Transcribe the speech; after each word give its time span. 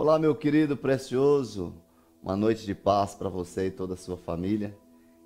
Olá, 0.00 0.16
meu 0.16 0.32
querido 0.32 0.76
precioso. 0.76 1.74
Uma 2.22 2.36
noite 2.36 2.64
de 2.64 2.72
paz 2.72 3.16
para 3.16 3.28
você 3.28 3.66
e 3.66 3.70
toda 3.72 3.94
a 3.94 3.96
sua 3.96 4.16
família. 4.16 4.78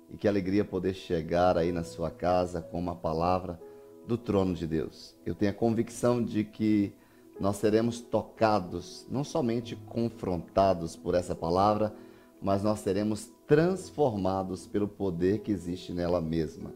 E 0.09 0.17
que 0.17 0.27
alegria 0.27 0.65
poder 0.65 0.95
chegar 0.95 1.59
aí 1.59 1.71
na 1.71 1.83
sua 1.83 2.09
casa 2.09 2.59
com 2.59 2.79
uma 2.79 2.95
palavra 2.95 3.61
do 4.07 4.17
trono 4.17 4.55
de 4.55 4.65
Deus. 4.65 5.15
Eu 5.23 5.35
tenho 5.35 5.51
a 5.51 5.53
convicção 5.53 6.23
de 6.23 6.43
que 6.43 6.91
nós 7.39 7.57
seremos 7.57 8.01
tocados, 8.01 9.05
não 9.11 9.23
somente 9.23 9.75
confrontados 9.75 10.95
por 10.95 11.13
essa 11.13 11.35
palavra, 11.35 11.93
mas 12.41 12.63
nós 12.63 12.79
seremos 12.79 13.29
transformados 13.45 14.65
pelo 14.65 14.87
poder 14.87 15.41
que 15.41 15.51
existe 15.51 15.93
nela 15.93 16.19
mesma. 16.19 16.73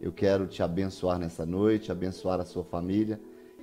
Eu 0.00 0.10
quero 0.10 0.48
te 0.48 0.64
abençoar 0.64 1.16
nessa 1.16 1.46
noite, 1.46 1.92
abençoar 1.92 2.40
a 2.40 2.44
sua 2.44 2.64
família. 2.64 3.20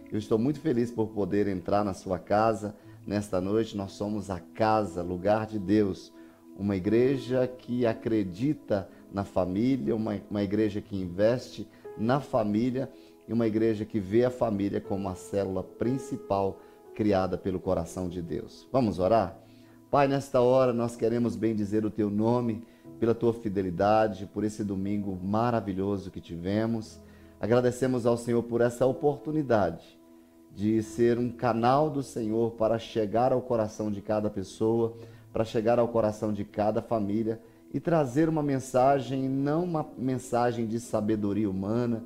Eu 0.09 0.17
estou 0.17 0.39
muito 0.39 0.61
feliz 0.61 0.89
por 0.89 1.07
poder 1.09 1.49
entrar 1.49 1.83
na 1.83 1.93
sua 1.93 2.17
casa 2.17 2.73
nesta 3.07 3.39
noite. 3.39 3.77
Nós 3.77 3.93
somos 3.93 4.29
a 4.29 4.39
casa, 4.39 5.01
lugar 5.01 5.47
de 5.47 5.57
Deus, 5.57 6.13
uma 6.57 6.75
igreja 6.75 7.47
que 7.47 7.85
acredita 7.85 8.89
na 9.11 9.23
família, 9.23 9.95
uma, 9.95 10.19
uma 10.29 10.43
igreja 10.43 10.81
que 10.81 10.97
investe 10.97 11.65
na 11.97 12.19
família 12.19 12.91
e 13.27 13.33
uma 13.33 13.47
igreja 13.47 13.85
que 13.85 13.99
vê 13.99 14.25
a 14.25 14.29
família 14.29 14.81
como 14.81 15.07
a 15.07 15.15
célula 15.15 15.63
principal 15.63 16.59
criada 16.93 17.37
pelo 17.37 17.59
coração 17.59 18.09
de 18.09 18.21
Deus. 18.21 18.67
Vamos 18.71 18.99
orar? 18.99 19.37
Pai, 19.89 20.07
nesta 20.07 20.41
hora 20.41 20.73
nós 20.73 20.97
queremos 20.97 21.35
bem 21.35 21.55
dizer 21.55 21.85
o 21.85 21.91
teu 21.91 22.09
nome, 22.09 22.63
pela 22.99 23.15
tua 23.15 23.33
fidelidade, 23.33 24.25
por 24.25 24.43
esse 24.43 24.63
domingo 24.63 25.17
maravilhoso 25.23 26.11
que 26.11 26.19
tivemos. 26.19 26.99
Agradecemos 27.39 28.05
ao 28.05 28.17
Senhor 28.17 28.43
por 28.43 28.59
essa 28.59 28.85
oportunidade 28.85 29.96
de 30.55 30.81
ser 30.81 31.17
um 31.17 31.29
canal 31.29 31.89
do 31.89 32.01
Senhor 32.01 32.51
para 32.51 32.79
chegar 32.79 33.31
ao 33.31 33.41
coração 33.41 33.91
de 33.91 34.01
cada 34.01 34.29
pessoa, 34.29 34.95
para 35.31 35.45
chegar 35.45 35.77
ao 35.77 35.87
coração 35.87 36.33
de 36.33 36.43
cada 36.43 36.81
família 36.81 37.39
e 37.73 37.79
trazer 37.79 38.27
uma 38.27 38.41
mensagem, 38.41 39.29
não 39.29 39.63
uma 39.63 39.85
mensagem 39.97 40.65
de 40.65 40.79
sabedoria 40.79 41.49
humana, 41.49 42.03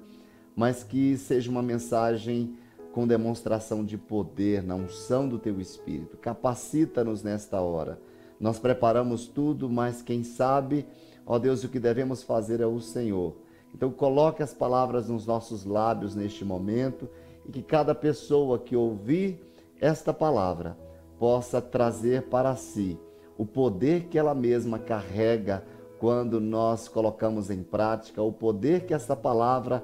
mas 0.55 0.83
que 0.83 1.15
seja 1.17 1.49
uma 1.49 1.61
mensagem 1.61 2.57
com 2.91 3.07
demonstração 3.07 3.85
de 3.85 3.97
poder 3.97 4.63
na 4.63 4.75
unção 4.75 5.27
do 5.27 5.39
teu 5.39 5.61
espírito. 5.61 6.17
Capacita-nos 6.17 7.23
nesta 7.23 7.61
hora. 7.61 7.99
Nós 8.39 8.59
preparamos 8.59 9.27
tudo, 9.27 9.69
mas 9.69 10.01
quem 10.01 10.23
sabe, 10.23 10.85
ó 11.25 11.39
Deus, 11.39 11.63
o 11.63 11.69
que 11.69 11.79
devemos 11.79 12.23
fazer 12.23 12.59
é 12.59 12.65
o 12.65 12.81
Senhor. 12.81 13.35
Então 13.73 13.89
coloque 13.91 14.43
as 14.43 14.53
palavras 14.53 15.07
nos 15.07 15.25
nossos 15.25 15.63
lábios 15.63 16.15
neste 16.15 16.43
momento 16.43 17.07
e 17.45 17.51
que 17.51 17.61
cada 17.61 17.93
pessoa 17.95 18.59
que 18.59 18.75
ouvir 18.75 19.39
esta 19.79 20.13
palavra 20.13 20.77
possa 21.17 21.61
trazer 21.61 22.23
para 22.23 22.55
si 22.55 22.97
o 23.37 23.45
poder 23.45 24.05
que 24.05 24.17
ela 24.17 24.35
mesma 24.35 24.77
carrega 24.77 25.63
quando 25.99 26.39
nós 26.39 26.87
colocamos 26.87 27.49
em 27.49 27.61
prática, 27.61 28.21
o 28.21 28.31
poder 28.31 28.85
que 28.85 28.93
essa 28.93 29.15
palavra 29.15 29.83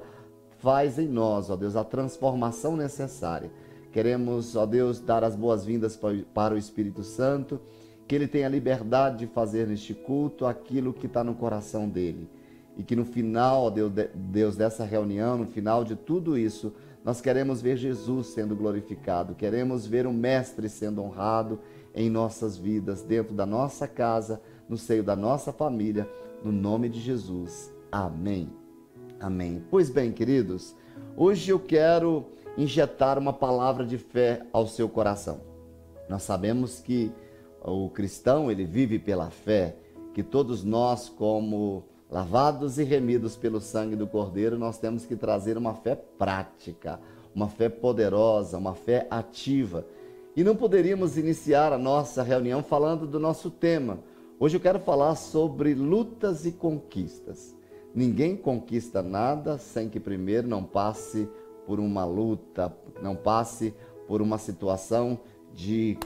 faz 0.58 0.98
em 0.98 1.06
nós, 1.06 1.48
ó 1.48 1.56
Deus, 1.56 1.76
a 1.76 1.84
transformação 1.84 2.76
necessária. 2.76 3.50
Queremos, 3.92 4.56
ó 4.56 4.66
Deus, 4.66 5.00
dar 5.00 5.24
as 5.24 5.34
boas-vindas 5.34 5.98
para 6.34 6.54
o 6.54 6.58
Espírito 6.58 7.02
Santo, 7.02 7.60
que 8.06 8.14
ele 8.14 8.26
tenha 8.26 8.48
liberdade 8.48 9.18
de 9.18 9.26
fazer 9.26 9.66
neste 9.66 9.94
culto 9.94 10.46
aquilo 10.46 10.92
que 10.92 11.06
está 11.06 11.22
no 11.22 11.34
coração 11.34 11.88
dele. 11.88 12.28
E 12.76 12.82
que 12.82 12.96
no 12.96 13.04
final, 13.04 13.64
ó 13.64 13.70
Deus, 13.70 13.92
Deus, 14.14 14.56
dessa 14.56 14.84
reunião, 14.84 15.38
no 15.38 15.46
final 15.46 15.84
de 15.84 15.94
tudo 15.94 16.36
isso, 16.36 16.72
nós 17.08 17.22
queremos 17.22 17.62
ver 17.62 17.78
Jesus 17.78 18.26
sendo 18.26 18.54
glorificado, 18.54 19.34
queremos 19.34 19.86
ver 19.86 20.06
o 20.06 20.12
Mestre 20.12 20.68
sendo 20.68 21.02
honrado 21.02 21.58
em 21.94 22.10
nossas 22.10 22.58
vidas, 22.58 23.00
dentro 23.00 23.32
da 23.32 23.46
nossa 23.46 23.88
casa, 23.88 24.42
no 24.68 24.76
seio 24.76 25.02
da 25.02 25.16
nossa 25.16 25.50
família, 25.50 26.06
no 26.44 26.52
nome 26.52 26.86
de 26.86 27.00
Jesus. 27.00 27.72
Amém. 27.90 28.50
Amém. 29.18 29.64
Pois 29.70 29.88
bem, 29.88 30.12
queridos, 30.12 30.76
hoje 31.16 31.50
eu 31.50 31.58
quero 31.58 32.26
injetar 32.58 33.18
uma 33.18 33.32
palavra 33.32 33.86
de 33.86 33.96
fé 33.96 34.42
ao 34.52 34.66
seu 34.66 34.86
coração. 34.86 35.40
Nós 36.10 36.24
sabemos 36.24 36.78
que 36.78 37.10
o 37.64 37.88
cristão, 37.88 38.50
ele 38.50 38.66
vive 38.66 38.98
pela 38.98 39.30
fé, 39.30 39.76
que 40.12 40.22
todos 40.22 40.62
nós 40.62 41.08
como 41.08 41.84
lavados 42.10 42.78
e 42.78 42.84
remidos 42.84 43.36
pelo 43.36 43.60
sangue 43.60 43.94
do 43.94 44.06
Cordeiro, 44.06 44.58
nós 44.58 44.78
temos 44.78 45.04
que 45.04 45.14
trazer 45.14 45.56
uma 45.58 45.74
fé 45.74 45.94
prática, 45.94 46.98
uma 47.34 47.48
fé 47.48 47.68
poderosa, 47.68 48.56
uma 48.56 48.74
fé 48.74 49.06
ativa. 49.10 49.84
E 50.34 50.42
não 50.42 50.56
poderíamos 50.56 51.18
iniciar 51.18 51.72
a 51.72 51.78
nossa 51.78 52.22
reunião 52.22 52.62
falando 52.62 53.06
do 53.06 53.20
nosso 53.20 53.50
tema. 53.50 53.98
Hoje 54.40 54.56
eu 54.56 54.60
quero 54.60 54.78
falar 54.78 55.16
sobre 55.16 55.74
lutas 55.74 56.46
e 56.46 56.52
conquistas. 56.52 57.54
Ninguém 57.94 58.36
conquista 58.36 59.02
nada 59.02 59.58
sem 59.58 59.88
que 59.88 59.98
primeiro 59.98 60.46
não 60.46 60.62
passe 60.62 61.28
por 61.66 61.80
uma 61.80 62.04
luta, 62.04 62.72
não 63.02 63.16
passe 63.16 63.74
por 64.06 64.22
uma 64.22 64.38
situação 64.38 65.18
de 65.52 65.98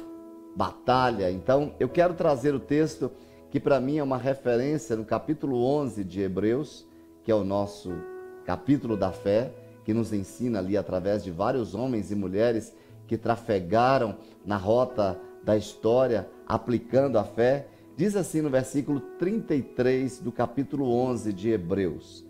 batalha. 0.56 1.30
Então, 1.30 1.74
eu 1.78 1.88
quero 1.88 2.14
trazer 2.14 2.54
o 2.54 2.60
texto 2.60 3.10
que 3.52 3.60
para 3.60 3.78
mim 3.78 3.98
é 3.98 4.02
uma 4.02 4.16
referência 4.16 4.96
no 4.96 5.04
capítulo 5.04 5.62
11 5.62 6.02
de 6.04 6.22
Hebreus, 6.22 6.86
que 7.22 7.30
é 7.30 7.34
o 7.34 7.44
nosso 7.44 7.92
capítulo 8.46 8.96
da 8.96 9.12
fé, 9.12 9.52
que 9.84 9.92
nos 9.92 10.10
ensina 10.10 10.58
ali 10.58 10.74
através 10.74 11.22
de 11.22 11.30
vários 11.30 11.74
homens 11.74 12.10
e 12.10 12.14
mulheres 12.14 12.74
que 13.06 13.18
trafegaram 13.18 14.16
na 14.42 14.56
rota 14.56 15.20
da 15.44 15.54
história 15.54 16.26
aplicando 16.48 17.18
a 17.18 17.24
fé. 17.24 17.66
Diz 17.94 18.16
assim 18.16 18.40
no 18.40 18.48
versículo 18.48 19.00
33 19.18 20.20
do 20.20 20.32
capítulo 20.32 20.90
11 20.90 21.30
de 21.30 21.50
Hebreus: 21.50 22.24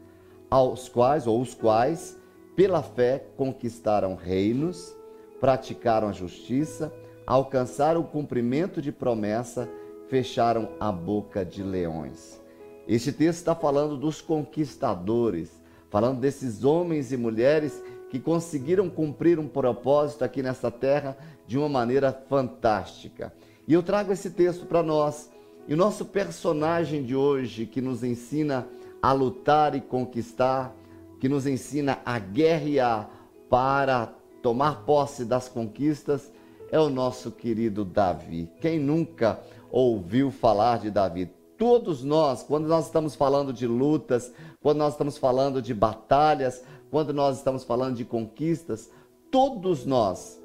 aos 0.50 0.88
quais 0.88 1.28
ou 1.28 1.40
os 1.40 1.54
quais 1.54 2.18
pela 2.56 2.82
fé 2.82 3.26
conquistaram 3.36 4.16
reinos, 4.16 4.92
praticaram 5.38 6.08
a 6.08 6.12
justiça, 6.12 6.92
alcançaram 7.24 8.00
o 8.00 8.08
cumprimento 8.08 8.82
de 8.82 8.90
promessa 8.90 9.68
fecharam 10.12 10.68
a 10.78 10.92
boca 10.92 11.42
de 11.42 11.62
leões. 11.62 12.38
Este 12.86 13.10
texto 13.10 13.38
está 13.38 13.54
falando 13.54 13.96
dos 13.96 14.20
conquistadores, 14.20 15.50
falando 15.88 16.20
desses 16.20 16.64
homens 16.64 17.12
e 17.12 17.16
mulheres 17.16 17.82
que 18.10 18.20
conseguiram 18.20 18.90
cumprir 18.90 19.38
um 19.38 19.48
propósito 19.48 20.22
aqui 20.22 20.42
nessa 20.42 20.70
terra 20.70 21.16
de 21.46 21.56
uma 21.56 21.66
maneira 21.66 22.12
fantástica. 22.28 23.32
E 23.66 23.72
eu 23.72 23.82
trago 23.82 24.12
esse 24.12 24.28
texto 24.28 24.66
para 24.66 24.82
nós. 24.82 25.30
E 25.66 25.72
o 25.72 25.78
nosso 25.78 26.04
personagem 26.04 27.02
de 27.02 27.16
hoje, 27.16 27.64
que 27.64 27.80
nos 27.80 28.04
ensina 28.04 28.66
a 29.00 29.12
lutar 29.12 29.74
e 29.74 29.80
conquistar, 29.80 30.76
que 31.20 31.28
nos 31.28 31.46
ensina 31.46 32.00
a 32.04 32.18
guerrear 32.18 33.08
para 33.48 34.12
tomar 34.42 34.84
posse 34.84 35.24
das 35.24 35.48
conquistas, 35.48 36.30
é 36.70 36.78
o 36.78 36.90
nosso 36.90 37.30
querido 37.30 37.82
Davi. 37.82 38.50
Quem 38.60 38.78
nunca 38.78 39.40
ouviu 39.72 40.30
falar 40.30 40.78
de 40.78 40.90
Davi. 40.90 41.32
Todos 41.56 42.04
nós, 42.04 42.42
quando 42.42 42.68
nós 42.68 42.86
estamos 42.86 43.14
falando 43.14 43.52
de 43.52 43.66
lutas, 43.66 44.30
quando 44.60 44.78
nós 44.78 44.92
estamos 44.92 45.16
falando 45.16 45.62
de 45.62 45.72
batalhas, 45.72 46.62
quando 46.90 47.14
nós 47.14 47.38
estamos 47.38 47.64
falando 47.64 47.96
de 47.96 48.04
conquistas, 48.04 48.90
todos 49.30 49.86
nós, 49.86 50.38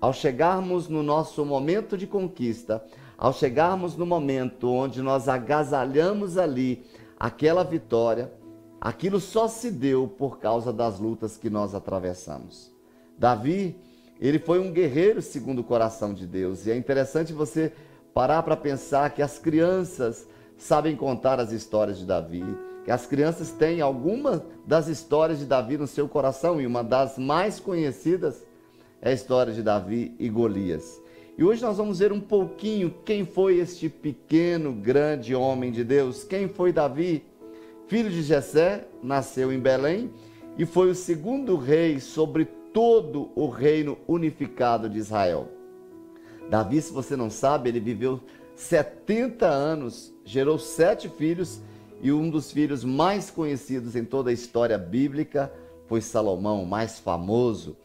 ao 0.00 0.14
chegarmos 0.14 0.88
no 0.88 1.02
nosso 1.02 1.44
momento 1.44 1.98
de 1.98 2.06
conquista, 2.06 2.82
ao 3.18 3.34
chegarmos 3.34 3.96
no 3.96 4.06
momento 4.06 4.70
onde 4.70 5.02
nós 5.02 5.28
agasalhamos 5.28 6.38
ali 6.38 6.86
aquela 7.18 7.64
vitória, 7.64 8.32
aquilo 8.80 9.20
só 9.20 9.46
se 9.46 9.70
deu 9.70 10.08
por 10.08 10.38
causa 10.38 10.72
das 10.72 10.98
lutas 10.98 11.36
que 11.36 11.50
nós 11.50 11.74
atravessamos. 11.74 12.72
Davi, 13.18 13.76
ele 14.20 14.38
foi 14.38 14.60
um 14.60 14.72
guerreiro 14.72 15.20
segundo 15.20 15.58
o 15.58 15.64
coração 15.64 16.14
de 16.14 16.26
Deus, 16.26 16.64
e 16.64 16.70
é 16.70 16.76
interessante 16.76 17.32
você 17.32 17.72
parar 18.18 18.42
para 18.42 18.56
pensar 18.56 19.14
que 19.14 19.22
as 19.22 19.38
crianças 19.38 20.26
sabem 20.56 20.96
contar 20.96 21.38
as 21.38 21.52
histórias 21.52 21.98
de 21.98 22.04
Davi, 22.04 22.44
que 22.84 22.90
as 22.90 23.06
crianças 23.06 23.52
têm 23.52 23.80
algumas 23.80 24.42
das 24.66 24.88
histórias 24.88 25.38
de 25.38 25.46
Davi 25.46 25.78
no 25.78 25.86
seu 25.86 26.08
coração 26.08 26.60
e 26.60 26.66
uma 26.66 26.82
das 26.82 27.16
mais 27.16 27.60
conhecidas 27.60 28.44
é 29.00 29.10
a 29.10 29.12
história 29.12 29.52
de 29.52 29.62
Davi 29.62 30.16
e 30.18 30.28
Golias. 30.28 31.00
E 31.38 31.44
hoje 31.44 31.62
nós 31.62 31.76
vamos 31.76 32.00
ver 32.00 32.10
um 32.10 32.20
pouquinho 32.20 32.92
quem 33.04 33.24
foi 33.24 33.58
este 33.58 33.88
pequeno, 33.88 34.72
grande 34.72 35.32
homem 35.32 35.70
de 35.70 35.84
Deus. 35.84 36.24
Quem 36.24 36.48
foi 36.48 36.72
Davi? 36.72 37.24
Filho 37.86 38.10
de 38.10 38.22
Jessé, 38.22 38.88
nasceu 39.00 39.52
em 39.52 39.60
Belém 39.60 40.10
e 40.58 40.66
foi 40.66 40.90
o 40.90 40.94
segundo 40.96 41.54
rei 41.54 42.00
sobre 42.00 42.46
todo 42.74 43.30
o 43.36 43.48
reino 43.48 43.96
unificado 44.08 44.90
de 44.90 44.98
Israel. 44.98 45.57
Davi, 46.48 46.80
se 46.80 46.92
você 46.92 47.16
não 47.16 47.30
sabe, 47.30 47.68
ele 47.68 47.80
viveu 47.80 48.20
70 48.54 49.46
anos, 49.46 50.12
gerou 50.24 50.58
sete 50.58 51.08
filhos 51.08 51.60
e 52.00 52.10
um 52.10 52.30
dos 52.30 52.50
filhos 52.50 52.84
mais 52.84 53.30
conhecidos 53.30 53.94
em 53.94 54.04
toda 54.04 54.30
a 54.30 54.32
história 54.32 54.78
bíblica 54.78 55.52
foi 55.86 56.00
Salomão, 56.00 56.62
o 56.62 56.66
mais 56.66 56.98
famoso. 56.98 57.76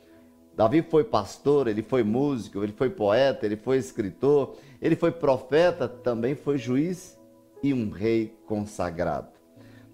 Davi 0.56 0.82
foi 0.82 1.04
pastor, 1.04 1.68
ele 1.68 1.82
foi 1.82 2.04
músico, 2.04 2.64
ele 2.64 2.74
foi 2.74 2.90
poeta, 2.90 3.46
ele 3.46 3.56
foi 3.56 3.78
escritor, 3.78 4.56
ele 4.82 4.96
foi 4.96 5.12
profeta, 5.12 5.88
também 5.88 6.36
foi 6.36 6.58
juiz 6.58 7.18
e 7.64 7.74
um 7.74 7.90
rei 7.90 8.38
consagrado. 8.46 9.30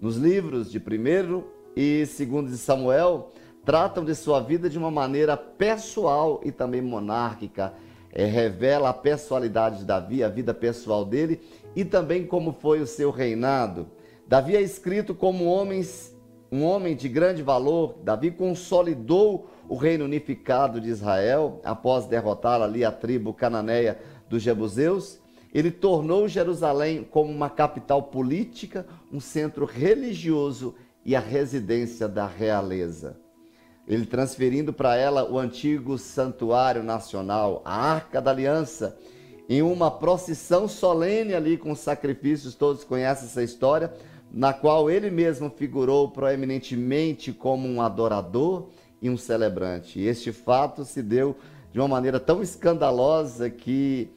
Nos 0.00 0.16
livros 0.16 0.70
de 0.70 0.78
1 0.78 1.44
e 1.76 2.04
2 2.04 2.50
de 2.50 2.58
Samuel, 2.58 3.30
tratam 3.64 4.04
de 4.04 4.14
sua 4.14 4.40
vida 4.40 4.68
de 4.68 4.76
uma 4.76 4.90
maneira 4.90 5.36
pessoal 5.36 6.40
e 6.44 6.50
também 6.50 6.82
monárquica. 6.82 7.72
É, 8.12 8.24
revela 8.24 8.88
a 8.88 8.94
personalidade 8.94 9.78
de 9.78 9.84
Davi, 9.84 10.24
a 10.24 10.28
vida 10.28 10.52
pessoal 10.52 11.04
dele 11.04 11.40
e 11.76 11.84
também 11.84 12.26
como 12.26 12.52
foi 12.52 12.80
o 12.80 12.86
seu 12.86 13.10
reinado. 13.10 13.88
Davi 14.26 14.56
é 14.56 14.60
escrito 14.60 15.14
como 15.14 15.44
homens, 15.44 16.14
um 16.50 16.64
homem 16.64 16.96
de 16.96 17.08
grande 17.08 17.42
valor. 17.42 17.98
Davi 18.02 18.30
consolidou 18.30 19.48
o 19.68 19.76
reino 19.76 20.04
unificado 20.04 20.80
de 20.80 20.88
Israel 20.88 21.60
após 21.64 22.06
derrotar 22.06 22.60
ali 22.60 22.84
a 22.84 22.90
tribo 22.90 23.32
cananeia 23.32 23.98
dos 24.28 24.42
Jebuseus. 24.42 25.20
Ele 25.54 25.70
tornou 25.70 26.28
Jerusalém 26.28 27.04
como 27.08 27.30
uma 27.30 27.50
capital 27.50 28.04
política, 28.04 28.86
um 29.12 29.20
centro 29.20 29.64
religioso 29.64 30.74
e 31.04 31.14
a 31.14 31.20
residência 31.20 32.08
da 32.08 32.26
realeza 32.26 33.16
ele 33.90 34.06
transferindo 34.06 34.72
para 34.72 34.94
ela 34.94 35.28
o 35.28 35.36
antigo 35.36 35.98
santuário 35.98 36.80
nacional, 36.80 37.60
a 37.64 37.74
Arca 37.74 38.22
da 38.22 38.30
Aliança, 38.30 38.96
em 39.48 39.62
uma 39.62 39.90
procissão 39.90 40.68
solene 40.68 41.34
ali 41.34 41.58
com 41.58 41.74
sacrifícios, 41.74 42.54
todos 42.54 42.84
conhecem 42.84 43.26
essa 43.26 43.42
história, 43.42 43.92
na 44.32 44.52
qual 44.52 44.88
ele 44.88 45.10
mesmo 45.10 45.50
figurou 45.50 46.08
proeminentemente 46.08 47.32
como 47.32 47.66
um 47.66 47.82
adorador 47.82 48.68
e 49.02 49.10
um 49.10 49.16
celebrante. 49.16 49.98
E 49.98 50.06
este 50.06 50.30
fato 50.30 50.84
se 50.84 51.02
deu 51.02 51.34
de 51.72 51.80
uma 51.80 51.88
maneira 51.88 52.20
tão 52.20 52.40
escandalosa 52.40 53.50
que 53.50 54.08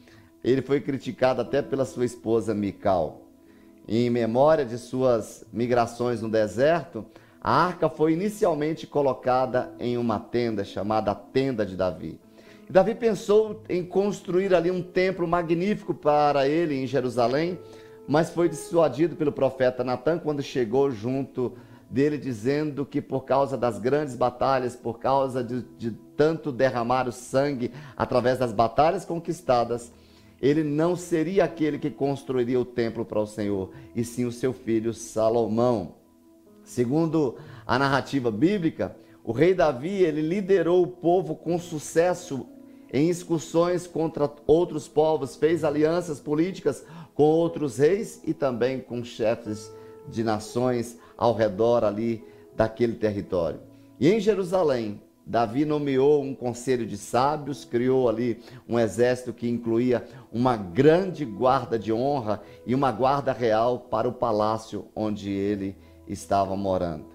ele 0.43 0.61
foi 0.61 0.81
criticado 0.81 1.41
até 1.41 1.63
pela 1.63 1.83
sua 1.83 2.05
esposa 2.05 2.53
Mical. 2.53 3.21
Em 3.87 4.07
memória 4.07 4.63
de 4.63 4.77
suas 4.77 5.43
migrações 5.51 6.21
no 6.21 6.29
deserto, 6.29 7.03
a 7.43 7.65
arca 7.65 7.89
foi 7.89 8.13
inicialmente 8.13 8.87
colocada 8.87 9.73
em 9.77 9.97
uma 9.97 10.17
tenda 10.17 10.63
chamada 10.63 11.13
Tenda 11.13 11.65
de 11.65 11.75
Davi. 11.75 12.17
E 12.69 12.71
Davi 12.71 12.95
pensou 12.95 13.61
em 13.67 13.83
construir 13.83 14.55
ali 14.55 14.71
um 14.71 14.81
templo 14.81 15.27
magnífico 15.27 15.93
para 15.93 16.47
ele 16.47 16.81
em 16.81 16.87
Jerusalém, 16.87 17.59
mas 18.07 18.29
foi 18.29 18.47
dissuadido 18.47 19.17
pelo 19.17 19.31
profeta 19.33 19.83
Natan 19.83 20.19
quando 20.19 20.41
chegou 20.41 20.89
junto 20.89 21.51
dele, 21.89 22.17
dizendo 22.17 22.85
que 22.85 23.01
por 23.01 23.25
causa 23.25 23.57
das 23.57 23.77
grandes 23.77 24.15
batalhas, 24.15 24.73
por 24.73 24.97
causa 24.97 25.43
de, 25.43 25.63
de 25.77 25.91
tanto 26.15 26.49
derramar 26.49 27.09
o 27.09 27.11
sangue 27.11 27.71
através 27.97 28.39
das 28.39 28.53
batalhas 28.53 29.03
conquistadas, 29.03 29.91
ele 30.41 30.63
não 30.63 30.95
seria 30.95 31.43
aquele 31.43 31.77
que 31.77 31.89
construiria 31.89 32.59
o 32.59 32.65
templo 32.65 33.03
para 33.03 33.19
o 33.19 33.27
Senhor, 33.27 33.69
e 33.93 34.03
sim 34.05 34.23
o 34.23 34.31
seu 34.31 34.53
filho 34.53 34.93
Salomão. 34.93 36.02
Segundo 36.63 37.35
a 37.65 37.77
narrativa 37.77 38.31
bíblica, 38.31 38.95
o 39.23 39.31
rei 39.31 39.53
Davi 39.53 40.03
ele 40.03 40.21
liderou 40.21 40.83
o 40.83 40.87
povo 40.87 41.35
com 41.35 41.57
sucesso 41.57 42.45
em 42.91 43.09
excursões 43.09 43.87
contra 43.87 44.31
outros 44.45 44.87
povos, 44.87 45.35
fez 45.35 45.63
alianças 45.63 46.19
políticas 46.19 46.85
com 47.15 47.23
outros 47.23 47.77
reis 47.77 48.21
e 48.25 48.33
também 48.33 48.79
com 48.79 49.03
chefes 49.03 49.71
de 50.07 50.23
nações 50.23 50.97
ao 51.17 51.33
redor 51.33 51.83
ali 51.83 52.23
daquele 52.55 52.93
território. 52.93 53.59
E 53.99 54.09
em 54.09 54.19
Jerusalém, 54.19 55.01
Davi 55.25 55.63
nomeou 55.63 56.21
um 56.21 56.35
conselho 56.35 56.85
de 56.85 56.97
sábios, 56.97 57.63
criou 57.63 58.09
ali 58.09 58.41
um 58.67 58.77
exército 58.77 59.31
que 59.31 59.47
incluía 59.47 60.05
uma 60.31 60.57
grande 60.57 61.23
guarda 61.23 61.79
de 61.79 61.93
honra 61.93 62.41
e 62.65 62.75
uma 62.75 62.91
guarda 62.91 63.31
real 63.31 63.79
para 63.79 64.07
o 64.07 64.13
palácio 64.13 64.85
onde 64.93 65.31
ele 65.31 65.69
estava 65.69 65.92
morando. 66.57 67.05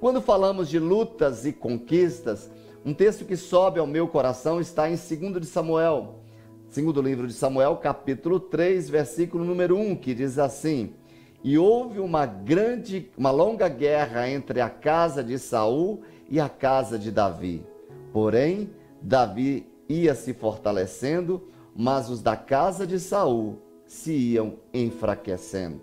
Quando 0.00 0.20
falamos 0.20 0.68
de 0.68 0.78
lutas 0.78 1.46
e 1.46 1.52
conquistas, 1.52 2.50
um 2.84 2.94
texto 2.94 3.24
que 3.24 3.36
sobe 3.36 3.80
ao 3.80 3.86
meu 3.86 4.06
coração 4.06 4.60
está 4.60 4.88
em 4.88 4.94
2 4.94 5.40
de 5.40 5.46
Samuel, 5.46 6.20
segundo 6.68 7.02
livro 7.02 7.26
de 7.26 7.32
Samuel, 7.32 7.76
capítulo 7.76 8.38
3, 8.38 8.88
versículo 8.88 9.44
número 9.44 9.76
1, 9.76 9.96
que 9.96 10.14
diz 10.14 10.38
assim: 10.38 10.94
E 11.42 11.58
houve 11.58 11.98
uma 11.98 12.26
grande, 12.26 13.10
uma 13.16 13.30
longa 13.30 13.68
guerra 13.68 14.28
entre 14.28 14.60
a 14.60 14.70
casa 14.70 15.24
de 15.24 15.38
Saul 15.38 16.02
e 16.28 16.38
a 16.38 16.48
casa 16.48 16.98
de 16.98 17.10
Davi. 17.10 17.64
Porém, 18.12 18.70
Davi 19.00 19.66
ia 19.88 20.14
se 20.14 20.32
fortalecendo, 20.32 21.48
mas 21.74 22.08
os 22.08 22.22
da 22.22 22.36
casa 22.36 22.86
de 22.86 22.98
Saul 22.98 23.58
se 23.86 24.12
iam 24.12 24.54
enfraquecendo. 24.72 25.80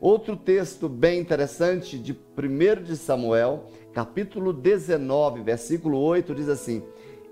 Outro 0.00 0.36
texto 0.36 0.88
bem 0.88 1.18
interessante 1.18 1.98
de 1.98 2.12
1 2.12 2.84
de 2.84 2.96
Samuel, 2.96 3.64
capítulo 3.92 4.52
19, 4.52 5.42
versículo 5.42 5.98
8, 5.98 6.36
diz 6.36 6.48
assim: 6.48 6.84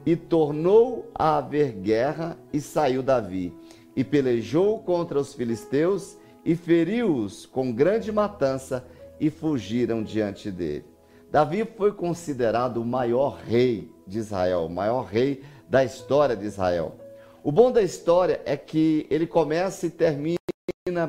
E 0.04 0.16
tornou 0.16 1.08
a 1.14 1.36
haver 1.36 1.72
guerra, 1.72 2.36
e 2.52 2.60
saiu 2.60 3.04
Davi, 3.04 3.54
e 3.94 4.02
pelejou 4.02 4.80
contra 4.80 5.20
os 5.20 5.32
filisteus, 5.32 6.18
e 6.44 6.56
feriu-os 6.56 7.46
com 7.46 7.72
grande 7.72 8.10
matança, 8.10 8.84
e 9.20 9.30
fugiram 9.30 10.02
diante 10.02 10.50
dele. 10.50 10.84
Davi 11.30 11.64
foi 11.76 11.92
considerado 11.92 12.78
o 12.78 12.84
maior 12.84 13.38
rei 13.46 13.88
de 14.04 14.18
Israel, 14.18 14.66
o 14.66 14.70
maior 14.70 15.04
rei 15.04 15.42
da 15.68 15.84
história 15.84 16.36
de 16.36 16.46
Israel. 16.46 16.96
O 17.44 17.52
bom 17.52 17.70
da 17.70 17.80
história 17.80 18.40
é 18.44 18.56
que 18.56 19.06
ele 19.08 19.26
começa 19.26 19.86
e 19.86 19.90
termina 19.90 20.35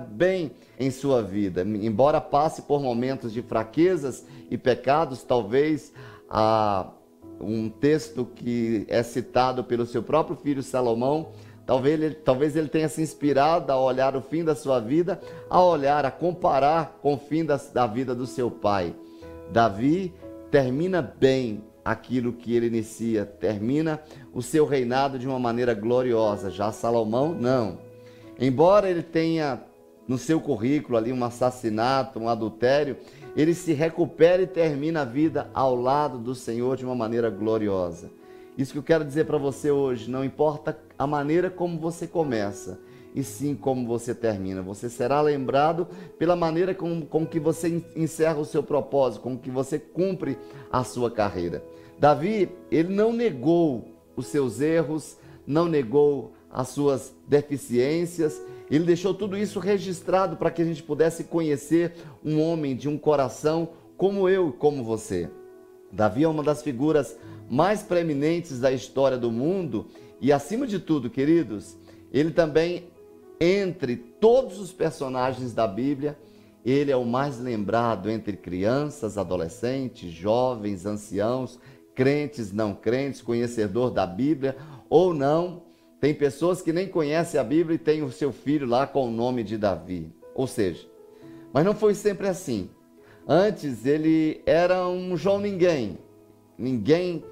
bem 0.09 0.51
em 0.79 0.89
sua 0.89 1.21
vida. 1.21 1.61
Embora 1.61 2.19
passe 2.19 2.63
por 2.63 2.81
momentos 2.81 3.31
de 3.31 3.43
fraquezas 3.43 4.25
e 4.49 4.57
pecados, 4.57 5.21
talvez 5.21 5.93
a 6.27 6.89
um 7.39 7.69
texto 7.69 8.25
que 8.25 8.85
é 8.89 9.03
citado 9.03 9.63
pelo 9.63 9.85
seu 9.85 10.01
próprio 10.01 10.35
filho 10.35 10.63
Salomão, 10.63 11.29
talvez 11.63 12.01
ele, 12.01 12.15
talvez 12.15 12.55
ele 12.55 12.69
tenha 12.69 12.89
se 12.89 13.03
inspirado 13.03 13.71
a 13.71 13.79
olhar 13.79 14.15
o 14.15 14.21
fim 14.21 14.43
da 14.43 14.55
sua 14.55 14.79
vida, 14.79 15.21
a 15.47 15.61
olhar, 15.63 16.05
a 16.05 16.11
comparar 16.11 16.97
com 17.01 17.13
o 17.13 17.19
fim 17.19 17.45
da, 17.45 17.57
da 17.71 17.85
vida 17.85 18.15
do 18.15 18.25
seu 18.25 18.49
pai. 18.49 18.95
Davi 19.51 20.11
termina 20.49 21.01
bem 21.03 21.63
aquilo 21.85 22.33
que 22.33 22.55
ele 22.55 22.65
inicia, 22.65 23.25
termina 23.25 24.01
o 24.33 24.41
seu 24.41 24.65
reinado 24.65 25.19
de 25.19 25.27
uma 25.27 25.39
maneira 25.39 25.75
gloriosa. 25.75 26.49
Já 26.49 26.71
Salomão, 26.71 27.33
não. 27.33 27.86
Embora 28.39 28.89
ele 28.89 29.01
tenha 29.01 29.61
no 30.07 30.17
seu 30.17 30.39
currículo 30.39 30.97
ali 30.97 31.11
um 31.11 31.23
assassinato, 31.23 32.19
um 32.19 32.29
adultério, 32.29 32.97
ele 33.35 33.53
se 33.53 33.73
recupera 33.73 34.41
e 34.41 34.47
termina 34.47 35.01
a 35.01 35.05
vida 35.05 35.49
ao 35.53 35.75
lado 35.75 36.17
do 36.17 36.33
Senhor 36.33 36.77
de 36.77 36.85
uma 36.85 36.95
maneira 36.95 37.29
gloriosa. 37.29 38.09
Isso 38.57 38.71
que 38.71 38.79
eu 38.79 38.83
quero 38.83 39.05
dizer 39.05 39.25
para 39.25 39.37
você 39.37 39.69
hoje, 39.69 40.09
não 40.09 40.23
importa 40.23 40.79
a 40.97 41.05
maneira 41.05 41.49
como 41.49 41.77
você 41.77 42.07
começa, 42.07 42.79
e 43.13 43.23
sim 43.23 43.55
como 43.55 43.87
você 43.87 44.13
termina. 44.13 44.61
Você 44.61 44.89
será 44.89 45.21
lembrado 45.21 45.87
pela 46.17 46.35
maneira 46.35 46.73
com, 46.73 47.01
com 47.01 47.25
que 47.25 47.39
você 47.39 47.83
encerra 47.95 48.39
o 48.39 48.45
seu 48.45 48.63
propósito, 48.63 49.21
com 49.21 49.37
que 49.37 49.49
você 49.49 49.77
cumpre 49.77 50.37
a 50.71 50.83
sua 50.83 51.11
carreira. 51.11 51.63
Davi, 51.99 52.49
ele 52.71 52.93
não 52.93 53.11
negou 53.11 53.87
os 54.15 54.27
seus 54.27 54.61
erros, 54.61 55.17
não 55.45 55.65
negou 55.65 56.33
as 56.49 56.69
suas 56.69 57.13
deficiências, 57.27 58.41
ele 58.69 58.85
deixou 58.85 59.13
tudo 59.13 59.37
isso 59.37 59.59
registrado 59.59 60.35
para 60.35 60.51
que 60.51 60.61
a 60.61 60.65
gente 60.65 60.83
pudesse 60.83 61.25
conhecer 61.25 61.93
um 62.23 62.41
homem 62.41 62.75
de 62.75 62.89
um 62.89 62.97
coração 62.97 63.69
como 63.95 64.27
eu 64.27 64.49
e 64.49 64.53
como 64.53 64.83
você. 64.83 65.29
Davi 65.91 66.23
é 66.23 66.27
uma 66.27 66.43
das 66.43 66.61
figuras 66.61 67.17
mais 67.49 67.81
preeminentes 67.81 68.59
da 68.59 68.71
história 68.71 69.17
do 69.17 69.31
mundo. 69.31 69.87
E, 70.19 70.31
acima 70.31 70.67
de 70.67 70.79
tudo, 70.79 71.09
queridos, 71.09 71.77
ele 72.11 72.31
também, 72.31 72.85
entre 73.39 73.95
todos 73.95 74.59
os 74.59 74.71
personagens 74.71 75.53
da 75.53 75.67
Bíblia, 75.67 76.17
ele 76.65 76.91
é 76.91 76.97
o 76.97 77.05
mais 77.05 77.39
lembrado 77.39 78.09
entre 78.09 78.35
crianças, 78.35 79.17
adolescentes, 79.17 80.11
jovens, 80.11 80.85
anciãos, 80.85 81.57
crentes, 81.95 82.51
não 82.51 82.75
crentes, 82.75 83.21
conhecedor 83.21 83.91
da 83.91 84.05
Bíblia 84.05 84.57
ou 84.89 85.13
não, 85.13 85.63
tem 85.99 86.13
pessoas 86.13 86.61
que 86.61 86.71
nem 86.71 86.87
conhecem 86.87 87.39
a 87.39 87.43
Bíblia 87.43 87.75
e 87.75 87.79
tem 87.79 88.03
o 88.03 88.11
seu 88.11 88.31
filho 88.31 88.67
lá 88.67 88.85
com 88.85 89.07
o 89.07 89.11
nome 89.11 89.43
de 89.43 89.57
Davi. 89.57 90.11
Ou 90.35 90.45
seja, 90.45 90.87
mas 91.51 91.65
não 91.65 91.73
foi 91.73 91.95
sempre 91.95 92.27
assim. 92.27 92.69
Antes 93.27 93.85
ele 93.85 94.41
era 94.45 94.87
um 94.87 95.17
João 95.17 95.39
ninguém. 95.39 95.97
Ninguém 96.57 97.23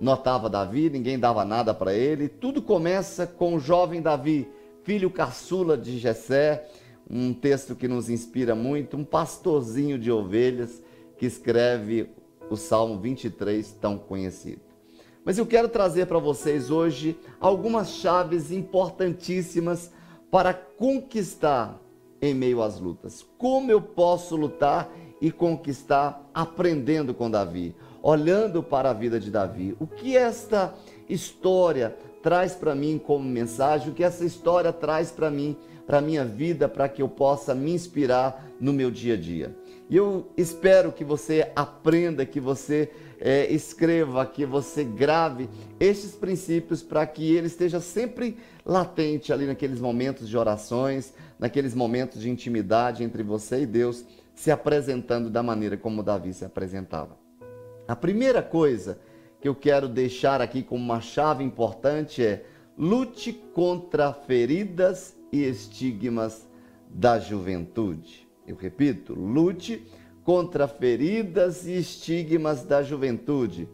notava 0.00 0.48
Davi, 0.48 0.90
ninguém 0.90 1.18
dava 1.18 1.44
nada 1.44 1.74
para 1.74 1.94
ele. 1.94 2.28
Tudo 2.28 2.62
começa 2.62 3.26
com 3.26 3.54
o 3.54 3.60
jovem 3.60 4.00
Davi, 4.00 4.48
filho 4.82 5.10
caçula 5.10 5.76
de 5.76 5.98
Jessé, 5.98 6.68
um 7.08 7.32
texto 7.32 7.74
que 7.74 7.86
nos 7.86 8.10
inspira 8.10 8.54
muito, 8.54 8.96
um 8.96 9.04
pastorzinho 9.04 9.98
de 9.98 10.10
ovelhas 10.10 10.82
que 11.16 11.26
escreve 11.26 12.10
o 12.50 12.56
Salmo 12.56 12.98
23 13.00 13.72
tão 13.72 13.98
conhecido. 13.98 14.65
Mas 15.26 15.38
eu 15.38 15.44
quero 15.44 15.68
trazer 15.68 16.06
para 16.06 16.20
vocês 16.20 16.70
hoje 16.70 17.18
algumas 17.40 17.90
chaves 17.90 18.52
importantíssimas 18.52 19.90
para 20.30 20.54
conquistar 20.54 21.82
em 22.22 22.32
meio 22.32 22.62
às 22.62 22.78
lutas. 22.78 23.26
Como 23.36 23.68
eu 23.68 23.82
posso 23.82 24.36
lutar 24.36 24.88
e 25.20 25.32
conquistar 25.32 26.24
aprendendo 26.32 27.12
com 27.12 27.28
Davi, 27.28 27.74
olhando 28.00 28.62
para 28.62 28.90
a 28.90 28.92
vida 28.92 29.18
de 29.18 29.28
Davi? 29.28 29.76
O 29.80 29.86
que 29.88 30.16
esta 30.16 30.72
história 31.08 31.96
traz 32.22 32.54
para 32.54 32.76
mim 32.76 32.96
como 32.96 33.28
mensagem? 33.28 33.90
O 33.90 33.94
que 33.94 34.04
essa 34.04 34.24
história 34.24 34.72
traz 34.72 35.10
para 35.10 35.28
mim, 35.28 35.56
para 35.88 36.00
minha 36.00 36.24
vida, 36.24 36.68
para 36.68 36.88
que 36.88 37.02
eu 37.02 37.08
possa 37.08 37.52
me 37.52 37.72
inspirar 37.72 38.48
no 38.60 38.72
meu 38.72 38.92
dia 38.92 39.14
a 39.14 39.16
dia? 39.16 39.56
E 39.88 39.96
eu 39.96 40.32
espero 40.36 40.90
que 40.90 41.04
você 41.04 41.50
aprenda, 41.54 42.26
que 42.26 42.40
você 42.40 42.90
é, 43.20 43.52
escreva, 43.52 44.26
que 44.26 44.44
você 44.44 44.82
grave 44.82 45.48
estes 45.78 46.12
princípios 46.12 46.82
para 46.82 47.06
que 47.06 47.36
ele 47.36 47.46
esteja 47.46 47.80
sempre 47.80 48.36
latente 48.64 49.32
ali 49.32 49.46
naqueles 49.46 49.80
momentos 49.80 50.28
de 50.28 50.36
orações, 50.36 51.14
naqueles 51.38 51.74
momentos 51.74 52.20
de 52.20 52.28
intimidade 52.28 53.04
entre 53.04 53.22
você 53.22 53.62
e 53.62 53.66
Deus, 53.66 54.04
se 54.34 54.50
apresentando 54.50 55.30
da 55.30 55.42
maneira 55.42 55.76
como 55.76 56.02
Davi 56.02 56.34
se 56.34 56.44
apresentava. 56.44 57.16
A 57.86 57.94
primeira 57.94 58.42
coisa 58.42 58.98
que 59.40 59.48
eu 59.48 59.54
quero 59.54 59.88
deixar 59.88 60.40
aqui 60.40 60.62
como 60.62 60.82
uma 60.82 61.00
chave 61.00 61.44
importante 61.44 62.24
é 62.24 62.44
lute 62.76 63.32
contra 63.32 64.12
feridas 64.12 65.16
e 65.32 65.44
estigmas 65.44 66.46
da 66.88 67.18
juventude. 67.20 68.25
Eu 68.46 68.56
repito, 68.56 69.12
lute 69.12 69.86
contra 70.22 70.68
feridas 70.68 71.66
e 71.66 71.78
estigmas 71.78 72.62
da 72.62 72.82
juventude. 72.82 73.68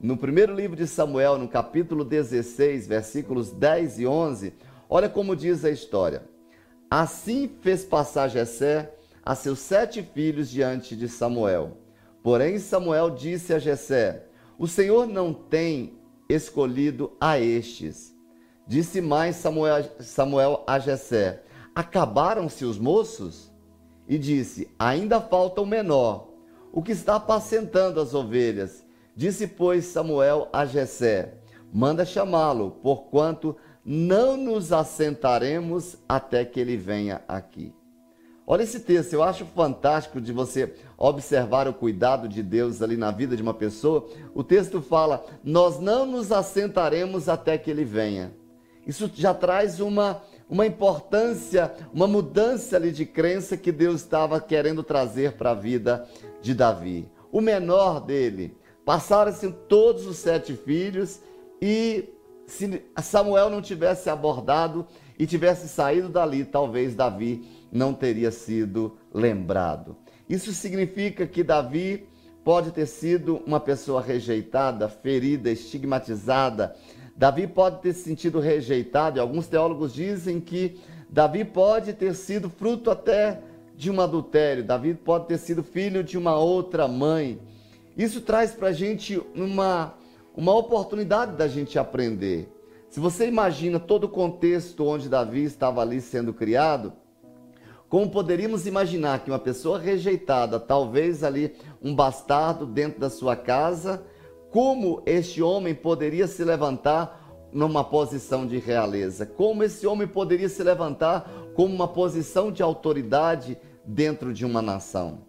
No 0.00 0.16
primeiro 0.16 0.54
livro 0.54 0.76
de 0.76 0.86
Samuel, 0.86 1.38
no 1.38 1.48
capítulo 1.48 2.04
16, 2.04 2.86
versículos 2.86 3.50
10 3.50 4.00
e 4.00 4.06
11, 4.06 4.54
olha 4.88 5.08
como 5.08 5.34
diz 5.34 5.64
a 5.64 5.70
história. 5.70 6.22
Assim 6.90 7.50
fez 7.60 7.84
passar 7.84 8.28
Jessé 8.28 8.94
a 9.24 9.34
seus 9.34 9.58
sete 9.58 10.02
filhos 10.02 10.48
diante 10.48 10.94
de 10.96 11.08
Samuel. 11.08 11.76
Porém, 12.22 12.58
Samuel 12.58 13.10
disse 13.10 13.52
a 13.52 13.58
Jessé: 13.58 14.24
O 14.58 14.66
Senhor 14.66 15.06
não 15.06 15.34
tem 15.34 15.98
escolhido 16.28 17.12
a 17.20 17.38
estes. 17.38 18.14
Disse 18.66 19.00
mais 19.00 19.36
Samuel, 19.36 19.84
Samuel 20.00 20.64
a 20.66 20.78
Jessé: 20.78 21.42
Acabaram-se 21.74 22.64
os 22.64 22.78
moços? 22.78 23.47
E 24.08 24.18
disse: 24.18 24.68
Ainda 24.78 25.20
falta 25.20 25.60
o 25.60 25.66
menor, 25.66 26.30
o 26.72 26.82
que 26.82 26.92
está 26.92 27.16
apacentando 27.16 28.00
as 28.00 28.14
ovelhas. 28.14 28.84
Disse, 29.14 29.46
pois, 29.46 29.84
Samuel 29.84 30.48
a 30.52 30.64
Jessé: 30.64 31.34
Manda 31.72 32.04
chamá-lo, 32.04 32.70
porquanto 32.82 33.54
não 33.84 34.36
nos 34.36 34.72
assentaremos 34.72 35.96
até 36.08 36.44
que 36.44 36.58
ele 36.58 36.76
venha 36.76 37.22
aqui. 37.28 37.74
Olha 38.46 38.62
esse 38.62 38.80
texto, 38.80 39.12
eu 39.12 39.22
acho 39.22 39.44
fantástico 39.44 40.22
de 40.22 40.32
você 40.32 40.74
observar 40.96 41.68
o 41.68 41.74
cuidado 41.74 42.26
de 42.26 42.42
Deus 42.42 42.80
ali 42.80 42.96
na 42.96 43.10
vida 43.10 43.36
de 43.36 43.42
uma 43.42 43.52
pessoa. 43.52 44.08
O 44.34 44.42
texto 44.42 44.80
fala: 44.80 45.22
Nós 45.44 45.78
não 45.78 46.06
nos 46.06 46.32
assentaremos 46.32 47.28
até 47.28 47.58
que 47.58 47.70
ele 47.70 47.84
venha. 47.84 48.32
Isso 48.86 49.10
já 49.14 49.34
traz 49.34 49.80
uma, 49.80 50.22
uma 50.48 50.66
importância, 50.66 51.72
uma 51.92 52.06
mudança 52.06 52.76
ali 52.76 52.90
de 52.90 53.04
crença 53.04 53.56
que 53.56 53.70
Deus 53.70 54.00
estava 54.00 54.40
querendo 54.40 54.82
trazer 54.82 55.32
para 55.32 55.50
a 55.50 55.54
vida 55.54 56.08
de 56.40 56.54
Davi. 56.54 57.08
O 57.30 57.40
menor 57.40 58.00
dele, 58.00 58.56
passaram-se 58.84 59.50
todos 59.68 60.06
os 60.06 60.16
sete 60.16 60.54
filhos 60.54 61.20
e 61.60 62.08
se 62.46 62.82
Samuel 63.02 63.50
não 63.50 63.60
tivesse 63.60 64.08
abordado 64.08 64.86
e 65.18 65.26
tivesse 65.26 65.68
saído 65.68 66.08
dali, 66.08 66.44
talvez 66.44 66.94
Davi 66.94 67.46
não 67.70 67.92
teria 67.92 68.30
sido 68.30 68.96
lembrado. 69.12 69.96
Isso 70.28 70.52
significa 70.52 71.26
que 71.26 71.42
Davi 71.42 72.08
pode 72.42 72.70
ter 72.70 72.86
sido 72.86 73.42
uma 73.46 73.60
pessoa 73.60 74.00
rejeitada, 74.00 74.88
ferida, 74.88 75.50
estigmatizada. 75.50 76.74
Davi 77.18 77.48
pode 77.48 77.82
ter 77.82 77.92
se 77.92 78.04
sentido 78.04 78.38
rejeitado, 78.38 79.18
e 79.18 79.20
alguns 79.20 79.48
teólogos 79.48 79.92
dizem 79.92 80.40
que 80.40 80.78
Davi 81.10 81.44
pode 81.44 81.92
ter 81.92 82.14
sido 82.14 82.48
fruto 82.48 82.90
até 82.90 83.40
de 83.76 83.90
um 83.90 84.00
adultério, 84.00 84.62
Davi 84.62 84.94
pode 84.94 85.26
ter 85.26 85.36
sido 85.38 85.62
filho 85.62 86.04
de 86.04 86.16
uma 86.16 86.36
outra 86.38 86.86
mãe. 86.88 87.40
Isso 87.96 88.20
traz 88.20 88.52
para 88.52 88.68
a 88.68 88.72
gente 88.72 89.20
uma 89.34 89.94
uma 90.36 90.54
oportunidade 90.54 91.32
da 91.32 91.48
gente 91.48 91.80
aprender. 91.80 92.48
Se 92.88 93.00
você 93.00 93.26
imagina 93.26 93.80
todo 93.80 94.04
o 94.04 94.08
contexto 94.08 94.86
onde 94.86 95.08
Davi 95.08 95.42
estava 95.42 95.80
ali 95.80 96.00
sendo 96.00 96.32
criado, 96.32 96.92
como 97.88 98.08
poderíamos 98.08 98.64
imaginar 98.64 99.24
que 99.24 99.30
uma 99.32 99.38
pessoa 99.40 99.80
rejeitada, 99.80 100.60
talvez 100.60 101.24
ali 101.24 101.56
um 101.82 101.92
bastardo 101.92 102.64
dentro 102.64 103.00
da 103.00 103.10
sua 103.10 103.34
casa, 103.34 104.04
como 104.50 105.02
este 105.04 105.42
homem 105.42 105.74
poderia 105.74 106.26
se 106.26 106.42
levantar 106.44 107.48
numa 107.52 107.84
posição 107.84 108.46
de 108.46 108.58
realeza? 108.58 109.26
Como 109.26 109.62
esse 109.62 109.86
homem 109.86 110.08
poderia 110.08 110.48
se 110.48 110.62
levantar 110.62 111.30
como 111.54 111.74
uma 111.74 111.88
posição 111.88 112.50
de 112.50 112.62
autoridade 112.62 113.58
dentro 113.84 114.32
de 114.32 114.44
uma 114.46 114.62
nação? 114.62 115.20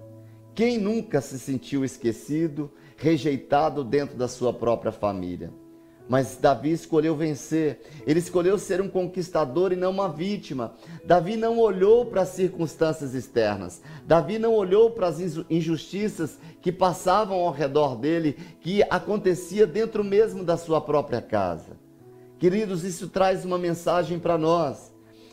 Quem 0.56 0.78
nunca 0.78 1.22
se 1.22 1.40
sentiu 1.40 1.84
esquecido, 1.86 2.72
rejeitado 2.98 3.84
dentro 3.84 4.18
da 4.18 4.28
sua 4.28 4.54
própria 4.54 4.92
família. 4.92 5.54
Mas 6.10 6.36
Davi 6.42 6.72
escolheu 6.72 7.16
vencer, 7.16 7.82
ele 8.08 8.18
escolheu 8.18 8.58
ser 8.58 8.82
um 8.82 8.90
conquistador 8.90 9.72
e 9.72 9.76
não 9.76 9.92
uma 9.92 10.10
vítima. 10.10 10.74
Davi 11.06 11.38
não 11.38 11.60
olhou 11.60 12.04
para 12.08 12.24
as 12.24 12.30
circunstâncias 12.30 13.14
externas, 13.14 13.80
Davi 14.08 14.40
não 14.40 14.56
olhou 14.56 14.90
para 14.90 15.08
as 15.08 15.20
injustiças 15.48 16.40
que 16.64 16.72
passavam 16.72 17.38
ao 17.38 17.52
redor 17.52 17.96
dele, 17.96 18.36
que 18.60 18.82
acontecia 18.90 19.68
dentro 19.68 20.04
mesmo 20.04 20.44
da 20.44 20.58
sua 20.58 20.82
própria 20.82 21.22
casa. 21.22 21.78
Queridos, 22.40 22.84
isso 22.84 23.08
traz 23.08 23.46
uma 23.46 23.60
mensagem 23.60 24.18
para 24.18 24.36
nós 24.36 24.89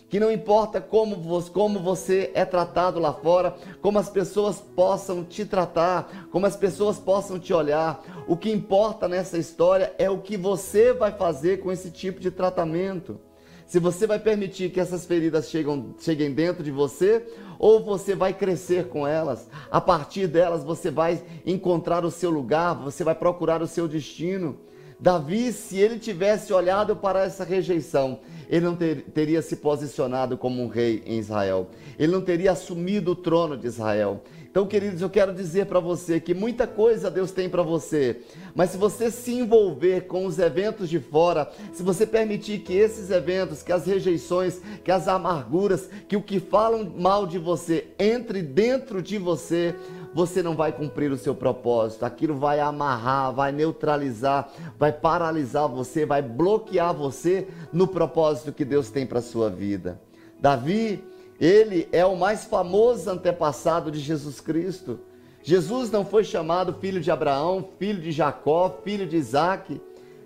que 0.09 0.21
não 0.21 0.31
importa 0.31 0.81
como 0.81 1.17
você, 1.17 1.51
como 1.51 1.81
você 1.81 2.31
é 2.35 2.45
tratado 2.45 3.01
lá 3.01 3.13
fora, 3.13 3.57
como 3.83 3.99
as 3.99 4.09
pessoas 4.09 4.61
possam 4.61 5.25
te 5.25 5.45
tratar, 5.45 6.29
como 6.31 6.47
as 6.47 6.57
pessoas 6.57 6.99
possam 6.99 7.39
te 7.39 7.53
olhar, 7.53 8.03
o 8.29 8.37
que 8.37 8.51
importa 8.51 9.09
nessa 9.09 9.37
história 9.37 9.95
é 9.99 10.09
o 10.09 10.19
que 10.19 10.37
você 10.37 10.93
vai 10.93 11.13
fazer 11.13 11.61
com 11.61 11.73
esse 11.73 11.91
tipo 11.91 12.21
de 12.21 12.31
tratamento. 12.31 13.21
Se 13.67 13.81
você 13.81 14.07
vai 14.07 14.21
permitir 14.21 14.71
que 14.71 14.79
essas 14.79 15.05
feridas 15.05 15.51
cheguem 15.51 16.33
dentro 16.33 16.63
de 16.63 16.71
você, 16.71 17.27
ou 17.59 17.83
você 17.83 18.15
vai 18.15 18.33
crescer 18.33 18.89
com 18.89 19.05
elas. 19.05 19.49
A 19.71 19.81
partir 19.81 20.29
delas 20.29 20.63
você 20.63 20.89
vai 20.89 21.21
encontrar 21.45 22.05
o 22.05 22.11
seu 22.11 22.31
lugar, 22.31 22.75
você 22.75 23.03
vai 23.03 23.15
procurar 23.15 23.61
o 23.63 23.67
seu 23.67 23.89
destino. 23.89 24.57
Davi, 24.99 25.53
se 25.53 25.79
ele 25.79 25.99
tivesse 25.99 26.53
olhado 26.53 26.97
para 26.97 27.25
essa 27.25 27.45
rejeição, 27.45 28.21
ele 28.49 28.65
não 28.65 28.75
ter, 28.75 29.03
teria 29.13 29.43
se 29.43 29.57
posicionado 29.57 30.39
como 30.39 30.63
um 30.63 30.69
rei 30.69 31.03
em 31.05 31.19
Israel. 31.19 31.69
Ele 31.99 32.13
não 32.13 32.23
teria 32.23 32.53
assumido 32.53 33.13
o 33.13 33.17
trono 33.17 33.57
de 33.57 33.67
Israel. 33.67 34.23
Então, 34.57 34.67
queridos, 34.67 35.03
eu 35.03 35.11
quero 35.11 35.35
dizer 35.35 35.67
para 35.67 35.81
você 35.81 36.19
que 36.19 36.33
muita 36.33 36.67
coisa 36.67 37.11
Deus 37.11 37.31
tem 37.31 37.47
para 37.47 37.63
você, 37.63 38.23
mas 38.55 38.71
se 38.71 38.79
você 38.79 39.11
se 39.11 39.35
envolver 39.35 40.07
com 40.07 40.25
os 40.25 40.39
eventos 40.39 40.89
de 40.89 40.99
fora, 40.99 41.53
se 41.75 41.83
você 41.83 42.07
permitir 42.07 42.61
que 42.61 42.73
esses 42.73 43.11
eventos, 43.11 43.63
que 43.63 43.71
as 43.71 43.85
rejeições, 43.85 44.63
que 44.83 44.91
as 44.91 45.09
amarguras, 45.09 45.91
que 46.09 46.17
o 46.17 46.23
que 46.23 46.41
falam 46.41 46.91
mal 46.97 47.27
de 47.27 47.39
você 47.39 47.89
entre 47.99 48.41
dentro 48.41 49.03
de 49.03 49.19
você, 49.19 49.75
você 50.17 50.43
não 50.43 50.57
vai 50.57 50.73
cumprir 50.73 51.13
o 51.13 51.19
seu 51.19 51.35
propósito. 51.35 52.07
Aquilo 52.07 52.37
vai 52.37 52.59
amarrar, 52.59 53.35
vai 53.35 53.53
neutralizar, 53.53 54.51
vai 54.79 54.91
paralisar 54.91 55.69
você, 55.69 56.07
vai 56.07 56.23
bloquear 56.23 56.95
você 56.95 57.47
no 57.71 57.87
propósito 57.87 58.51
que 58.51 58.65
Deus 58.65 58.89
tem 58.89 59.07
para 59.07 59.21
sua 59.21 59.51
vida. 59.51 60.01
Davi, 60.41 61.05
ele 61.39 61.87
é 61.93 62.03
o 62.07 62.17
mais 62.17 62.47
famoso 62.47 63.11
antepassado 63.11 63.91
de 63.91 63.99
Jesus 63.99 64.41
Cristo. 64.41 65.01
Jesus 65.43 65.91
não 65.91 66.03
foi 66.03 66.25
chamado 66.25 66.73
filho 66.73 67.03
de 67.03 67.11
Abraão, 67.11 67.69
filho 67.79 68.01
de 68.01 68.11
Jacó, 68.11 68.75
filho 68.83 69.07
de 69.07 69.19
Isaac. 69.19 69.79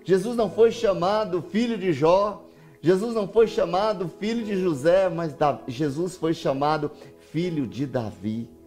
Jesus 0.05 0.37
não 0.37 0.49
foi 0.49 0.71
chamado 0.71 1.41
filho 1.41 1.77
de 1.77 1.91
Jó. 1.91 2.45
Jesus 2.81 3.13
não 3.13 3.27
foi 3.27 3.45
chamado 3.45 4.09
filho 4.21 4.45
de 4.45 4.55
José, 4.55 5.09
mas 5.09 5.35
Jesus 5.67 6.15
foi 6.15 6.33
chamado 6.33 6.89
filho 7.29 7.67
de 7.67 7.85
Davi. 7.85 8.60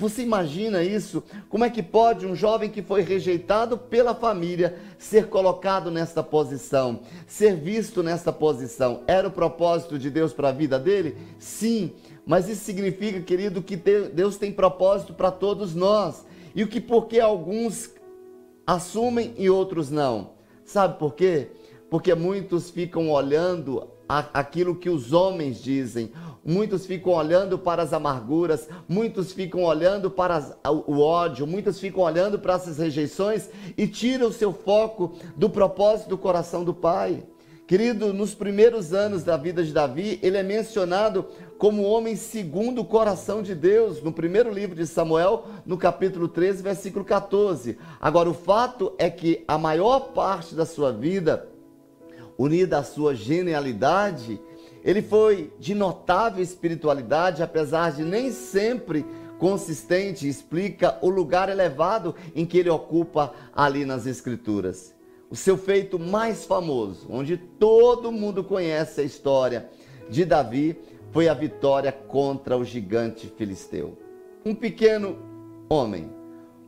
Você 0.00 0.22
imagina 0.22 0.82
isso? 0.82 1.22
Como 1.50 1.62
é 1.62 1.68
que 1.68 1.82
pode 1.82 2.26
um 2.26 2.34
jovem 2.34 2.70
que 2.70 2.80
foi 2.80 3.02
rejeitado 3.02 3.76
pela 3.76 4.14
família 4.14 4.78
ser 4.98 5.26
colocado 5.26 5.90
nesta 5.90 6.22
posição, 6.22 7.00
ser 7.26 7.54
visto 7.54 8.02
nesta 8.02 8.32
posição? 8.32 9.02
Era 9.06 9.28
o 9.28 9.30
propósito 9.30 9.98
de 9.98 10.08
Deus 10.08 10.32
para 10.32 10.48
a 10.48 10.52
vida 10.52 10.78
dele? 10.78 11.18
Sim, 11.38 11.92
mas 12.24 12.48
isso 12.48 12.64
significa, 12.64 13.20
querido, 13.20 13.60
que 13.60 13.76
Deus 13.76 14.38
tem 14.38 14.50
propósito 14.50 15.12
para 15.12 15.30
todos 15.30 15.74
nós. 15.74 16.24
E 16.54 16.62
o 16.62 16.66
que 16.66 16.80
porque 16.80 17.20
alguns 17.20 17.90
assumem 18.66 19.34
e 19.36 19.50
outros 19.50 19.90
não? 19.90 20.30
Sabe 20.64 20.98
por 20.98 21.14
quê? 21.14 21.48
Porque 21.90 22.14
muitos 22.14 22.70
ficam 22.70 23.10
olhando 23.10 23.86
aquilo 24.08 24.74
que 24.74 24.88
os 24.88 25.12
homens 25.12 25.62
dizem, 25.62 26.10
muitos 26.44 26.86
ficam 26.86 27.12
olhando 27.12 27.58
para 27.58 27.82
as 27.82 27.92
amarguras, 27.92 28.68
muitos 28.88 29.32
ficam 29.32 29.62
olhando 29.62 30.10
para 30.10 30.36
as, 30.36 30.56
o 30.64 31.00
ódio, 31.00 31.46
muitos 31.46 31.78
ficam 31.78 32.02
olhando 32.02 32.38
para 32.38 32.54
essas 32.54 32.78
rejeições 32.78 33.48
e 33.76 33.86
tiram 33.86 34.28
o 34.28 34.32
seu 34.32 34.52
foco 34.52 35.12
do 35.36 35.48
propósito 35.50 36.10
do 36.10 36.18
coração 36.18 36.64
do 36.64 36.74
Pai. 36.74 37.22
Querido, 37.70 38.12
nos 38.12 38.34
primeiros 38.34 38.92
anos 38.92 39.22
da 39.22 39.36
vida 39.36 39.62
de 39.62 39.72
Davi, 39.72 40.18
ele 40.24 40.36
é 40.36 40.42
mencionado 40.42 41.26
como 41.56 41.84
homem 41.84 42.16
segundo 42.16 42.80
o 42.80 42.84
coração 42.84 43.44
de 43.44 43.54
Deus, 43.54 44.02
no 44.02 44.12
primeiro 44.12 44.52
livro 44.52 44.74
de 44.74 44.86
Samuel, 44.88 45.44
no 45.64 45.78
capítulo 45.78 46.26
13, 46.26 46.64
versículo 46.64 47.04
14. 47.04 47.78
Agora, 48.00 48.28
o 48.28 48.34
fato 48.34 48.92
é 48.98 49.08
que 49.08 49.44
a 49.46 49.56
maior 49.56 50.12
parte 50.12 50.52
da 50.52 50.66
sua 50.66 50.90
vida, 50.90 51.48
unida 52.36 52.78
à 52.78 52.82
sua 52.82 53.14
genialidade, 53.14 54.40
ele 54.84 55.02
foi 55.02 55.52
de 55.58 55.74
notável 55.74 56.42
espiritualidade, 56.42 57.42
apesar 57.42 57.92
de 57.92 58.02
nem 58.02 58.30
sempre 58.30 59.04
consistente, 59.38 60.28
explica 60.28 60.98
o 61.00 61.08
lugar 61.08 61.48
elevado 61.48 62.14
em 62.34 62.44
que 62.44 62.58
ele 62.58 62.70
ocupa 62.70 63.32
ali 63.54 63.84
nas 63.84 64.06
Escrituras 64.06 64.94
o 65.30 65.36
seu 65.36 65.56
feito 65.56 65.96
mais 65.96 66.44
famoso, 66.44 67.06
onde 67.08 67.36
todo 67.36 68.10
mundo 68.10 68.42
conhece 68.42 69.00
a 69.00 69.04
história 69.04 69.70
de 70.10 70.24
Davi, 70.24 70.76
foi 71.12 71.28
a 71.28 71.34
vitória 71.34 71.92
contra 71.92 72.56
o 72.56 72.64
gigante 72.64 73.32
filisteu. 73.38 73.96
Um 74.44 74.54
pequeno 74.54 75.16
homem, 75.68 76.10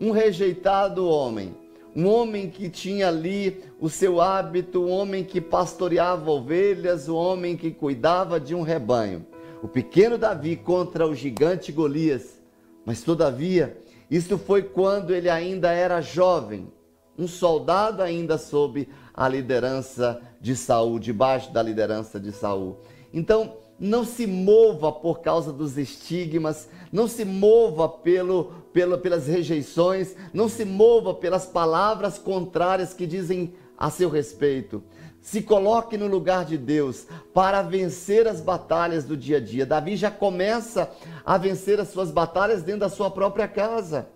um 0.00 0.12
rejeitado 0.12 1.08
homem, 1.08 1.56
um 1.94 2.06
homem 2.06 2.48
que 2.48 2.70
tinha 2.70 3.08
ali 3.08 3.62
o 3.80 3.88
seu 3.88 4.20
hábito, 4.20 4.82
um 4.82 4.90
homem 4.90 5.24
que 5.24 5.40
pastoreava 5.40 6.30
ovelhas, 6.30 7.08
um 7.08 7.16
homem 7.16 7.56
que 7.56 7.70
cuidava 7.70 8.40
de 8.40 8.54
um 8.54 8.62
rebanho. 8.62 9.26
O 9.62 9.68
pequeno 9.68 10.16
Davi 10.16 10.56
contra 10.56 11.06
o 11.06 11.14
gigante 11.14 11.70
Golias. 11.70 12.40
Mas 12.84 13.02
todavia, 13.02 13.76
isso 14.10 14.36
foi 14.38 14.62
quando 14.62 15.14
ele 15.14 15.28
ainda 15.28 15.70
era 15.70 16.00
jovem, 16.00 16.72
um 17.18 17.28
soldado 17.28 18.02
ainda 18.02 18.38
sob 18.38 18.88
a 19.14 19.28
liderança 19.28 20.20
de 20.40 20.56
Saul, 20.56 20.98
debaixo 20.98 21.52
da 21.52 21.62
liderança 21.62 22.18
de 22.18 22.32
Saul. 22.32 22.80
Então, 23.12 23.56
não 23.78 24.04
se 24.04 24.26
mova 24.26 24.90
por 24.92 25.20
causa 25.20 25.52
dos 25.52 25.76
estigmas, 25.76 26.68
não 26.92 27.08
se 27.08 27.24
mova 27.24 27.88
pelo, 27.88 28.52
pelas 28.72 29.26
rejeições, 29.26 30.14
não 30.32 30.48
se 30.48 30.64
mova 30.64 31.14
pelas 31.14 31.46
palavras 31.46 32.18
contrárias 32.18 32.94
que 32.94 33.06
dizem 33.06 33.54
a 33.76 33.90
seu 33.90 34.08
respeito. 34.08 34.82
Se 35.20 35.42
coloque 35.42 35.96
no 35.96 36.06
lugar 36.06 36.44
de 36.44 36.58
Deus 36.58 37.06
para 37.32 37.62
vencer 37.62 38.26
as 38.26 38.40
batalhas 38.40 39.04
do 39.04 39.16
dia 39.16 39.36
a 39.36 39.40
dia. 39.40 39.64
Davi 39.64 39.96
já 39.96 40.10
começa 40.10 40.90
a 41.24 41.38
vencer 41.38 41.78
as 41.78 41.88
suas 41.88 42.10
batalhas 42.10 42.62
dentro 42.62 42.80
da 42.80 42.88
sua 42.88 43.10
própria 43.10 43.46
casa 43.46 44.08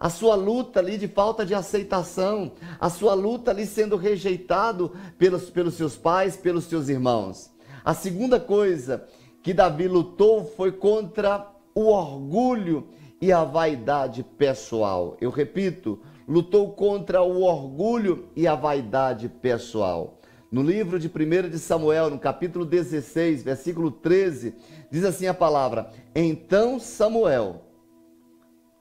a 0.00 0.08
sua 0.08 0.34
luta 0.34 0.80
ali 0.80 0.96
de 0.96 1.06
falta 1.06 1.44
de 1.44 1.54
aceitação, 1.54 2.52
a 2.80 2.88
sua 2.88 3.12
luta 3.12 3.50
ali 3.50 3.66
sendo 3.66 3.96
rejeitado 3.96 4.92
pelos, 5.18 5.50
pelos 5.50 5.74
seus 5.74 5.94
pais, 5.94 6.38
pelos 6.38 6.64
seus 6.64 6.88
irmãos. 6.88 7.50
A 7.84 7.92
segunda 7.92 8.40
coisa 8.40 9.06
que 9.42 9.52
Davi 9.52 9.86
lutou 9.86 10.42
foi 10.56 10.72
contra 10.72 11.46
o 11.74 11.88
orgulho 11.88 12.88
e 13.20 13.32
a 13.32 13.44
vaidade 13.44 14.22
pessoal. 14.22 15.16
Eu 15.20 15.30
repito, 15.30 16.00
lutou 16.26 16.72
contra 16.72 17.22
o 17.22 17.42
orgulho 17.42 18.28
e 18.34 18.46
a 18.46 18.54
vaidade 18.54 19.28
pessoal. 19.28 20.18
No 20.50 20.62
livro 20.62 20.98
de 20.98 21.08
1 21.08 21.48
de 21.48 21.58
Samuel, 21.58 22.10
no 22.10 22.18
capítulo 22.18 22.64
16, 22.64 23.42
versículo 23.42 23.90
13, 23.90 24.54
diz 24.90 25.04
assim 25.04 25.26
a 25.26 25.34
palavra: 25.34 25.90
Então 26.14 26.80
Samuel, 26.80 27.62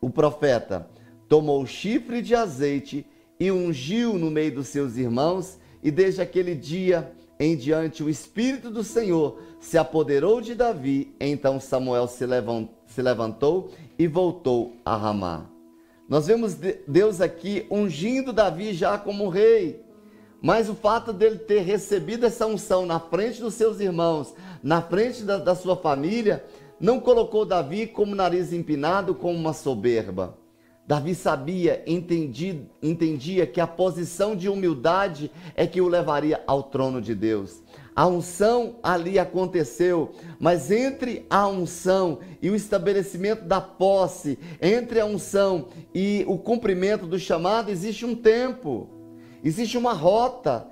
o 0.02 0.10
profeta, 0.10 0.90
tomou 1.28 1.66
chifre 1.66 2.22
de 2.22 2.34
azeite 2.34 3.06
e 3.40 3.52
ungiu 3.52 4.14
no 4.18 4.32
meio 4.32 4.56
dos 4.56 4.68
seus 4.70 4.98
irmãos, 4.98 5.60
e 5.84 5.92
desde 5.92 6.22
aquele 6.22 6.56
dia 6.56 7.12
em 7.40 7.56
diante 7.56 8.04
o 8.04 8.10
Espírito 8.10 8.70
do 8.70 8.84
Senhor 8.84 9.40
se 9.60 9.78
apoderou 9.78 10.42
de 10.42 10.56
Davi. 10.56 11.16
Então 11.20 11.60
Samuel 11.60 12.08
se 12.08 12.26
levantou 13.02 13.72
e 14.00 14.08
voltou 14.08 14.78
a 14.86 14.96
Ramá. 14.96 15.46
Nós 16.08 16.26
vemos 16.26 16.56
Deus 16.88 17.20
aqui 17.20 17.68
ungindo 17.70 18.32
Davi 18.32 18.74
já 18.74 18.98
como 18.98 19.28
rei. 19.28 19.84
Mas 20.42 20.70
o 20.70 20.74
fato 20.74 21.12
dele 21.12 21.38
ter 21.38 21.60
recebido 21.60 22.26
essa 22.26 22.48
unção 22.48 22.86
na 22.86 22.98
frente 22.98 23.42
dos 23.42 23.56
seus 23.56 23.82
irmãos, 23.82 24.34
na 24.64 24.82
frente 24.82 25.24
da, 25.24 25.38
da 25.38 25.54
sua 25.54 25.76
família, 25.76 26.46
não 26.80 26.98
colocou 26.98 27.46
Davi 27.46 27.86
como 27.86 28.16
nariz 28.16 28.54
empinado, 28.54 29.14
como 29.14 29.38
uma 29.38 29.52
soberba. 29.52 30.38
Davi 30.88 31.14
sabia, 31.14 31.84
entendia, 31.86 32.66
entendia 32.82 33.46
que 33.46 33.60
a 33.60 33.68
posição 33.68 34.34
de 34.34 34.48
humildade 34.48 35.30
é 35.56 35.68
que 35.68 35.82
o 35.82 35.90
levaria 35.90 36.42
ao 36.48 36.64
trono 36.64 37.02
de 37.02 37.14
Deus. 37.14 37.62
A 38.00 38.08
unção 38.08 38.78
ali 38.82 39.20
aconteceu, 39.20 40.12
mas 40.40 40.72
entre 40.72 41.26
a 41.30 41.46
unção 41.50 42.20
e 42.42 42.50
o 42.50 42.56
estabelecimento 42.56 43.44
da 43.44 43.60
posse, 43.60 44.40
entre 44.62 45.02
a 45.02 45.06
unção 45.06 45.68
e 45.94 46.24
o 46.26 46.38
cumprimento 46.38 47.06
do 47.06 47.20
chamado, 47.20 47.70
existe 47.70 48.06
um 48.06 48.16
tempo, 48.16 48.88
existe 49.44 49.78
uma 49.78 49.92
rota, 49.92 50.66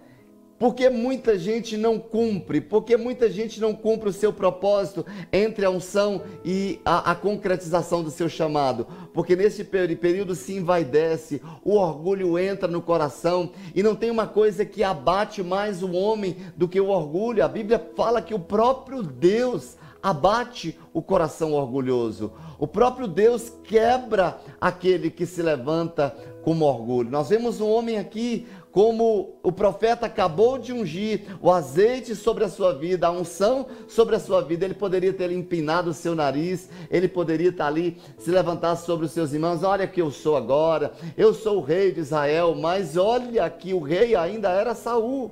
porque 0.60 0.90
muita 0.90 1.38
gente 1.38 1.78
não 1.78 2.00
cumpre, 2.00 2.60
porque 2.60 2.98
muita 2.98 3.30
gente 3.30 3.62
não 3.62 3.74
cumpre 3.74 4.10
o 4.10 4.14
seu 4.14 4.34
propósito 4.34 5.06
entre 5.32 5.66
a 5.66 5.70
unção 5.70 6.24
e 6.44 6.80
a, 6.84 7.12
a 7.12 7.16
concretização 7.16 8.04
do 8.04 8.10
seu 8.10 8.28
chamado. 8.28 8.88
Porque 9.14 9.36
nesse 9.36 9.64
período 9.64 10.34
se 10.34 10.54
envaidece, 10.54 11.42
o 11.64 11.76
orgulho 11.76 12.40
entra 12.40 12.68
no 12.68 12.82
coração 12.82 13.52
e 13.76 13.84
não 13.84 13.96
tem 13.96 14.10
uma 14.10 14.26
coisa 14.26 14.66
que 14.66 14.84
abate 14.84 15.44
mais 15.44 15.84
o 15.84 15.92
homem 15.92 16.38
do 16.56 16.68
que 16.68 16.82
o 16.82 16.90
orgulho. 16.90 17.44
A 17.44 17.48
Bíblia 17.48 17.80
fala 17.96 18.22
que 18.22 18.34
o 18.34 18.40
próprio 18.40 19.04
Deus 19.04 19.78
abate 20.02 20.78
o 20.94 21.02
coração 21.02 21.54
orgulhoso. 21.54 22.32
O 22.58 22.66
próprio 22.66 23.08
Deus 23.08 23.52
quebra 23.64 24.40
aquele 24.60 25.12
que 25.12 25.26
se 25.26 25.42
levanta 25.42 26.16
com 26.44 26.62
orgulho. 26.62 27.12
Nós 27.12 27.28
vemos 27.28 27.60
um 27.60 27.70
homem 27.70 27.98
aqui 27.98 28.48
como 28.72 29.40
o 29.42 29.52
profeta 29.52 30.06
acabou 30.06 30.58
de 30.58 30.72
ungir 30.72 31.22
o 31.42 31.52
azeite 31.52 32.16
sobre 32.16 32.44
a 32.44 32.50
sua 32.50 32.74
vida, 32.74 33.08
a 33.08 33.12
unção 33.12 33.66
sobre 33.88 34.16
a 34.16 34.20
sua 34.20 34.42
vida, 34.42 34.66
ele 34.66 34.74
poderia 34.74 35.14
ter 35.14 35.32
empinado 35.32 35.90
o 35.90 35.94
seu 35.94 36.14
nariz, 36.14 36.70
ele 36.92 37.08
poderia 37.08 37.50
estar 37.50 37.68
ali, 37.68 37.98
se 38.18 38.30
levantar 38.30 38.76
sobre 38.76 39.06
os 39.06 39.12
seus 39.12 39.34
irmãos, 39.34 39.64
olha 39.64 39.88
que 39.88 40.02
eu 40.02 40.12
sou 40.12 40.36
agora, 40.36 40.94
eu 41.18 41.34
sou 41.34 41.58
o 41.58 41.64
rei 41.64 41.92
de 41.92 42.02
Israel, 42.02 42.56
mas 42.56 42.98
olha 42.98 43.50
que 43.50 43.74
o 43.74 43.80
rei 43.80 44.16
ainda 44.16 44.50
era 44.50 44.76
Saul. 44.76 45.32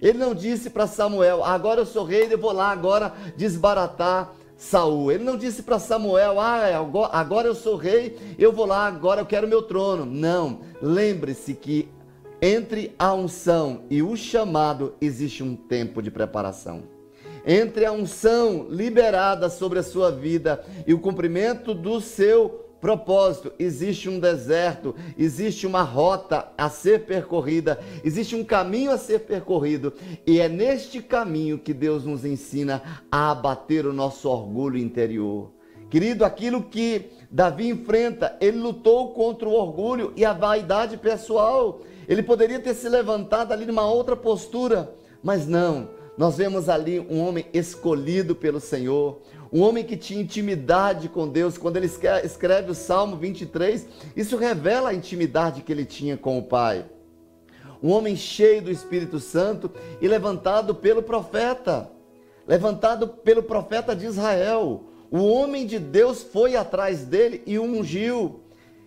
Ele 0.00 0.18
não 0.18 0.34
disse 0.34 0.70
para 0.70 0.86
Samuel, 0.86 1.44
agora 1.44 1.80
eu 1.80 1.86
sou 1.86 2.04
rei, 2.04 2.28
eu 2.30 2.38
vou 2.38 2.52
lá 2.52 2.70
agora 2.70 3.12
desbaratar 3.36 4.34
Saul. 4.56 5.12
Ele 5.12 5.24
não 5.24 5.36
disse 5.36 5.62
para 5.62 5.78
Samuel, 5.78 6.40
ah, 6.40 6.60
agora 7.12 7.48
eu 7.48 7.54
sou 7.54 7.76
rei, 7.76 8.18
eu 8.38 8.52
vou 8.52 8.66
lá, 8.66 8.86
agora 8.86 9.20
eu 9.20 9.26
quero 9.26 9.48
meu 9.48 9.62
trono. 9.62 10.04
Não, 10.04 10.60
lembre-se 10.80 11.54
que 11.54 11.88
entre 12.44 12.94
a 12.98 13.14
unção 13.14 13.84
e 13.88 14.02
o 14.02 14.14
chamado 14.14 14.94
existe 15.00 15.42
um 15.42 15.56
tempo 15.56 16.02
de 16.02 16.10
preparação. 16.10 16.82
Entre 17.46 17.86
a 17.86 17.92
unção 17.92 18.66
liberada 18.68 19.48
sobre 19.48 19.78
a 19.78 19.82
sua 19.82 20.10
vida 20.10 20.62
e 20.86 20.92
o 20.92 20.98
cumprimento 20.98 21.72
do 21.72 22.02
seu 22.02 22.50
propósito, 22.82 23.50
existe 23.58 24.10
um 24.10 24.20
deserto, 24.20 24.94
existe 25.16 25.66
uma 25.66 25.80
rota 25.80 26.52
a 26.58 26.68
ser 26.68 27.06
percorrida, 27.06 27.80
existe 28.04 28.36
um 28.36 28.44
caminho 28.44 28.90
a 28.90 28.98
ser 28.98 29.20
percorrido, 29.20 29.94
e 30.26 30.38
é 30.38 30.46
neste 30.46 31.00
caminho 31.00 31.56
que 31.56 31.72
Deus 31.72 32.04
nos 32.04 32.26
ensina 32.26 32.82
a 33.10 33.30
abater 33.30 33.86
o 33.86 33.92
nosso 33.94 34.28
orgulho 34.28 34.76
interior. 34.76 35.50
Querido, 35.88 36.26
aquilo 36.26 36.62
que 36.62 37.06
Davi 37.30 37.68
enfrenta, 37.68 38.36
ele 38.38 38.58
lutou 38.58 39.14
contra 39.14 39.48
o 39.48 39.54
orgulho 39.54 40.12
e 40.14 40.26
a 40.26 40.34
vaidade 40.34 40.98
pessoal. 40.98 41.80
Ele 42.08 42.22
poderia 42.22 42.58
ter 42.58 42.74
se 42.74 42.88
levantado 42.88 43.52
ali 43.52 43.66
numa 43.66 43.86
outra 43.86 44.16
postura, 44.16 44.94
mas 45.22 45.46
não. 45.46 45.88
Nós 46.16 46.36
vemos 46.36 46.68
ali 46.68 47.00
um 47.00 47.20
homem 47.20 47.46
escolhido 47.52 48.36
pelo 48.36 48.60
Senhor, 48.60 49.20
um 49.52 49.62
homem 49.62 49.84
que 49.84 49.96
tinha 49.96 50.22
intimidade 50.22 51.08
com 51.08 51.28
Deus. 51.28 51.58
Quando 51.58 51.76
ele 51.76 51.90
escreve 52.24 52.70
o 52.70 52.74
Salmo 52.74 53.16
23, 53.16 53.86
isso 54.14 54.36
revela 54.36 54.90
a 54.90 54.94
intimidade 54.94 55.62
que 55.62 55.72
ele 55.72 55.84
tinha 55.84 56.16
com 56.16 56.38
o 56.38 56.42
Pai. 56.42 56.84
Um 57.82 57.90
homem 57.90 58.16
cheio 58.16 58.62
do 58.62 58.70
Espírito 58.70 59.18
Santo 59.18 59.70
e 60.00 60.08
levantado 60.08 60.74
pelo 60.74 61.02
profeta, 61.02 61.90
levantado 62.46 63.08
pelo 63.08 63.42
profeta 63.42 63.94
de 63.94 64.06
Israel. 64.06 64.84
O 65.10 65.18
homem 65.24 65.66
de 65.66 65.78
Deus 65.78 66.22
foi 66.22 66.56
atrás 66.56 67.04
dele 67.04 67.42
e 67.44 67.58
o 67.58 67.64
ungiu. 67.64 68.40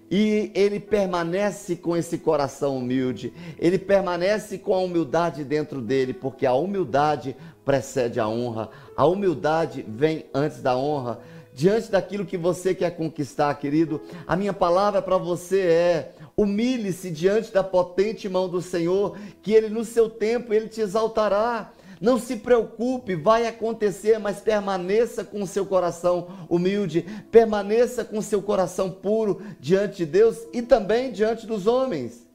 E 0.10 0.52
ele 0.56 0.80
permanece 0.80 1.76
com 1.76 1.96
esse 1.96 2.18
coração 2.18 2.78
humilde, 2.78 3.34
ele 3.60 3.78
permanece 3.78 4.58
com 4.58 4.74
a 4.74 4.80
humildade 4.80 5.44
dentro 5.44 5.82
dele, 5.82 6.14
porque 6.14 6.46
a 6.46 6.54
humildade 6.54 7.36
precede 7.66 8.20
a 8.20 8.28
honra, 8.28 8.70
a 8.96 9.06
humildade 9.06 9.86
vem 9.88 10.26
antes 10.34 10.62
da 10.62 10.78
honra. 10.78 11.20
Diante 11.54 11.90
daquilo 11.90 12.26
que 12.26 12.38
você 12.38 12.76
quer 12.76 12.92
conquistar, 12.92 13.54
querido, 13.56 14.00
a 14.28 14.36
minha 14.36 14.54
palavra 14.54 15.02
para 15.02 15.18
você 15.18 15.62
é: 15.62 16.12
humilhe-se 16.38 17.10
diante 17.10 17.52
da 17.52 17.64
potente 17.64 18.30
mão 18.30 18.48
do 18.48 18.62
Senhor, 18.62 19.18
que 19.42 19.54
ele 19.54 19.68
no 19.68 19.84
seu 19.84 20.08
tempo 20.08 20.54
ele 20.54 20.68
te 20.68 20.82
exaltará. 20.82 21.72
Não 22.00 22.20
se 22.20 22.38
preocupe, 22.38 23.16
vai 23.16 23.48
acontecer, 23.48 24.20
mas 24.20 24.40
permaneça 24.40 25.24
com 25.24 25.42
o 25.42 25.48
seu 25.48 25.66
coração 25.66 26.28
humilde, 26.48 27.06
permaneça 27.32 28.06
com 28.06 28.20
o 28.20 28.24
seu 28.24 28.42
coração 28.42 28.92
puro 28.92 29.42
diante 29.60 29.98
de 29.98 30.06
Deus 30.06 30.38
e 30.54 30.62
também 30.62 31.12
diante 31.12 31.48
dos 31.48 31.66
homens. 31.66 32.28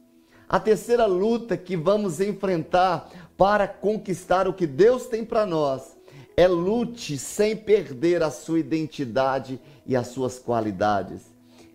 A 0.49 0.59
terceira 0.59 1.07
luta 1.07 1.57
que 1.57 1.77
vamos 1.77 2.21
enfrentar 2.21 3.09
para 3.37 3.67
conquistar 3.67 4.47
o 4.47 4.53
que 4.53 4.67
Deus 4.67 5.07
tem 5.07 5.25
para 5.25 5.47
nós 5.47 5.97
é 6.37 6.47
lute 6.49 7.17
sem 7.17 7.57
perder 7.57 8.23
a 8.23 8.31
sua 8.31 8.59
identidade 8.59 9.61
e 9.87 9.95
as 9.97 10.09
suas 10.09 10.39
qualidades. 10.39 11.23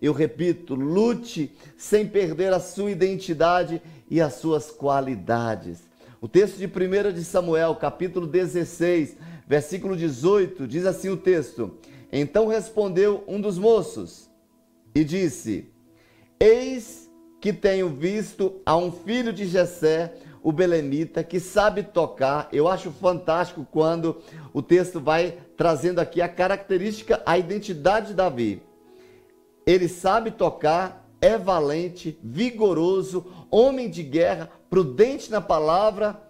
Eu 0.00 0.12
repito, 0.12 0.74
lute 0.74 1.56
sem 1.76 2.06
perder 2.06 2.52
a 2.52 2.60
sua 2.60 2.90
identidade 2.90 3.82
e 4.08 4.20
as 4.20 4.34
suas 4.34 4.70
qualidades. 4.70 5.87
O 6.20 6.26
texto 6.26 6.56
de 6.56 6.66
1 6.66 7.12
de 7.12 7.22
Samuel, 7.22 7.76
capítulo 7.76 8.26
16, 8.26 9.16
versículo 9.46 9.96
18, 9.96 10.66
diz 10.66 10.84
assim 10.84 11.08
o 11.08 11.16
texto: 11.16 11.78
Então 12.10 12.48
respondeu 12.48 13.22
um 13.28 13.40
dos 13.40 13.56
moços 13.56 14.28
e 14.92 15.04
disse: 15.04 15.70
Eis 16.40 17.08
que 17.40 17.52
tenho 17.52 17.88
visto 17.88 18.60
a 18.66 18.76
um 18.76 18.90
filho 18.90 19.32
de 19.32 19.46
Jessé, 19.46 20.12
o 20.42 20.50
belemita, 20.50 21.22
que 21.22 21.38
sabe 21.38 21.84
tocar. 21.84 22.48
Eu 22.52 22.66
acho 22.66 22.90
fantástico 22.90 23.64
quando 23.70 24.20
o 24.52 24.60
texto 24.60 24.98
vai 24.98 25.38
trazendo 25.56 26.00
aqui 26.00 26.20
a 26.20 26.28
característica, 26.28 27.22
a 27.24 27.38
identidade 27.38 28.08
de 28.08 28.14
Davi. 28.14 28.60
Ele 29.64 29.86
sabe 29.86 30.32
tocar, 30.32 31.08
é 31.20 31.38
valente, 31.38 32.18
vigoroso, 32.24 33.24
homem 33.52 33.88
de 33.88 34.02
guerra, 34.02 34.50
prudente 34.70 35.30
na 35.30 35.40
palavra, 35.40 36.20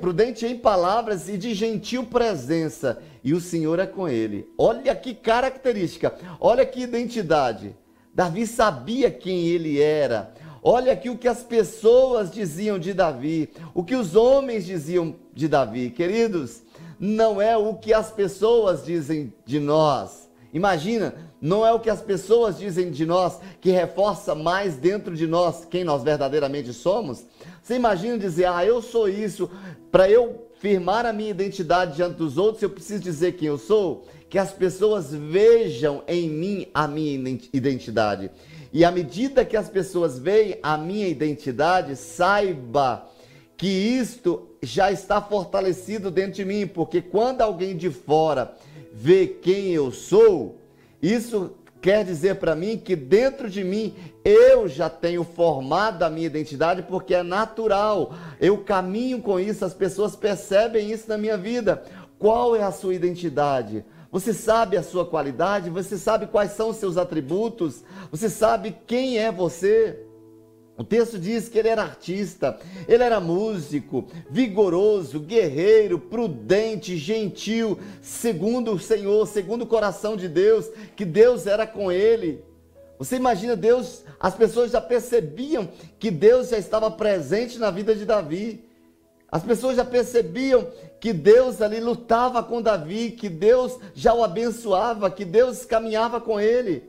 prudente 0.00 0.46
em 0.46 0.56
palavras 0.56 1.28
e 1.28 1.36
de 1.36 1.54
gentil 1.54 2.04
presença, 2.04 3.02
e 3.22 3.34
o 3.34 3.40
Senhor 3.40 3.78
é 3.78 3.86
com 3.86 4.08
ele. 4.08 4.48
Olha 4.56 4.94
que 4.94 5.14
característica, 5.14 6.14
olha 6.40 6.64
que 6.64 6.80
identidade. 6.80 7.76
Davi 8.14 8.46
sabia 8.46 9.10
quem 9.10 9.46
ele 9.46 9.80
era. 9.80 10.32
Olha 10.62 10.92
aqui 10.92 11.08
o 11.08 11.16
que 11.16 11.28
as 11.28 11.42
pessoas 11.42 12.30
diziam 12.30 12.78
de 12.78 12.92
Davi, 12.92 13.50
o 13.74 13.84
que 13.84 13.94
os 13.94 14.16
homens 14.16 14.66
diziam 14.66 15.14
de 15.32 15.46
Davi. 15.46 15.90
Queridos, 15.90 16.62
não 16.98 17.40
é 17.40 17.56
o 17.56 17.74
que 17.74 17.92
as 17.92 18.10
pessoas 18.10 18.84
dizem 18.84 19.32
de 19.46 19.60
nós. 19.60 20.28
Imagina, 20.52 21.14
não 21.40 21.64
é 21.64 21.72
o 21.72 21.78
que 21.78 21.90
as 21.90 22.00
pessoas 22.00 22.58
dizem 22.58 22.90
de 22.90 23.06
nós 23.06 23.38
que 23.60 23.70
reforça 23.70 24.34
mais 24.34 24.76
dentro 24.76 25.14
de 25.14 25.26
nós 25.26 25.64
quem 25.64 25.84
nós 25.84 26.02
verdadeiramente 26.02 26.72
somos. 26.72 27.24
Você 27.68 27.74
imagina 27.74 28.16
dizer, 28.16 28.46
ah, 28.46 28.64
eu 28.64 28.80
sou 28.80 29.06
isso, 29.10 29.50
para 29.92 30.10
eu 30.10 30.48
firmar 30.58 31.04
a 31.04 31.12
minha 31.12 31.28
identidade 31.28 31.96
diante 31.96 32.16
dos 32.16 32.38
outros, 32.38 32.62
eu 32.62 32.70
preciso 32.70 33.02
dizer 33.02 33.32
quem 33.32 33.48
eu 33.48 33.58
sou? 33.58 34.06
Que 34.30 34.38
as 34.38 34.50
pessoas 34.50 35.12
vejam 35.12 36.02
em 36.08 36.30
mim 36.30 36.68
a 36.72 36.88
minha 36.88 37.38
identidade. 37.52 38.30
E 38.72 38.86
à 38.86 38.90
medida 38.90 39.44
que 39.44 39.54
as 39.54 39.68
pessoas 39.68 40.18
veem 40.18 40.58
a 40.62 40.78
minha 40.78 41.08
identidade, 41.08 41.94
saiba 41.94 43.06
que 43.54 43.68
isto 43.68 44.48
já 44.62 44.90
está 44.90 45.20
fortalecido 45.20 46.10
dentro 46.10 46.36
de 46.36 46.46
mim, 46.46 46.66
porque 46.66 47.02
quando 47.02 47.42
alguém 47.42 47.76
de 47.76 47.90
fora 47.90 48.56
vê 48.94 49.26
quem 49.26 49.74
eu 49.74 49.92
sou, 49.92 50.56
isso 51.02 51.52
quer 51.80 52.04
dizer 52.04 52.36
para 52.36 52.54
mim 52.54 52.76
que 52.76 52.96
dentro 52.96 53.48
de 53.48 53.62
mim 53.62 53.94
eu 54.24 54.68
já 54.68 54.90
tenho 54.90 55.24
formado 55.24 56.02
a 56.02 56.10
minha 56.10 56.26
identidade 56.26 56.82
porque 56.82 57.14
é 57.14 57.22
natural. 57.22 58.14
Eu 58.40 58.58
caminho 58.58 59.20
com 59.20 59.38
isso, 59.38 59.64
as 59.64 59.74
pessoas 59.74 60.16
percebem 60.16 60.90
isso 60.90 61.08
na 61.08 61.18
minha 61.18 61.36
vida. 61.36 61.82
Qual 62.18 62.56
é 62.56 62.62
a 62.62 62.72
sua 62.72 62.94
identidade? 62.94 63.84
Você 64.10 64.32
sabe 64.32 64.76
a 64.76 64.82
sua 64.82 65.04
qualidade? 65.04 65.70
Você 65.70 65.98
sabe 65.98 66.26
quais 66.26 66.52
são 66.52 66.70
os 66.70 66.76
seus 66.76 66.96
atributos? 66.96 67.84
Você 68.10 68.30
sabe 68.30 68.74
quem 68.86 69.18
é 69.18 69.30
você? 69.30 70.07
O 70.78 70.84
texto 70.84 71.18
diz 71.18 71.48
que 71.48 71.58
ele 71.58 71.66
era 71.66 71.82
artista, 71.82 72.56
ele 72.86 73.02
era 73.02 73.18
músico, 73.18 74.06
vigoroso, 74.30 75.18
guerreiro, 75.18 75.98
prudente, 75.98 76.96
gentil, 76.96 77.80
segundo 78.00 78.74
o 78.74 78.78
Senhor, 78.78 79.26
segundo 79.26 79.62
o 79.62 79.66
coração 79.66 80.16
de 80.16 80.28
Deus, 80.28 80.70
que 80.94 81.04
Deus 81.04 81.48
era 81.48 81.66
com 81.66 81.90
ele. 81.90 82.44
Você 82.96 83.16
imagina 83.16 83.56
Deus, 83.56 84.04
as 84.20 84.36
pessoas 84.36 84.70
já 84.70 84.80
percebiam 84.80 85.68
que 85.98 86.12
Deus 86.12 86.50
já 86.50 86.58
estava 86.58 86.88
presente 86.92 87.58
na 87.58 87.72
vida 87.72 87.92
de 87.92 88.04
Davi. 88.04 88.64
As 89.30 89.42
pessoas 89.42 89.76
já 89.76 89.84
percebiam 89.84 90.68
que 91.00 91.12
Deus 91.12 91.60
ali 91.60 91.80
lutava 91.80 92.40
com 92.40 92.62
Davi, 92.62 93.10
que 93.10 93.28
Deus 93.28 93.76
já 93.96 94.14
o 94.14 94.22
abençoava, 94.22 95.10
que 95.10 95.24
Deus 95.24 95.64
caminhava 95.64 96.20
com 96.20 96.40
ele. 96.40 96.87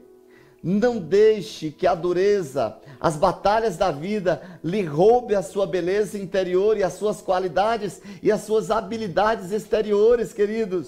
Não 0.61 0.97
deixe 0.97 1.71
que 1.71 1.87
a 1.87 1.95
dureza, 1.95 2.75
as 2.99 3.15
batalhas 3.15 3.77
da 3.77 3.91
vida 3.91 4.41
lhe 4.61 4.83
roube 4.83 5.33
a 5.33 5.41
sua 5.41 5.65
beleza 5.65 6.17
interior 6.17 6.77
e 6.77 6.83
as 6.83 6.93
suas 6.93 7.21
qualidades 7.21 8.01
e 8.21 8.29
as 8.29 8.41
suas 8.41 8.69
habilidades 8.69 9.51
exteriores, 9.51 10.33
queridos. 10.33 10.87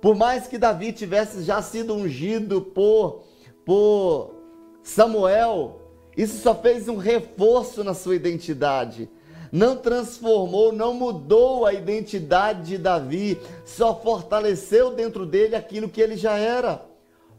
Por 0.00 0.14
mais 0.14 0.46
que 0.46 0.56
Davi 0.56 0.92
tivesse 0.92 1.42
já 1.42 1.60
sido 1.60 1.94
ungido 1.94 2.62
por, 2.62 3.24
por 3.64 4.36
Samuel, 4.84 5.80
isso 6.16 6.40
só 6.40 6.54
fez 6.54 6.88
um 6.88 6.96
reforço 6.96 7.82
na 7.82 7.94
sua 7.94 8.14
identidade. 8.14 9.10
Não 9.50 9.76
transformou, 9.76 10.72
não 10.72 10.94
mudou 10.94 11.66
a 11.66 11.74
identidade 11.74 12.68
de 12.68 12.78
Davi, 12.78 13.38
só 13.64 13.94
fortaleceu 14.00 14.92
dentro 14.92 15.26
dele 15.26 15.56
aquilo 15.56 15.88
que 15.88 16.00
ele 16.00 16.16
já 16.16 16.38
era 16.38 16.91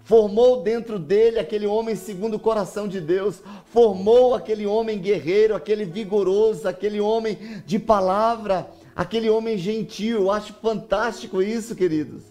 formou 0.03 0.61
dentro 0.61 0.99
dele 0.99 1.39
aquele 1.39 1.65
homem 1.65 1.95
segundo 1.95 2.35
o 2.35 2.39
coração 2.39 2.87
de 2.87 2.99
Deus, 2.99 3.41
formou 3.65 4.35
aquele 4.35 4.65
homem 4.65 4.99
guerreiro, 4.99 5.55
aquele 5.55 5.85
vigoroso, 5.85 6.67
aquele 6.67 6.99
homem 6.99 7.37
de 7.65 7.79
palavra, 7.79 8.69
aquele 8.95 9.29
homem 9.29 9.57
gentil. 9.57 10.21
Eu 10.21 10.31
acho 10.31 10.53
fantástico 10.61 11.41
isso, 11.41 11.75
queridos. 11.75 12.23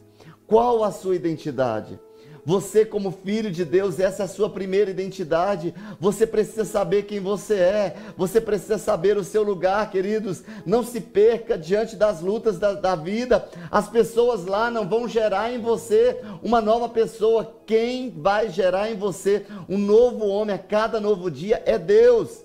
Qual 0.46 0.84
a 0.84 0.92
sua 0.92 1.16
identidade? 1.16 1.98
Você, 2.44 2.84
como 2.84 3.12
filho 3.12 3.52
de 3.52 3.64
Deus, 3.64 4.00
essa 4.00 4.22
é 4.22 4.24
a 4.24 4.28
sua 4.28 4.50
primeira 4.50 4.90
identidade. 4.90 5.72
Você 6.00 6.26
precisa 6.26 6.64
saber 6.64 7.04
quem 7.04 7.20
você 7.20 7.54
é. 7.54 7.96
Você 8.16 8.40
precisa 8.40 8.78
saber 8.78 9.16
o 9.16 9.22
seu 9.22 9.44
lugar, 9.44 9.88
queridos. 9.90 10.42
Não 10.66 10.82
se 10.82 11.00
perca 11.00 11.56
diante 11.56 11.94
das 11.94 12.20
lutas 12.20 12.58
da, 12.58 12.72
da 12.72 12.96
vida. 12.96 13.48
As 13.70 13.88
pessoas 13.88 14.44
lá 14.44 14.70
não 14.70 14.88
vão 14.88 15.06
gerar 15.06 15.52
em 15.52 15.60
você 15.60 16.20
uma 16.42 16.60
nova 16.60 16.88
pessoa. 16.88 17.54
Quem 17.64 18.10
vai 18.10 18.50
gerar 18.50 18.90
em 18.90 18.96
você 18.96 19.46
um 19.68 19.78
novo 19.78 20.26
homem 20.26 20.56
a 20.56 20.58
cada 20.58 21.00
novo 21.00 21.30
dia 21.30 21.62
é 21.64 21.78
Deus. 21.78 22.42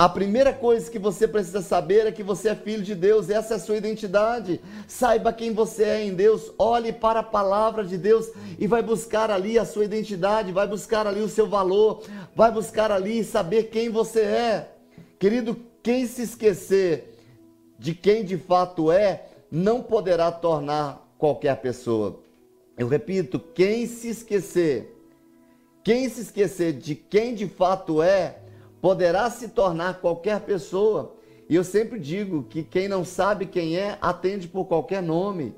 A 0.00 0.08
primeira 0.08 0.52
coisa 0.52 0.88
que 0.88 0.96
você 0.96 1.26
precisa 1.26 1.60
saber 1.60 2.06
é 2.06 2.12
que 2.12 2.22
você 2.22 2.50
é 2.50 2.54
filho 2.54 2.84
de 2.84 2.94
Deus, 2.94 3.28
essa 3.28 3.54
é 3.54 3.56
a 3.56 3.60
sua 3.60 3.78
identidade. 3.78 4.60
Saiba 4.86 5.32
quem 5.32 5.52
você 5.52 5.82
é 5.82 6.04
em 6.04 6.14
Deus, 6.14 6.52
olhe 6.56 6.92
para 6.92 7.18
a 7.18 7.24
palavra 7.24 7.84
de 7.84 7.98
Deus 7.98 8.30
e 8.60 8.68
vai 8.68 8.80
buscar 8.80 9.28
ali 9.28 9.58
a 9.58 9.64
sua 9.64 9.84
identidade, 9.84 10.52
vai 10.52 10.68
buscar 10.68 11.04
ali 11.04 11.20
o 11.20 11.28
seu 11.28 11.48
valor, 11.48 12.04
vai 12.32 12.52
buscar 12.52 12.92
ali 12.92 13.24
saber 13.24 13.70
quem 13.70 13.88
você 13.88 14.20
é. 14.20 14.68
Querido, 15.18 15.56
quem 15.82 16.06
se 16.06 16.22
esquecer 16.22 17.18
de 17.76 17.92
quem 17.92 18.24
de 18.24 18.36
fato 18.36 18.92
é, 18.92 19.24
não 19.50 19.82
poderá 19.82 20.30
tornar 20.30 21.12
qualquer 21.18 21.56
pessoa. 21.56 22.20
Eu 22.78 22.86
repito, 22.86 23.40
quem 23.40 23.84
se 23.84 24.10
esquecer, 24.10 24.96
quem 25.82 26.08
se 26.08 26.20
esquecer 26.20 26.74
de 26.74 26.94
quem 26.94 27.34
de 27.34 27.48
fato 27.48 28.00
é, 28.00 28.38
poderá 28.80 29.30
se 29.30 29.48
tornar 29.48 30.00
qualquer 30.00 30.40
pessoa. 30.40 31.14
E 31.48 31.54
eu 31.54 31.64
sempre 31.64 31.98
digo 31.98 32.44
que 32.44 32.62
quem 32.62 32.88
não 32.88 33.04
sabe 33.04 33.46
quem 33.46 33.76
é, 33.76 33.96
atende 34.00 34.46
por 34.46 34.66
qualquer 34.66 35.02
nome. 35.02 35.54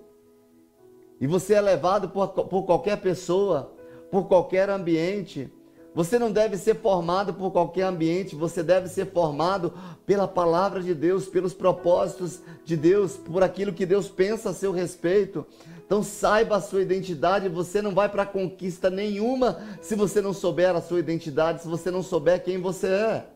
E 1.21 1.27
você 1.27 1.55
é 1.55 1.61
levado 1.61 2.09
por, 2.09 2.29
por 2.29 2.63
qualquer 2.65 2.97
pessoa, 3.01 3.75
por 4.11 4.27
qualquer 4.27 4.71
ambiente. 4.71 5.53
Você 5.93 6.19
não 6.19 6.31
deve 6.31 6.57
ser 6.57 6.77
formado 6.77 7.35
por 7.35 7.51
qualquer 7.51 7.83
ambiente, 7.83 8.37
você 8.37 8.63
deve 8.63 8.89
ser 8.89 9.07
formado 9.07 9.75
pela 10.07 10.29
palavra 10.29 10.81
de 10.81 10.95
Deus, 10.95 11.27
pelos 11.27 11.53
propósitos 11.53 12.41
de 12.65 12.77
Deus, 12.77 13.17
por 13.17 13.43
aquilo 13.43 13.73
que 13.73 13.85
Deus 13.85 14.09
pensa 14.09 14.51
a 14.51 14.55
seu 14.55 14.71
respeito. 14.71 15.45
Então 15.91 16.05
saiba 16.05 16.55
a 16.55 16.61
sua 16.61 16.83
identidade, 16.83 17.49
você 17.49 17.83
não 17.83 17.93
vai 17.93 18.09
para 18.09 18.25
conquista 18.25 18.89
nenhuma 18.89 19.61
se 19.83 19.97
você 19.97 20.21
não 20.21 20.33
souber 20.33 20.77
a 20.77 20.81
sua 20.81 21.01
identidade, 21.01 21.63
se 21.63 21.67
você 21.67 21.91
não 21.91 22.01
souber 22.01 22.45
quem 22.45 22.59
você 22.59 22.87
é. 22.87 23.27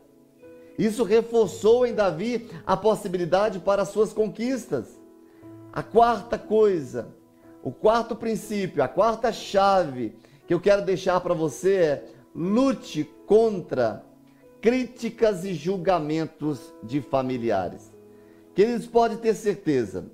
Isso 0.79 1.03
reforçou 1.03 1.85
em 1.85 1.93
Davi 1.93 2.49
a 2.65 2.77
possibilidade 2.77 3.59
para 3.59 3.81
as 3.81 3.89
suas 3.89 4.13
conquistas. 4.13 4.97
A 5.73 5.83
quarta 5.83 6.37
coisa, 6.37 7.09
o 7.61 7.73
quarto 7.73 8.15
princípio, 8.15 8.81
a 8.81 8.87
quarta 8.87 9.33
chave 9.33 10.15
que 10.47 10.53
eu 10.53 10.59
quero 10.61 10.85
deixar 10.85 11.19
para 11.19 11.33
você 11.33 11.75
é 11.75 12.05
lute 12.33 13.03
contra 13.25 14.01
críticas 14.61 15.43
e 15.43 15.53
julgamentos 15.53 16.73
de 16.81 17.01
familiares. 17.01 17.91
Queridos, 18.53 18.87
pode 18.87 19.17
ter 19.17 19.33
certeza 19.33 20.05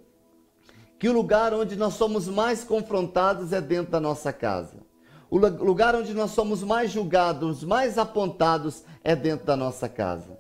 que 1.02 1.10
o 1.10 1.14
lugar 1.14 1.52
onde 1.52 1.76
nós 1.76 1.96
somos 1.96 2.28
mais 2.28 2.64
confrontados 2.64 3.52
é 3.52 3.60
dentro 3.60 3.92
da 3.92 4.00
nossa 4.00 4.32
casa. 4.32 4.86
O 5.32 5.40
lugar 5.40 5.96
onde 5.96 6.14
nós 6.14 6.30
somos 6.30 6.62
mais 6.62 6.92
julgados, 6.92 7.64
mais 7.64 7.98
apontados 7.98 8.84
é 9.04 9.16
dentro 9.16 9.44
da 9.44 9.56
nossa 9.56 9.90
casa. 9.90 10.38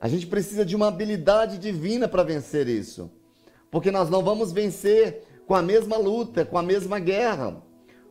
A 0.00 0.08
gente 0.08 0.26
precisa 0.26 0.64
de 0.64 0.74
uma 0.74 0.88
habilidade 0.88 1.56
divina 1.56 2.08
para 2.08 2.24
vencer 2.24 2.66
isso. 2.66 3.12
Porque 3.70 3.92
nós 3.92 4.10
não 4.10 4.24
vamos 4.24 4.50
vencer 4.50 5.22
com 5.46 5.54
a 5.54 5.62
mesma 5.62 5.96
luta, 5.98 6.44
com 6.44 6.58
a 6.58 6.64
mesma 6.64 6.98
guerra. 6.98 7.62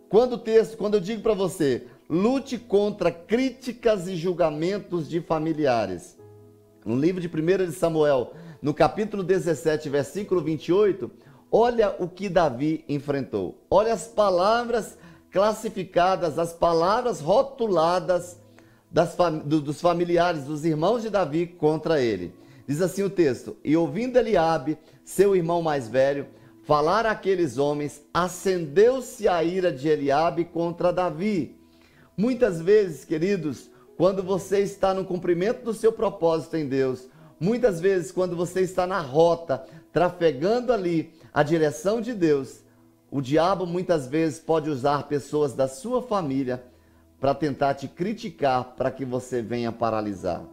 Quando 0.08 0.36
o 0.36 0.38
texto, 0.38 0.78
quando 0.78 0.94
eu 0.94 1.02
digo 1.02 1.22
para 1.22 1.34
você, 1.34 1.88
lute 2.10 2.58
contra 2.58 3.12
críticas 3.12 4.08
e 4.08 4.16
julgamentos 4.16 5.10
de 5.10 5.20
familiares. 5.20 6.18
No 6.86 6.96
livro 6.96 7.20
de 7.20 7.28
1 7.28 7.66
de 7.66 7.74
Samuel, 7.74 8.32
no 8.62 8.74
capítulo 8.74 9.24
17, 9.24 9.90
versículo 9.90 10.40
28, 10.40 11.12
olha 11.52 11.96
o 12.00 12.08
que 12.08 12.30
Davi 12.30 12.86
enfrentou. 12.88 13.62
Olha 13.70 13.94
as 13.94 14.08
palavras 14.08 14.98
classificadas, 15.32 16.40
as 16.40 16.54
palavras 16.54 17.20
rotuladas 17.20 18.40
das, 18.90 19.16
do, 19.46 19.62
dos 19.62 19.82
familiares, 19.82 20.46
dos 20.46 20.66
irmãos 20.66 21.02
de 21.02 21.10
Davi 21.10 21.48
contra 21.48 22.02
ele. 22.02 22.34
Diz 22.68 22.82
assim 22.82 23.04
o 23.04 23.10
texto: 23.10 23.58
E 23.64 23.76
ouvindo 23.76 24.18
Eliabe, 24.18 24.78
seu 25.04 25.36
irmão 25.36 25.62
mais 25.62 25.88
velho, 25.88 26.28
falar 26.64 27.06
àqueles 27.06 27.58
homens, 27.58 28.02
acendeu-se 28.14 29.28
a 29.28 29.44
ira 29.44 29.72
de 29.72 29.88
Eliabe 29.88 30.46
contra 30.46 30.94
Davi. 30.94 31.58
Muitas 32.16 32.62
vezes, 32.62 33.04
queridos, 33.04 33.70
quando 33.98 34.22
você 34.22 34.60
está 34.60 34.94
no 34.94 35.06
cumprimento 35.06 35.64
do 35.64 35.74
seu 35.74 35.92
propósito 35.92 36.58
em 36.58 36.68
Deus, 36.68 37.08
muitas 37.42 37.82
vezes 37.82 38.12
quando 38.12 38.36
você 38.36 38.62
está 38.62 38.86
na 38.86 39.02
rota, 39.02 39.66
trafegando 39.92 40.72
ali 40.72 41.12
a 41.34 41.42
direção 41.42 42.00
de 42.00 42.14
Deus, 42.14 42.64
o 43.10 43.20
diabo 43.20 43.66
muitas 43.66 44.08
vezes 44.08 44.40
pode 44.40 44.70
usar 44.70 45.08
pessoas 45.08 45.54
da 45.54 45.68
sua 45.68 46.04
família 46.04 46.64
para 47.20 47.34
tentar 47.34 47.74
te 47.74 47.88
criticar 47.88 48.76
para 48.76 48.92
que 48.92 49.04
você 49.04 49.42
venha 49.42 49.72
paralisar. 49.72 50.44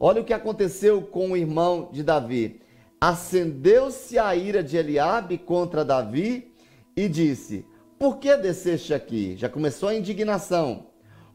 Olha 0.00 0.22
o 0.22 0.24
que 0.24 0.32
aconteceu 0.32 1.02
com 1.02 1.32
o 1.32 1.36
irmão 1.36 1.90
de 1.92 2.02
Davi. 2.02 2.60
Acendeu-se 3.00 4.18
a 4.18 4.34
ira 4.34 4.62
de 4.62 4.76
Eliabe 4.76 5.36
contra 5.36 5.84
Davi 5.84 6.52
e 6.96 7.08
disse: 7.08 7.66
Por 7.98 8.16
que 8.16 8.34
desceste 8.36 8.94
aqui? 8.94 9.36
Já 9.36 9.48
começou 9.48 9.90
a 9.90 9.94
indignação. 9.94 10.86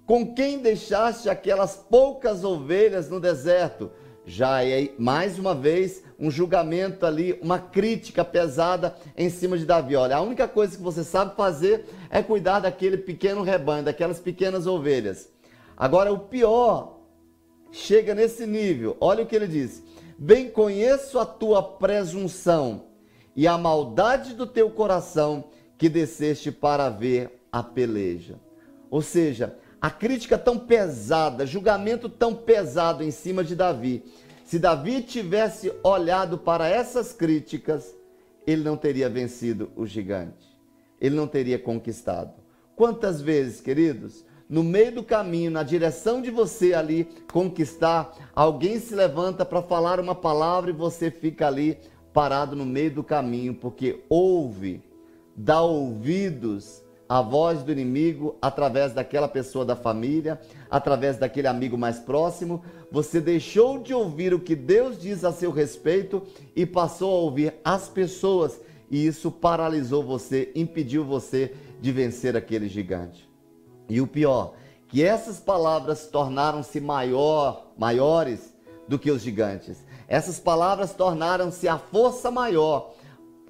Com 0.06 0.34
quem 0.34 0.58
deixaste 0.60 1.30
aquelas 1.30 1.76
poucas 1.76 2.44
ovelhas 2.44 3.10
no 3.10 3.20
deserto? 3.20 3.92
Já 4.30 4.64
é 4.64 4.92
mais 5.00 5.40
uma 5.40 5.56
vez 5.56 6.04
um 6.20 6.30
julgamento 6.30 7.04
ali, 7.04 7.38
uma 7.42 7.58
crítica 7.58 8.24
pesada 8.24 8.96
em 9.18 9.28
cima 9.28 9.58
de 9.58 9.66
Davi. 9.66 9.96
Olha, 9.96 10.18
a 10.18 10.22
única 10.22 10.48
coisa 10.48 10.78
que 10.78 10.84
você 10.84 11.04
sabe 11.04 11.36
fazer 11.36 11.86
é 12.12 12.22
cuidar 12.22 12.60
daquele 12.60 12.98
pequeno 12.98 13.42
rebanho, 13.42 13.86
daquelas 13.86 14.20
pequenas 14.20 14.68
ovelhas. 14.68 15.30
Agora, 15.76 16.14
o 16.14 16.20
pior 16.20 17.00
chega 17.72 18.14
nesse 18.14 18.46
nível. 18.46 18.96
Olha 19.02 19.24
o 19.24 19.26
que 19.26 19.36
ele 19.36 19.48
diz: 19.48 19.82
Bem 20.18 20.48
conheço 20.48 21.18
a 21.18 21.26
tua 21.26 21.64
presunção 21.64 22.84
e 23.36 23.48
a 23.48 23.58
maldade 23.58 24.36
do 24.36 24.46
teu 24.46 24.70
coração 24.70 25.46
que 25.76 25.90
desceste 25.90 26.52
para 26.52 26.88
ver 26.90 27.42
a 27.52 27.64
peleja. 27.64 28.36
Ou 28.92 29.02
seja, 29.02 29.58
a 29.82 29.90
crítica 29.90 30.38
tão 30.38 30.58
pesada, 30.58 31.46
julgamento 31.46 32.10
tão 32.10 32.36
pesado 32.36 33.04
em 33.04 33.12
cima 33.12 33.44
de 33.44 33.56
Davi. 33.56 34.04
Se 34.50 34.58
Davi 34.58 35.04
tivesse 35.04 35.72
olhado 35.84 36.36
para 36.36 36.68
essas 36.68 37.14
críticas, 37.14 37.96
ele 38.48 38.64
não 38.64 38.76
teria 38.76 39.08
vencido 39.08 39.70
o 39.76 39.86
gigante. 39.86 40.60
Ele 41.00 41.16
não 41.16 41.28
teria 41.28 41.60
conquistado. 41.60 42.34
Quantas 42.76 43.22
vezes, 43.22 43.62
queridos, 43.62 44.26
no 44.50 44.64
meio 44.64 44.92
do 44.92 45.04
caminho, 45.04 45.52
na 45.52 45.62
direção 45.62 46.20
de 46.20 46.32
você 46.32 46.74
ali 46.74 47.08
conquistar, 47.32 48.32
alguém 48.34 48.80
se 48.80 48.96
levanta 48.96 49.46
para 49.46 49.62
falar 49.62 50.00
uma 50.00 50.16
palavra 50.16 50.72
e 50.72 50.74
você 50.74 51.12
fica 51.12 51.46
ali 51.46 51.78
parado 52.12 52.56
no 52.56 52.66
meio 52.66 52.90
do 52.90 53.04
caminho, 53.04 53.54
porque 53.54 54.04
ouve, 54.10 54.82
dá 55.36 55.62
ouvidos 55.62 56.82
a 57.10 57.24
voz 57.24 57.64
do 57.64 57.72
inimigo 57.72 58.38
através 58.40 58.94
daquela 58.94 59.28
pessoa 59.28 59.66
da 59.66 59.76
família, 59.76 60.40
através 60.70 61.18
daquele 61.18 61.48
amigo 61.48 61.76
mais 61.76 61.98
próximo. 61.98 62.64
Você 62.92 63.20
deixou 63.20 63.80
de 63.80 63.96
ouvir 63.96 64.32
o 64.32 64.40
que 64.40 64.56
Deus 64.56 65.02
diz 65.02 65.24
a 65.24 65.32
seu 65.32 65.50
respeito 65.50 66.22
e 66.56 66.68
passou 66.68 67.10
a 67.10 67.22
ouvir 67.22 67.56
as 67.66 67.90
pessoas, 67.90 68.62
e 68.92 69.08
isso 69.08 69.32
paralisou 69.32 70.04
você, 70.04 70.52
impediu 70.54 71.04
você 71.04 71.56
de 71.82 71.92
vencer 71.92 72.38
aquele 72.38 72.70
gigante. 72.70 73.28
E 73.90 74.00
o 74.00 74.06
pior, 74.06 74.54
que 74.88 75.04
essas 75.04 75.40
palavras 75.40 76.06
tornaram-se 76.08 76.80
maior, 76.80 77.72
maiores 77.76 78.54
do 78.88 79.00
que 79.00 79.10
os 79.10 79.24
gigantes. 79.24 79.84
Essas 80.08 80.40
palavras 80.40 80.94
tornaram-se 80.94 81.68
a 81.68 81.78
força 81.78 82.30
maior 82.30 82.94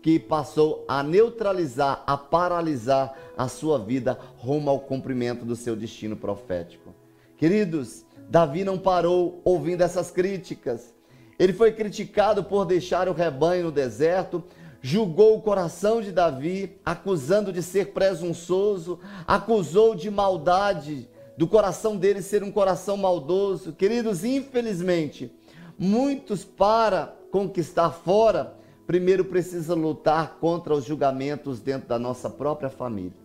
que 0.02 0.20
passou 0.20 0.86
a 0.88 1.04
neutralizar, 1.04 2.04
a 2.08 2.18
paralisar 2.18 3.14
a 3.38 3.48
sua 3.48 3.78
vida 3.78 4.18
rumo 4.38 4.70
ao 4.70 4.80
cumprimento 4.80 5.46
do 5.46 5.56
seu 5.56 5.76
destino 5.76 6.16
profético. 6.16 6.94
Queridos, 7.38 8.06
Davi 8.30 8.64
não 8.64 8.78
parou 8.78 9.42
ouvindo 9.44 9.82
essas 9.82 10.12
críticas. 10.12 10.94
Ele 11.38 11.54
foi 11.54 11.72
criticado 11.72 12.44
por 12.44 12.66
deixar 12.66 13.08
o 13.08 13.14
rebanho 13.14 13.66
no 13.66 13.72
deserto, 13.72 14.44
julgou 14.82 15.38
o 15.38 15.42
coração 15.42 16.02
de 16.02 16.12
Davi, 16.12 16.78
acusando 16.86 17.52
de 17.52 17.64
ser 17.64 17.94
presunçoso, 17.94 19.00
acusou 19.26 19.96
de 19.96 20.10
maldade, 20.12 21.10
do 21.38 21.48
coração 21.48 21.96
dele 21.96 22.22
ser 22.22 22.44
um 22.44 22.52
coração 22.52 22.98
maldoso. 22.98 23.72
Queridos, 23.74 24.26
infelizmente, 24.26 25.32
muitos 25.78 26.44
para 26.44 27.16
conquistar 27.32 27.92
fora 27.92 28.59
primeiro 28.90 29.24
precisa 29.24 29.76
lutar 29.76 30.40
contra 30.42 30.74
os 30.74 30.84
julgamentos 30.84 31.60
dentro 31.60 31.88
da 31.88 32.00
nossa 32.00 32.28
própria 32.28 32.72
família. 32.72 33.20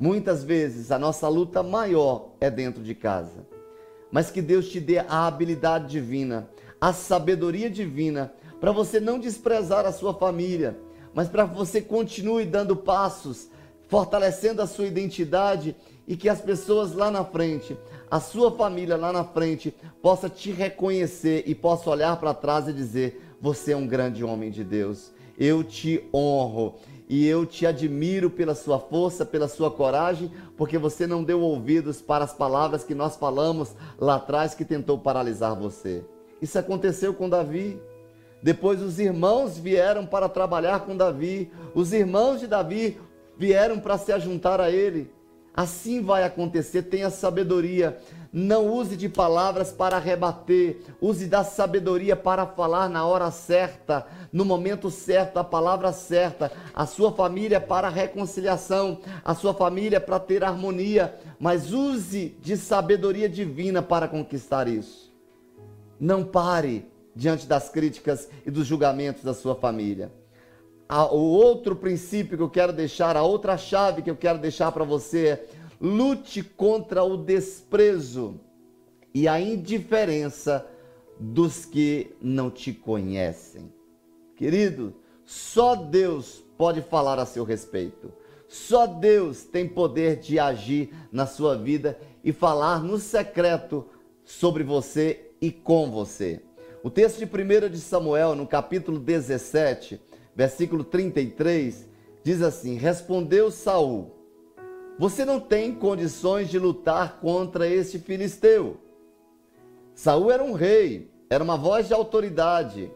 Muitas 0.00 0.42
vezes 0.42 0.90
a 0.90 0.98
nossa 0.98 1.28
luta 1.28 1.62
maior 1.62 2.30
é 2.40 2.50
dentro 2.50 2.82
de 2.82 2.94
casa. 2.94 3.46
Mas 4.10 4.30
que 4.30 4.40
Deus 4.40 4.70
te 4.70 4.80
dê 4.80 4.98
a 5.00 5.26
habilidade 5.26 5.88
divina, 5.88 6.48
a 6.80 6.90
sabedoria 6.90 7.68
divina, 7.68 8.32
para 8.58 8.72
você 8.72 8.98
não 8.98 9.18
desprezar 9.18 9.84
a 9.84 9.92
sua 9.92 10.14
família, 10.14 10.74
mas 11.12 11.28
para 11.28 11.46
que 11.46 11.54
você 11.54 11.82
continue 11.82 12.46
dando 12.46 12.74
passos, 12.74 13.50
fortalecendo 13.88 14.62
a 14.62 14.66
sua 14.66 14.86
identidade 14.86 15.76
e 16.08 16.16
que 16.16 16.30
as 16.30 16.40
pessoas 16.40 16.94
lá 16.94 17.10
na 17.10 17.26
frente, 17.26 17.76
a 18.10 18.20
sua 18.20 18.50
família 18.50 18.96
lá 18.96 19.12
na 19.12 19.24
frente, 19.24 19.74
possa 20.00 20.30
te 20.30 20.50
reconhecer 20.50 21.44
e 21.46 21.54
possa 21.54 21.90
olhar 21.90 22.18
para 22.18 22.32
trás 22.32 22.66
e 22.68 22.72
dizer: 22.72 23.23
você 23.44 23.72
é 23.72 23.76
um 23.76 23.86
grande 23.86 24.24
homem 24.24 24.50
de 24.50 24.64
Deus. 24.64 25.12
Eu 25.38 25.62
te 25.62 26.02
honro 26.14 26.76
e 27.06 27.26
eu 27.26 27.44
te 27.44 27.66
admiro 27.66 28.30
pela 28.30 28.54
sua 28.54 28.78
força, 28.78 29.22
pela 29.22 29.48
sua 29.48 29.70
coragem, 29.70 30.32
porque 30.56 30.78
você 30.78 31.06
não 31.06 31.22
deu 31.22 31.42
ouvidos 31.42 32.00
para 32.00 32.24
as 32.24 32.32
palavras 32.32 32.84
que 32.84 32.94
nós 32.94 33.16
falamos 33.16 33.74
lá 33.98 34.14
atrás 34.14 34.54
que 34.54 34.64
tentou 34.64 34.98
paralisar 34.98 35.54
você. 35.54 36.02
Isso 36.40 36.58
aconteceu 36.58 37.12
com 37.12 37.28
Davi. 37.28 37.78
Depois 38.42 38.80
os 38.80 38.98
irmãos 38.98 39.58
vieram 39.58 40.06
para 40.06 40.26
trabalhar 40.26 40.80
com 40.86 40.96
Davi. 40.96 41.52
Os 41.74 41.92
irmãos 41.92 42.40
de 42.40 42.46
Davi 42.46 42.98
vieram 43.36 43.78
para 43.78 43.98
se 43.98 44.10
ajuntar 44.10 44.58
a 44.58 44.70
ele. 44.70 45.10
Assim 45.56 46.02
vai 46.02 46.24
acontecer. 46.24 46.82
Tenha 46.82 47.10
sabedoria. 47.10 47.96
Não 48.32 48.66
use 48.68 48.96
de 48.96 49.08
palavras 49.08 49.70
para 49.70 49.98
rebater. 49.98 50.80
Use 51.00 51.26
da 51.26 51.44
sabedoria 51.44 52.16
para 52.16 52.44
falar 52.44 52.88
na 52.88 53.06
hora 53.06 53.30
certa, 53.30 54.04
no 54.32 54.44
momento 54.44 54.90
certo, 54.90 55.36
a 55.36 55.44
palavra 55.44 55.92
certa. 55.92 56.50
A 56.74 56.84
sua 56.84 57.12
família 57.12 57.60
para 57.60 57.88
reconciliação, 57.88 58.98
a 59.24 59.34
sua 59.36 59.54
família 59.54 60.00
para 60.00 60.18
ter 60.18 60.42
harmonia. 60.42 61.14
Mas 61.38 61.72
use 61.72 62.36
de 62.40 62.56
sabedoria 62.56 63.28
divina 63.28 63.80
para 63.80 64.08
conquistar 64.08 64.66
isso. 64.66 65.14
Não 66.00 66.24
pare 66.24 66.90
diante 67.14 67.46
das 67.46 67.68
críticas 67.68 68.28
e 68.44 68.50
dos 68.50 68.66
julgamentos 68.66 69.22
da 69.22 69.32
sua 69.32 69.54
família. 69.54 70.10
O 70.88 71.16
outro 71.16 71.74
princípio 71.74 72.36
que 72.36 72.42
eu 72.42 72.50
quero 72.50 72.72
deixar, 72.72 73.16
a 73.16 73.22
outra 73.22 73.56
chave 73.56 74.02
que 74.02 74.10
eu 74.10 74.16
quero 74.16 74.38
deixar 74.38 74.70
para 74.72 74.84
você 74.84 75.26
é 75.26 75.46
lute 75.80 76.42
contra 76.42 77.02
o 77.02 77.16
desprezo 77.16 78.40
e 79.12 79.26
a 79.28 79.40
indiferença 79.40 80.66
dos 81.18 81.64
que 81.64 82.14
não 82.20 82.50
te 82.50 82.72
conhecem. 82.72 83.72
Querido, 84.36 84.94
só 85.24 85.74
Deus 85.74 86.42
pode 86.58 86.82
falar 86.82 87.18
a 87.18 87.26
seu 87.26 87.44
respeito. 87.44 88.12
Só 88.48 88.86
Deus 88.86 89.44
tem 89.44 89.68
poder 89.68 90.16
de 90.20 90.38
agir 90.38 90.94
na 91.10 91.26
sua 91.26 91.56
vida 91.56 91.98
e 92.22 92.32
falar 92.32 92.82
no 92.82 92.98
secreto 92.98 93.86
sobre 94.24 94.62
você 94.62 95.30
e 95.40 95.50
com 95.50 95.90
você. 95.90 96.40
O 96.82 96.90
texto 96.90 97.18
de 97.18 97.24
1 97.24 97.70
de 97.70 97.78
Samuel, 97.78 98.34
no 98.34 98.46
capítulo 98.46 98.98
17, 98.98 100.00
versículo 100.34 100.84
33, 100.84 101.88
diz 102.22 102.42
assim: 102.42 102.76
Respondeu 102.76 103.50
Saul: 103.50 104.12
Você 104.98 105.24
não 105.24 105.40
tem 105.40 105.74
condições 105.74 106.48
de 106.48 106.58
lutar 106.58 107.18
contra 107.20 107.68
este 107.68 107.98
filisteu. 107.98 108.78
Saul 109.94 110.30
era 110.30 110.42
um 110.42 110.52
rei, 110.52 111.10
era 111.30 111.42
uma 111.42 111.56
voz 111.56 111.86
de 111.86 111.94
autoridade. 111.94 112.90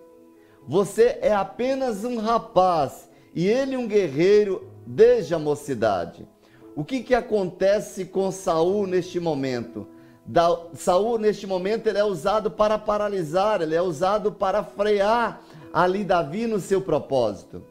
Você 0.66 1.18
é 1.22 1.32
apenas 1.32 2.04
um 2.04 2.18
rapaz 2.18 3.08
e 3.34 3.46
ele 3.46 3.76
um 3.76 3.86
guerreiro 3.86 4.68
desde 4.86 5.34
a 5.34 5.38
mocidade. 5.38 6.26
O 6.74 6.84
que, 6.84 7.02
que 7.02 7.14
acontece 7.14 8.04
com 8.04 8.30
Saul 8.30 8.86
neste 8.86 9.18
momento? 9.18 9.86
da, 10.28 10.58
Saul, 10.74 11.18
neste 11.18 11.46
momento, 11.46 11.86
ele 11.86 11.98
é 11.98 12.04
usado 12.04 12.50
para 12.50 12.78
paralisar, 12.78 13.62
ele 13.62 13.74
é 13.74 13.80
usado 13.80 14.30
para 14.30 14.62
frear 14.62 15.40
ali 15.72 16.04
Davi 16.04 16.46
no 16.46 16.60
seu 16.60 16.80
propósito. 16.80 17.62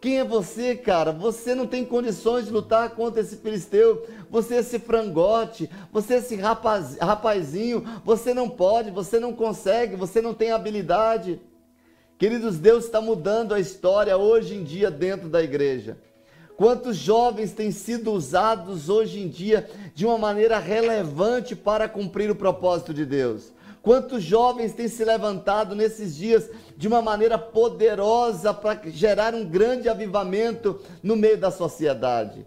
Quem 0.00 0.18
é 0.18 0.24
você, 0.24 0.76
cara? 0.76 1.10
Você 1.10 1.54
não 1.54 1.66
tem 1.66 1.84
condições 1.84 2.44
de 2.44 2.52
lutar 2.52 2.90
contra 2.90 3.20
esse 3.20 3.36
filisteu. 3.36 4.06
Você 4.30 4.54
é 4.54 4.58
esse 4.58 4.78
frangote, 4.78 5.68
você 5.92 6.14
é 6.14 6.18
esse 6.18 6.36
rapaz, 6.36 6.96
rapazinho. 6.98 7.84
Você 8.04 8.34
não 8.34 8.48
pode, 8.48 8.90
você 8.90 9.18
não 9.18 9.32
consegue, 9.32 9.96
você 9.96 10.20
não 10.20 10.34
tem 10.34 10.52
habilidade. 10.52 11.40
Queridos, 12.18 12.58
Deus 12.58 12.84
está 12.84 13.00
mudando 13.00 13.52
a 13.52 13.60
história 13.60 14.16
hoje 14.16 14.54
em 14.54 14.62
dia 14.62 14.90
dentro 14.90 15.28
da 15.28 15.42
igreja. 15.42 15.98
Quantos 16.56 16.96
jovens 16.96 17.52
têm 17.52 17.70
sido 17.70 18.12
usados 18.12 18.88
hoje 18.88 19.20
em 19.20 19.28
dia 19.28 19.68
de 19.94 20.06
uma 20.06 20.16
maneira 20.16 20.58
relevante 20.58 21.54
para 21.54 21.88
cumprir 21.88 22.30
o 22.30 22.36
propósito 22.36 22.94
de 22.94 23.04
Deus? 23.04 23.52
Quantos 23.86 24.20
jovens 24.20 24.72
têm 24.72 24.88
se 24.88 25.04
levantado 25.04 25.76
nesses 25.76 26.16
dias 26.16 26.50
de 26.76 26.88
uma 26.88 27.00
maneira 27.00 27.38
poderosa 27.38 28.52
para 28.52 28.80
gerar 28.86 29.32
um 29.32 29.44
grande 29.48 29.88
avivamento 29.88 30.80
no 31.04 31.14
meio 31.14 31.38
da 31.38 31.52
sociedade? 31.52 32.44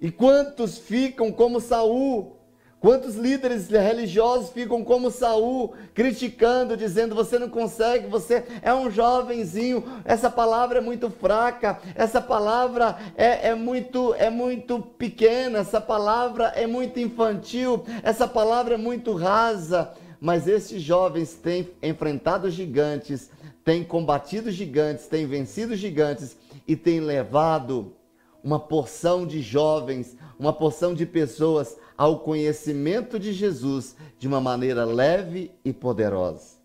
E 0.00 0.12
quantos 0.12 0.78
ficam 0.78 1.32
como 1.32 1.60
Saul, 1.60 2.36
Quantos 2.80 3.14
líderes 3.14 3.68
religiosos 3.68 4.48
ficam 4.48 4.82
como 4.82 5.10
Saul, 5.10 5.74
criticando, 5.92 6.78
dizendo: 6.78 7.14
você 7.14 7.38
não 7.38 7.50
consegue, 7.50 8.06
você 8.06 8.42
é 8.62 8.72
um 8.72 8.90
jovenzinho, 8.90 9.84
essa 10.02 10.30
palavra 10.30 10.78
é 10.78 10.80
muito 10.80 11.10
fraca, 11.10 11.78
essa 11.94 12.22
palavra 12.22 12.96
é, 13.18 13.48
é, 13.48 13.54
muito, 13.54 14.14
é 14.14 14.30
muito 14.30 14.80
pequena, 14.80 15.58
essa 15.58 15.78
palavra 15.78 16.54
é 16.56 16.66
muito 16.66 16.98
infantil, 16.98 17.84
essa 18.02 18.26
palavra 18.26 18.76
é 18.76 18.78
muito 18.78 19.12
rasa. 19.12 19.92
Mas 20.20 20.46
esses 20.46 20.82
jovens 20.82 21.34
têm 21.34 21.70
enfrentado 21.82 22.50
gigantes, 22.50 23.30
têm 23.64 23.82
combatido 23.82 24.50
gigantes, 24.50 25.06
têm 25.06 25.26
vencido 25.26 25.74
gigantes 25.74 26.36
e 26.68 26.76
têm 26.76 27.00
levado 27.00 27.94
uma 28.42 28.58
porção 28.58 29.26
de 29.26 29.40
jovens, 29.40 30.16
uma 30.38 30.52
porção 30.52 30.94
de 30.94 31.06
pessoas 31.06 31.76
ao 31.96 32.20
conhecimento 32.20 33.18
de 33.18 33.32
Jesus 33.32 33.96
de 34.18 34.26
uma 34.26 34.40
maneira 34.40 34.84
leve 34.84 35.50
e 35.64 35.72
poderosa. 35.72 36.58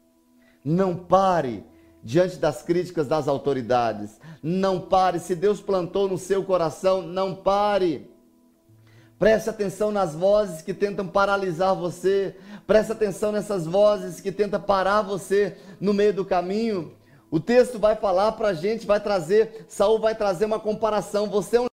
Não 0.63 0.95
pare 0.95 1.63
diante 2.05 2.37
das 2.37 2.61
críticas 2.61 3.07
das 3.07 3.27
autoridades. 3.27 4.19
Não 4.41 4.79
pare. 4.79 5.19
Se 5.19 5.35
Deus 5.35 5.59
plantou 5.59 6.07
no 6.07 6.19
seu 6.19 6.43
coração, 6.43 7.01
não 7.01 7.33
pare. 7.33 8.09
Preste 9.17 9.49
atenção 9.49 9.91
nas 9.91 10.13
vozes 10.13 10.61
que 10.61 10.73
tentam 10.73 11.07
paralisar 11.07 11.75
você. 11.75 12.35
Preste 12.67 12.91
atenção 12.91 13.32
nessas 13.32 13.67
vozes 13.67 14.19
que 14.19 14.32
tentam 14.32 14.60
parar 14.60 15.04
você 15.04 15.56
no 15.80 15.93
meio 15.93 16.13
do 16.13 16.25
caminho. 16.25 16.93
O 17.30 17.39
texto 17.39 17.78
vai 17.78 17.95
falar 17.95 18.32
para 18.32 18.49
a 18.49 18.54
gente, 18.54 18.88
vai 18.88 18.99
trazer, 18.99 19.65
Saul 19.67 19.99
vai 19.99 20.15
trazer 20.15 20.45
uma 20.45 20.60
comparação. 20.60 21.28
Você 21.28 21.58
é 21.58 21.62
um 21.62 21.67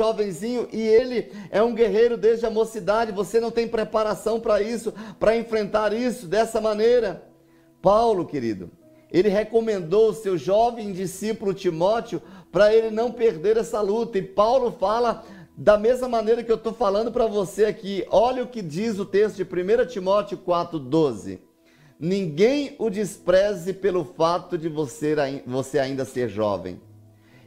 jovenzinho 0.00 0.68
e 0.72 0.80
ele 0.80 1.30
é 1.50 1.62
um 1.62 1.74
guerreiro 1.74 2.16
desde 2.16 2.46
a 2.46 2.50
mocidade. 2.50 3.12
Você 3.12 3.40
não 3.40 3.50
tem 3.50 3.68
preparação 3.68 4.40
para 4.40 4.62
isso, 4.62 4.94
para 5.20 5.36
enfrentar 5.36 5.92
isso 5.92 6.26
dessa 6.26 6.62
maneira. 6.62 7.24
Paulo, 7.82 8.24
querido, 8.24 8.70
ele 9.12 9.28
recomendou 9.28 10.10
o 10.10 10.14
seu 10.14 10.38
jovem 10.38 10.92
discípulo 10.92 11.52
Timóteo 11.52 12.22
para 12.50 12.72
ele 12.74 12.90
não 12.90 13.12
perder 13.12 13.58
essa 13.58 13.82
luta. 13.82 14.16
E 14.16 14.22
Paulo 14.22 14.72
fala 14.72 15.24
da 15.60 15.76
mesma 15.76 16.08
maneira 16.08 16.44
que 16.44 16.52
eu 16.52 16.56
estou 16.56 16.72
falando 16.72 17.10
para 17.10 17.26
você 17.26 17.64
aqui. 17.64 18.06
Olha 18.10 18.44
o 18.44 18.46
que 18.46 18.62
diz 18.62 18.96
o 19.00 19.04
texto 19.04 19.38
de 19.38 19.42
1 19.42 19.86
Timóteo 19.88 20.38
4,12. 20.38 21.40
Ninguém 21.98 22.76
o 22.78 22.88
despreze 22.88 23.72
pelo 23.72 24.04
fato 24.04 24.56
de 24.56 24.68
você, 24.68 25.16
você 25.44 25.80
ainda 25.80 26.04
ser 26.04 26.28
jovem. 26.28 26.80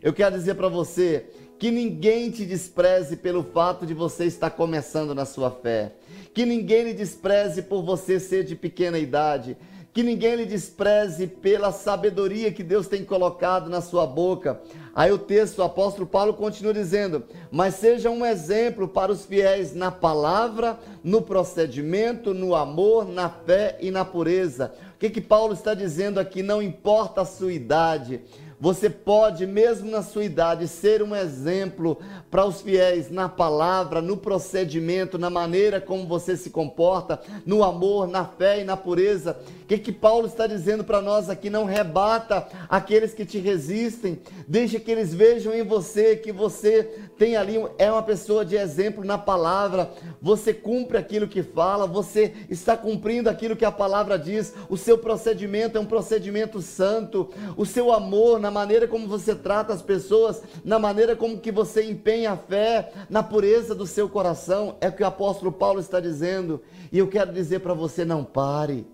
Eu 0.02 0.12
quero 0.12 0.36
dizer 0.36 0.56
para 0.56 0.68
você 0.68 1.26
que 1.58 1.72
ninguém 1.72 2.30
te 2.30 2.46
despreze 2.46 3.16
pelo 3.16 3.44
fato 3.44 3.86
de 3.86 3.94
você 3.94 4.26
estar 4.26 4.50
começando 4.50 5.16
na 5.16 5.24
sua 5.24 5.50
fé. 5.50 5.94
Que 6.34 6.46
ninguém 6.46 6.84
lhe 6.84 6.94
despreze 6.94 7.62
por 7.62 7.82
você 7.82 8.20
ser 8.20 8.44
de 8.44 8.58
pequena 8.58 9.00
idade. 9.00 9.56
Que 9.94 10.04
ninguém 10.04 10.36
lhe 10.36 10.46
despreze 10.46 11.28
pela 11.28 11.72
sabedoria 11.72 12.52
que 12.52 12.64
Deus 12.64 12.88
tem 12.88 13.04
colocado 13.04 13.70
na 13.70 13.82
sua 13.82 14.08
boca. 14.08 14.62
Aí 14.96 15.12
o 15.12 15.18
texto, 15.18 15.60
o 15.60 15.64
apóstolo 15.64 16.08
Paulo 16.08 16.34
continua 16.34 16.74
dizendo: 16.74 17.24
Mas 17.52 17.76
seja 17.76 18.10
um 18.10 18.26
exemplo 18.26 18.88
para 18.88 19.12
os 19.12 19.26
fiéis 19.26 19.76
na 19.76 19.92
palavra, 19.92 20.80
no 21.04 21.22
procedimento, 21.22 22.34
no 22.34 22.56
amor, 22.56 23.08
na 23.08 23.30
fé 23.30 23.78
e 23.82 23.92
na 23.92 24.06
pureza. 24.06 24.74
O 24.96 25.00
que, 25.00 25.10
que 25.10 25.22
Paulo 25.22 25.54
está 25.54 25.74
dizendo 25.74 26.20
aqui? 26.20 26.42
Não 26.42 26.62
importa 26.62 27.22
a 27.22 27.26
sua 27.26 27.52
idade, 27.52 28.22
você 28.62 28.92
pode, 28.92 29.48
mesmo 29.48 29.90
na 29.90 30.04
sua 30.04 30.24
idade, 30.24 30.68
ser 30.68 31.02
um 31.02 31.16
exemplo 31.16 31.98
para 32.30 32.46
os 32.46 32.62
fiéis 32.62 33.10
na 33.10 33.28
palavra, 33.28 34.04
no 34.04 34.16
procedimento, 34.16 35.18
na 35.18 35.32
maneira 35.32 35.82
como 35.82 36.06
você 36.06 36.38
se 36.38 36.52
comporta, 36.52 37.20
no 37.44 37.64
amor, 37.64 38.08
na 38.08 38.24
fé 38.24 38.62
e 38.62 38.64
na 38.64 38.78
pureza. 38.78 39.36
O 39.64 39.66
que, 39.66 39.80
que 39.80 39.92
Paulo 39.92 40.28
está 40.28 40.46
dizendo 40.46 40.84
para 40.84 41.02
nós 41.02 41.28
aqui? 41.28 41.50
Não 41.50 41.66
rebata 41.66 42.48
aqueles 42.70 43.16
que 43.16 43.26
te 43.26 43.40
resistem, 43.40 44.22
deixe 44.48 44.80
que 44.80 44.92
eles 44.92 45.12
vejam 45.12 45.56
em 45.56 45.64
você 45.64 46.16
que 46.16 46.32
você 46.32 47.10
tem 47.22 47.36
ali, 47.36 47.64
é 47.78 47.92
uma 47.92 48.02
pessoa 48.02 48.44
de 48.44 48.56
exemplo 48.56 49.06
na 49.06 49.16
palavra, 49.16 49.92
você 50.20 50.52
cumpre 50.52 50.98
aquilo 50.98 51.28
que 51.28 51.44
fala, 51.44 51.86
você 51.86 52.34
está 52.50 52.76
cumprindo 52.76 53.30
aquilo 53.30 53.56
que 53.56 53.64
a 53.64 53.72
palavra 53.72 54.18
diz, 54.18 54.56
o 54.68 54.76
seu 54.76 54.98
procedimento 54.98 55.78
é 55.78 55.80
um 55.80 55.86
procedimento 55.86 56.64
santo, 56.64 57.30
o 57.56 57.64
seu 57.64 57.94
amor 57.94 58.40
na 58.40 58.50
maneira 58.50 58.88
como 58.88 59.08
você 59.08 59.36
trata 59.36 59.72
as 59.72 59.84
pessoas, 59.84 60.42
na 60.66 60.80
maneira 60.80 61.16
como 61.16 61.40
que 61.40 61.52
você 61.52 61.84
empenha 61.84 62.32
a 62.32 62.38
fé, 62.38 62.92
na 63.08 63.22
pureza 63.22 63.76
do 63.76 63.86
seu 63.86 64.10
coração, 64.10 64.76
é 64.82 64.88
o 64.88 64.92
que 64.92 65.04
o 65.04 65.06
apóstolo 65.06 65.52
Paulo 65.52 65.80
está 65.80 66.00
dizendo. 66.00 66.60
E 66.92 66.98
eu 66.98 67.08
quero 67.08 67.32
dizer 67.32 67.60
para 67.60 67.76
você: 67.76 68.04
não 68.04 68.24
pare. 68.24 68.88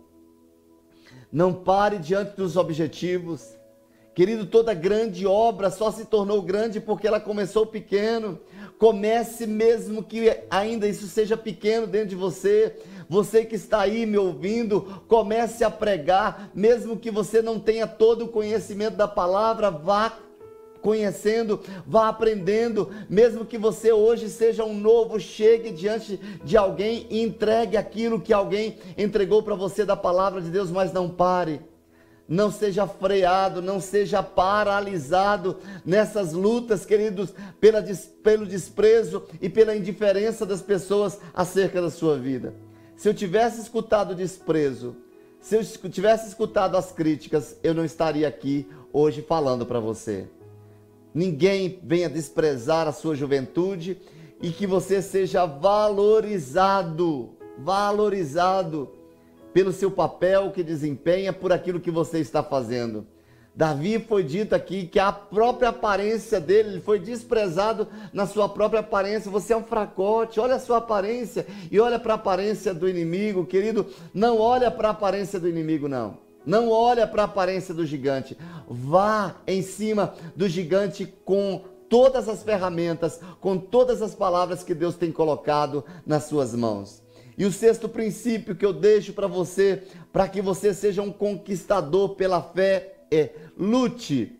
Não 1.31 1.53
pare 1.53 1.97
diante 1.97 2.35
dos 2.35 2.57
objetivos. 2.57 3.56
Querido, 4.17 4.47
toda 4.47 4.73
grande 4.73 5.27
obra 5.27 5.69
só 5.69 5.91
se 5.91 6.03
tornou 6.03 6.41
grande 6.41 6.79
porque 6.79 7.05
ela 7.05 7.19
começou 7.19 7.67
pequeno. 7.67 8.39
Comece 8.79 9.45
mesmo 9.45 10.01
que 10.01 10.35
ainda 10.49 10.87
isso 10.87 11.05
seja 11.05 11.37
pequeno 11.37 11.85
dentro 11.85 12.07
de 12.07 12.15
você. 12.15 12.75
Você 13.07 13.45
que 13.45 13.53
está 13.53 13.81
aí 13.81 14.07
me 14.07 14.17
ouvindo, 14.17 15.03
comece 15.07 15.63
a 15.63 15.69
pregar, 15.69 16.49
mesmo 16.55 16.97
que 16.97 17.11
você 17.11 17.43
não 17.43 17.59
tenha 17.59 17.85
todo 17.85 18.25
o 18.25 18.29
conhecimento 18.29 18.95
da 18.95 19.07
palavra, 19.07 19.69
vá 19.69 20.17
conhecendo, 20.81 21.61
vá 21.85 22.07
aprendendo, 22.07 22.89
mesmo 23.07 23.45
que 23.45 23.55
você 23.55 23.91
hoje 23.91 24.29
seja 24.29 24.65
um 24.65 24.73
novo, 24.73 25.19
chegue 25.19 25.69
diante 25.69 26.19
de 26.43 26.57
alguém 26.57 27.05
e 27.11 27.21
entregue 27.21 27.77
aquilo 27.77 28.19
que 28.19 28.33
alguém 28.33 28.79
entregou 28.97 29.43
para 29.43 29.53
você 29.53 29.85
da 29.85 29.95
palavra 29.95 30.41
de 30.41 30.49
Deus, 30.49 30.71
mas 30.71 30.91
não 30.91 31.07
pare 31.07 31.61
não 32.27 32.51
seja 32.51 32.85
freado, 32.85 33.61
não 33.61 33.79
seja 33.79 34.21
paralisado 34.21 35.57
nessas 35.85 36.33
lutas, 36.33 36.85
queridos, 36.85 37.33
pela, 37.59 37.81
pelo 38.21 38.45
desprezo 38.45 39.23
e 39.41 39.47
pela 39.47 39.75
indiferença 39.75 40.45
das 40.45 40.61
pessoas 40.61 41.19
acerca 41.33 41.81
da 41.81 41.89
sua 41.89 42.17
vida. 42.17 42.53
Se 42.97 43.07
eu 43.07 43.13
tivesse 43.13 43.61
escutado 43.61 44.11
o 44.11 44.15
desprezo, 44.15 44.97
se 45.39 45.55
eu 45.55 45.63
tivesse 45.89 46.27
escutado 46.27 46.75
as 46.75 46.91
críticas, 46.91 47.55
eu 47.63 47.73
não 47.73 47.85
estaria 47.85 48.27
aqui 48.27 48.67
hoje 48.91 49.21
falando 49.21 49.65
para 49.65 49.79
você. 49.79 50.27
Ninguém 51.13 51.79
venha 51.83 52.09
desprezar 52.09 52.87
a 52.87 52.91
sua 52.91 53.15
juventude 53.15 54.01
e 54.41 54.51
que 54.51 54.67
você 54.67 55.01
seja 55.01 55.45
valorizado, 55.45 57.29
valorizado 57.57 58.96
pelo 59.57 59.73
seu 59.73 59.89
papel 59.89 60.51
que 60.51 60.61
desempenha, 60.61 61.33
por 61.33 61.51
aquilo 61.51 61.79
que 61.79 61.89
você 61.89 62.19
está 62.19 62.43
fazendo. 62.43 63.07
Davi 63.55 63.97
foi 63.97 64.21
dito 64.21 64.53
aqui 64.53 64.85
que 64.85 64.99
a 64.99 65.11
própria 65.11 65.69
aparência 65.69 66.39
dele 66.39 66.79
foi 66.79 66.99
desprezado 66.99 67.87
na 68.13 68.27
sua 68.27 68.47
própria 68.47 68.81
aparência. 68.81 69.31
Você 69.31 69.53
é 69.53 69.57
um 69.57 69.63
fracote, 69.63 70.39
olha 70.39 70.53
a 70.53 70.59
sua 70.59 70.77
aparência 70.77 71.47
e 71.71 71.79
olha 71.79 71.97
para 71.97 72.13
a 72.13 72.17
aparência 72.17 72.71
do 72.71 72.87
inimigo, 72.87 73.47
querido. 73.47 73.87
Não 74.13 74.39
olha 74.39 74.69
para 74.69 74.89
a 74.89 74.91
aparência 74.91 75.39
do 75.39 75.49
inimigo, 75.49 75.87
não. 75.87 76.19
Não 76.45 76.69
olha 76.69 77.07
para 77.07 77.23
a 77.23 77.25
aparência 77.25 77.73
do 77.73 77.83
gigante. 77.83 78.37
Vá 78.69 79.37
em 79.47 79.63
cima 79.63 80.13
do 80.35 80.47
gigante 80.47 81.11
com 81.25 81.63
todas 81.89 82.29
as 82.29 82.43
ferramentas, 82.43 83.19
com 83.41 83.57
todas 83.57 84.03
as 84.03 84.13
palavras 84.13 84.61
que 84.61 84.75
Deus 84.75 84.95
tem 84.95 85.11
colocado 85.11 85.83
nas 86.05 86.25
suas 86.25 86.53
mãos. 86.53 87.06
E 87.37 87.45
o 87.45 87.51
sexto 87.51 87.87
princípio 87.87 88.55
que 88.55 88.65
eu 88.65 88.73
deixo 88.73 89.13
para 89.13 89.27
você, 89.27 89.83
para 90.11 90.27
que 90.27 90.41
você 90.41 90.73
seja 90.73 91.01
um 91.01 91.11
conquistador 91.11 92.15
pela 92.15 92.41
fé, 92.41 93.05
é 93.11 93.29
lute 93.55 94.37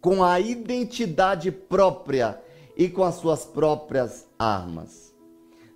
com 0.00 0.24
a 0.24 0.40
identidade 0.40 1.50
própria 1.50 2.40
e 2.76 2.88
com 2.88 3.04
as 3.04 3.16
suas 3.16 3.44
próprias 3.44 4.26
armas. 4.38 5.14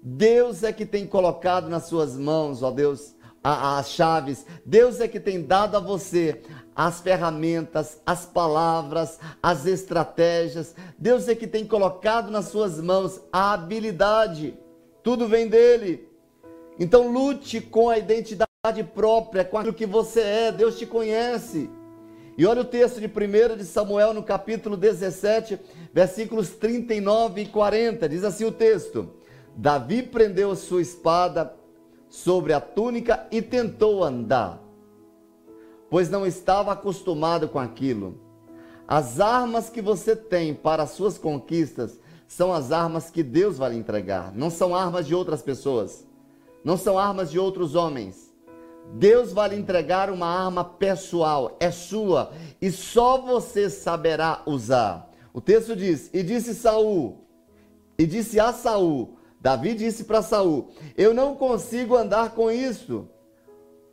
Deus 0.02 0.62
é 0.62 0.72
que 0.72 0.86
tem 0.86 1.06
colocado 1.06 1.68
nas 1.68 1.84
suas 1.84 2.16
mãos, 2.16 2.62
ó 2.62 2.70
Deus, 2.70 3.14
as 3.44 3.90
chaves. 3.90 4.46
Deus 4.64 5.00
é 5.00 5.06
que 5.06 5.20
tem 5.20 5.42
dado 5.42 5.76
a 5.76 5.80
você 5.80 6.40
as 6.74 7.00
ferramentas, 7.00 8.00
as 8.06 8.24
palavras, 8.24 9.18
as 9.42 9.66
estratégias. 9.66 10.74
Deus 10.98 11.28
é 11.28 11.34
que 11.34 11.46
tem 11.46 11.66
colocado 11.66 12.30
nas 12.30 12.46
suas 12.46 12.80
mãos 12.80 13.20
a 13.30 13.52
habilidade. 13.52 14.56
Tudo 15.02 15.28
vem 15.28 15.46
dele. 15.46 16.09
Então 16.80 17.12
lute 17.12 17.60
com 17.60 17.90
a 17.90 17.98
identidade 17.98 18.82
própria, 18.94 19.44
com 19.44 19.58
aquilo 19.58 19.74
que 19.74 19.84
você 19.84 20.22
é. 20.22 20.50
Deus 20.50 20.78
te 20.78 20.86
conhece. 20.86 21.68
E 22.38 22.46
olha 22.46 22.62
o 22.62 22.64
texto 22.64 22.98
de 22.98 23.06
1 23.06 23.58
de 23.58 23.66
Samuel 23.66 24.14
no 24.14 24.22
capítulo 24.22 24.78
17, 24.78 25.60
versículos 25.92 26.48
39 26.48 27.42
e 27.42 27.46
40. 27.46 28.08
Diz 28.08 28.24
assim 28.24 28.46
o 28.46 28.52
texto: 28.52 29.10
Davi 29.54 30.02
prendeu 30.02 30.56
sua 30.56 30.80
espada 30.80 31.54
sobre 32.08 32.54
a 32.54 32.60
túnica 32.62 33.26
e 33.30 33.42
tentou 33.42 34.02
andar, 34.02 34.58
pois 35.90 36.08
não 36.08 36.26
estava 36.26 36.72
acostumado 36.72 37.46
com 37.46 37.58
aquilo. 37.58 38.18
As 38.88 39.20
armas 39.20 39.68
que 39.68 39.82
você 39.82 40.16
tem 40.16 40.54
para 40.54 40.84
as 40.84 40.92
suas 40.92 41.18
conquistas 41.18 42.00
são 42.26 42.50
as 42.54 42.72
armas 42.72 43.10
que 43.10 43.22
Deus 43.22 43.58
vai 43.58 43.72
lhe 43.72 43.76
entregar, 43.76 44.32
não 44.34 44.48
são 44.48 44.74
armas 44.74 45.06
de 45.06 45.14
outras 45.14 45.42
pessoas 45.42 46.08
não 46.64 46.76
são 46.76 46.98
armas 46.98 47.30
de 47.30 47.38
outros 47.38 47.74
homens. 47.74 48.30
Deus 48.94 49.32
vai 49.32 49.50
lhe 49.50 49.56
entregar 49.56 50.10
uma 50.10 50.26
arma 50.26 50.64
pessoal, 50.64 51.56
é 51.60 51.70
sua, 51.70 52.32
e 52.60 52.70
só 52.70 53.18
você 53.18 53.70
saberá 53.70 54.42
usar. 54.46 55.10
O 55.32 55.40
texto 55.40 55.76
diz: 55.76 56.10
"E 56.12 56.22
disse 56.22 56.54
Saul, 56.54 57.24
e 57.98 58.06
disse 58.06 58.40
a 58.40 58.52
Saul, 58.52 59.16
Davi 59.40 59.74
disse 59.74 60.04
para 60.04 60.22
Saul: 60.22 60.70
Eu 60.96 61.14
não 61.14 61.34
consigo 61.34 61.96
andar 61.96 62.34
com 62.34 62.50
isso, 62.50 63.08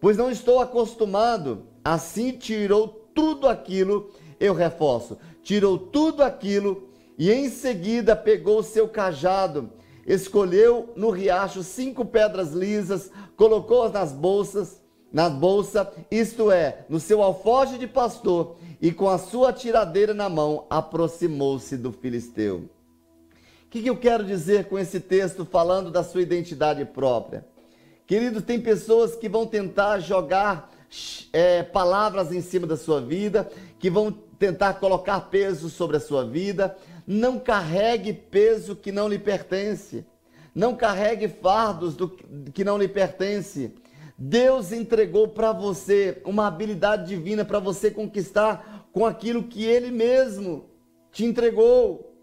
pois 0.01 0.18
não 0.18 0.30
estou 0.30 0.59
acostumado. 0.59 1.65
Assim 1.84 2.32
tirou 2.32 2.88
tudo 3.13 3.47
aquilo, 3.47 4.11
eu 4.39 4.53
reforço, 4.53 5.18
tirou 5.41 5.78
tudo 5.78 6.22
aquilo 6.22 6.89
e 7.18 7.32
em 7.32 7.49
seguida 7.49 8.15
pegou 8.15 8.59
o 8.59 8.63
seu 8.63 8.88
cajado 8.88 9.72
escolheu 10.08 10.93
no 10.95 11.10
riacho 11.10 11.62
cinco 11.62 12.05
pedras 12.05 12.53
lisas, 12.53 13.12
colocou-as 13.36 13.91
nas 13.91 14.14
bolsas, 14.14 14.82
na 15.12 15.30
bolsa, 15.30 15.91
isto 16.10 16.49
é, 16.49 16.86
no 16.88 16.99
seu 16.99 17.22
alfoge 17.22 17.78
de 17.78 17.88
pastor, 17.88 18.55
e 18.82 18.91
com 18.91 19.10
a 19.10 19.18
sua 19.18 19.51
tiradeira 19.51 20.14
na 20.14 20.30
mão, 20.30 20.66
aproximou-se 20.70 21.76
do 21.76 21.91
filisteu. 21.91 22.70
O 23.66 23.70
que, 23.70 23.82
que 23.82 23.89
eu 23.89 23.97
quero 23.97 24.24
dizer 24.24 24.66
com 24.66 24.80
esse 24.80 24.99
texto 24.99 25.43
falando 25.43 25.91
da 25.91 26.03
sua 26.03 26.22
identidade 26.22 26.86
própria? 26.86 27.45
Querido, 28.05 28.41
tem 28.41 28.62
pessoas 28.62 29.16
que 29.16 29.28
vão 29.28 29.45
tentar 29.45 29.99
jogar 29.99 30.72
é, 31.34 31.64
palavras 31.64 32.32
em 32.32 32.41
cima 32.41 32.66
da 32.66 32.78
sua 32.78 33.01
vida, 33.01 33.49
que 33.78 33.89
vão 33.89 34.12
tentar 34.38 34.76
colocar 34.76 35.20
peso 35.22 35.70
sobre 35.70 35.98
a 35.98 36.00
sua 36.00 36.26
vida, 36.26 36.78
não 37.06 37.40
carregue 37.40 38.14
peso 38.14 38.76
que 38.76 38.92
não 38.92 39.08
lhe 39.08 39.18
pertence. 39.18 40.06
Não 40.54 40.76
carregue 40.76 41.28
fardos 41.28 41.96
do, 41.96 42.10
que 42.10 42.64
não 42.64 42.78
lhe 42.78 42.88
pertence. 42.88 43.74
Deus 44.18 44.72
entregou 44.72 45.28
para 45.28 45.52
você 45.52 46.22
uma 46.26 46.48
habilidade 46.48 47.08
divina 47.08 47.46
para 47.46 47.60
você 47.60 47.92
conquistar 47.92 48.88
com 48.92 49.06
aquilo 49.06 49.44
que 49.44 49.64
Ele 49.64 49.92
mesmo 49.92 50.66
te 51.12 51.24
entregou. 51.24 52.16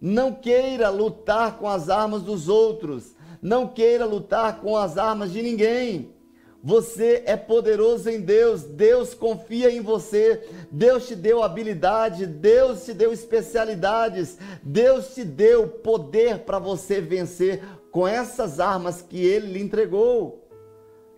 Não 0.00 0.32
queira 0.32 0.90
lutar 0.90 1.58
com 1.58 1.68
as 1.68 1.88
armas 1.88 2.22
dos 2.22 2.48
outros. 2.48 3.16
Não 3.40 3.66
queira 3.66 4.04
lutar 4.04 4.60
com 4.60 4.76
as 4.76 4.98
armas 4.98 5.32
de 5.32 5.42
ninguém. 5.42 6.14
Você 6.62 7.22
é 7.24 7.36
poderoso 7.36 8.10
em 8.10 8.20
Deus, 8.20 8.64
Deus 8.64 9.14
confia 9.14 9.70
em 9.70 9.80
você, 9.80 10.42
Deus 10.70 11.06
te 11.06 11.14
deu 11.14 11.42
habilidade, 11.42 12.26
Deus 12.26 12.84
te 12.84 12.92
deu 12.92 13.12
especialidades, 13.12 14.38
Deus 14.62 15.14
te 15.14 15.24
deu 15.24 15.68
poder 15.68 16.40
para 16.40 16.58
você 16.58 17.00
vencer 17.00 17.62
com 17.92 18.08
essas 18.08 18.58
armas 18.58 19.00
que 19.00 19.24
Ele 19.24 19.52
lhe 19.52 19.62
entregou. 19.62 20.48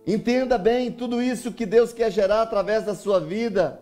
Entenda 0.05 0.57
bem 0.57 0.91
tudo 0.91 1.21
isso 1.21 1.51
que 1.51 1.65
Deus 1.65 1.91
quer 1.91 2.11
gerar 2.11 2.41
através 2.43 2.85
da 2.85 2.93
sua 2.93 3.19
vida. 3.19 3.81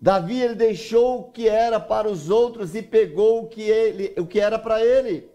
Davi 0.00 0.42
ele 0.42 0.54
deixou 0.54 1.20
o 1.20 1.24
que 1.30 1.48
era 1.48 1.80
para 1.80 2.06
os 2.10 2.28
outros 2.28 2.74
e 2.74 2.82
pegou 2.82 3.42
o 3.42 3.48
que, 3.48 3.62
ele, 3.62 4.14
o 4.18 4.26
que 4.26 4.38
era 4.38 4.58
para 4.58 4.84
ele. 4.84 5.30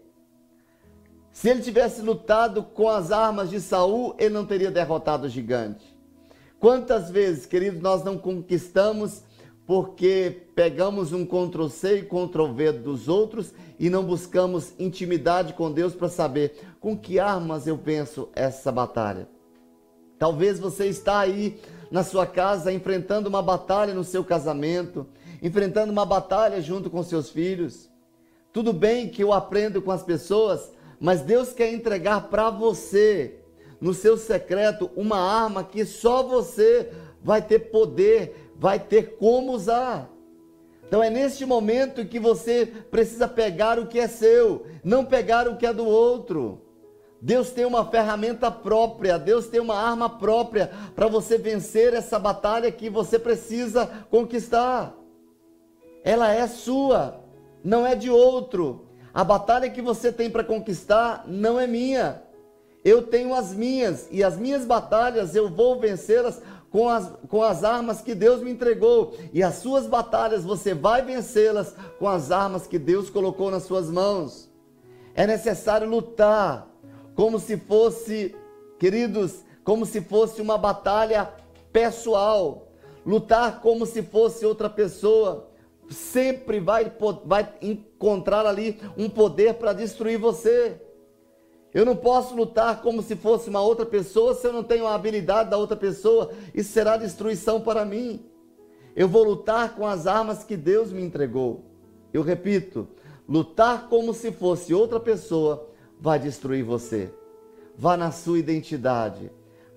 Se 1.32 1.48
ele 1.48 1.62
tivesse 1.62 2.02
lutado 2.02 2.62
com 2.62 2.88
as 2.88 3.12
armas 3.12 3.50
de 3.50 3.60
Saul, 3.60 4.14
ele 4.18 4.34
não 4.34 4.44
teria 4.44 4.70
derrotado 4.70 5.26
o 5.26 5.28
gigante. 5.28 5.96
Quantas 6.58 7.10
vezes, 7.10 7.46
queridos, 7.46 7.80
nós 7.80 8.04
não 8.04 8.18
conquistamos 8.18 9.22
porque 9.66 10.48
pegamos 10.54 11.12
um 11.12 11.24
Ctrl 11.24 11.68
C 11.68 11.98
e 11.98 12.02
Ctrl 12.02 12.52
V 12.52 12.72
dos 12.72 13.08
outros 13.08 13.54
e 13.78 13.88
não 13.88 14.04
buscamos 14.04 14.74
intimidade 14.78 15.54
com 15.54 15.70
Deus 15.70 15.94
para 15.94 16.08
saber 16.08 16.58
com 16.80 16.98
que 16.98 17.20
armas 17.20 17.66
eu 17.66 17.76
venço 17.76 18.28
essa 18.34 18.72
batalha. 18.72 19.28
Talvez 20.18 20.58
você 20.58 20.86
está 20.86 21.20
aí 21.20 21.58
na 21.90 22.04
sua 22.04 22.26
casa 22.26 22.72
enfrentando 22.72 23.28
uma 23.28 23.40
batalha 23.40 23.94
no 23.94 24.04
seu 24.04 24.22
casamento, 24.22 25.06
enfrentando 25.40 25.92
uma 25.92 26.04
batalha 26.04 26.60
junto 26.60 26.90
com 26.90 27.02
seus 27.02 27.30
filhos. 27.30 27.88
Tudo 28.52 28.72
bem 28.72 29.08
que 29.08 29.22
eu 29.22 29.32
aprendo 29.32 29.80
com 29.80 29.90
as 29.90 30.02
pessoas, 30.02 30.72
mas 31.00 31.22
Deus 31.22 31.52
quer 31.52 31.72
entregar 31.72 32.28
para 32.28 32.50
você, 32.50 33.40
no 33.80 33.94
seu 33.94 34.18
secreto, 34.18 34.90
uma 34.94 35.18
arma 35.18 35.64
que 35.64 35.86
só 35.86 36.22
você 36.22 36.92
vai 37.24 37.40
ter 37.40 37.70
poder, 37.70 38.52
vai 38.54 38.78
ter 38.78 39.16
como 39.16 39.52
usar. 39.52 40.10
Então 40.86 41.02
é 41.02 41.08
neste 41.08 41.46
momento 41.46 42.04
que 42.04 42.20
você 42.20 42.66
precisa 42.90 43.26
pegar 43.26 43.78
o 43.78 43.86
que 43.86 43.98
é 43.98 44.06
seu, 44.06 44.66
não 44.84 45.04
pegar 45.04 45.48
o 45.48 45.56
que 45.56 45.64
é 45.64 45.72
do 45.72 45.86
outro. 45.86 46.60
Deus 47.22 47.50
tem 47.50 47.64
uma 47.64 47.84
ferramenta 47.86 48.50
própria, 48.50 49.18
Deus 49.18 49.46
tem 49.46 49.60
uma 49.60 49.76
arma 49.76 50.10
própria 50.10 50.70
para 50.94 51.06
você 51.06 51.38
vencer 51.38 51.94
essa 51.94 52.18
batalha 52.18 52.72
que 52.72 52.90
você 52.90 53.18
precisa 53.18 53.86
conquistar. 54.10 54.94
Ela 56.02 56.32
é 56.32 56.46
sua, 56.46 57.22
não 57.62 57.86
é 57.86 57.94
de 57.94 58.10
outro. 58.10 58.89
A 59.12 59.24
batalha 59.24 59.68
que 59.68 59.82
você 59.82 60.12
tem 60.12 60.30
para 60.30 60.44
conquistar 60.44 61.24
não 61.26 61.58
é 61.58 61.66
minha. 61.66 62.22
Eu 62.84 63.02
tenho 63.02 63.34
as 63.34 63.52
minhas 63.52 64.08
e 64.10 64.22
as 64.22 64.38
minhas 64.38 64.64
batalhas 64.64 65.34
eu 65.34 65.48
vou 65.50 65.78
vencê-las 65.78 66.40
com 66.70 66.88
as, 66.88 67.10
com 67.28 67.42
as 67.42 67.64
armas 67.64 68.00
que 68.00 68.14
Deus 68.14 68.40
me 68.40 68.50
entregou. 68.52 69.14
E 69.32 69.42
as 69.42 69.56
suas 69.56 69.86
batalhas 69.86 70.44
você 70.44 70.72
vai 70.74 71.02
vencê-las 71.02 71.74
com 71.98 72.08
as 72.08 72.30
armas 72.30 72.66
que 72.66 72.78
Deus 72.78 73.10
colocou 73.10 73.50
nas 73.50 73.64
suas 73.64 73.90
mãos. 73.90 74.48
É 75.14 75.26
necessário 75.26 75.88
lutar 75.88 76.68
como 77.14 77.38
se 77.38 77.56
fosse, 77.56 78.34
queridos, 78.78 79.44
como 79.64 79.84
se 79.84 80.00
fosse 80.00 80.40
uma 80.40 80.56
batalha 80.56 81.28
pessoal. 81.72 82.68
Lutar 83.04 83.60
como 83.60 83.84
se 83.84 84.02
fosse 84.02 84.46
outra 84.46 84.70
pessoa. 84.70 85.49
Sempre 85.90 86.60
vai, 86.60 86.90
vai 87.24 87.52
encontrar 87.60 88.46
ali 88.46 88.80
um 88.96 89.08
poder 89.08 89.54
para 89.54 89.72
destruir 89.72 90.18
você. 90.18 90.80
Eu 91.74 91.84
não 91.84 91.94
posso 91.94 92.34
lutar 92.34 92.80
como 92.80 93.02
se 93.02 93.14
fosse 93.14 93.50
uma 93.50 93.60
outra 93.60 93.84
pessoa 93.84 94.34
se 94.34 94.46
eu 94.46 94.52
não 94.52 94.62
tenho 94.62 94.86
a 94.86 94.94
habilidade 94.94 95.50
da 95.50 95.56
outra 95.56 95.76
pessoa. 95.76 96.30
Isso 96.54 96.72
será 96.72 96.96
destruição 96.96 97.60
para 97.60 97.84
mim. 97.84 98.24
Eu 98.94 99.08
vou 99.08 99.22
lutar 99.22 99.74
com 99.74 99.86
as 99.86 100.06
armas 100.06 100.42
que 100.42 100.56
Deus 100.56 100.92
me 100.92 101.02
entregou. 101.02 101.64
Eu 102.12 102.22
repito, 102.22 102.88
lutar 103.28 103.88
como 103.88 104.12
se 104.12 104.32
fosse 104.32 104.74
outra 104.74 104.98
pessoa 104.98 105.68
vai 106.00 106.18
destruir 106.18 106.64
você. 106.64 107.12
Vá 107.76 107.96
na 107.96 108.10
sua 108.10 108.38
identidade, 108.38 109.30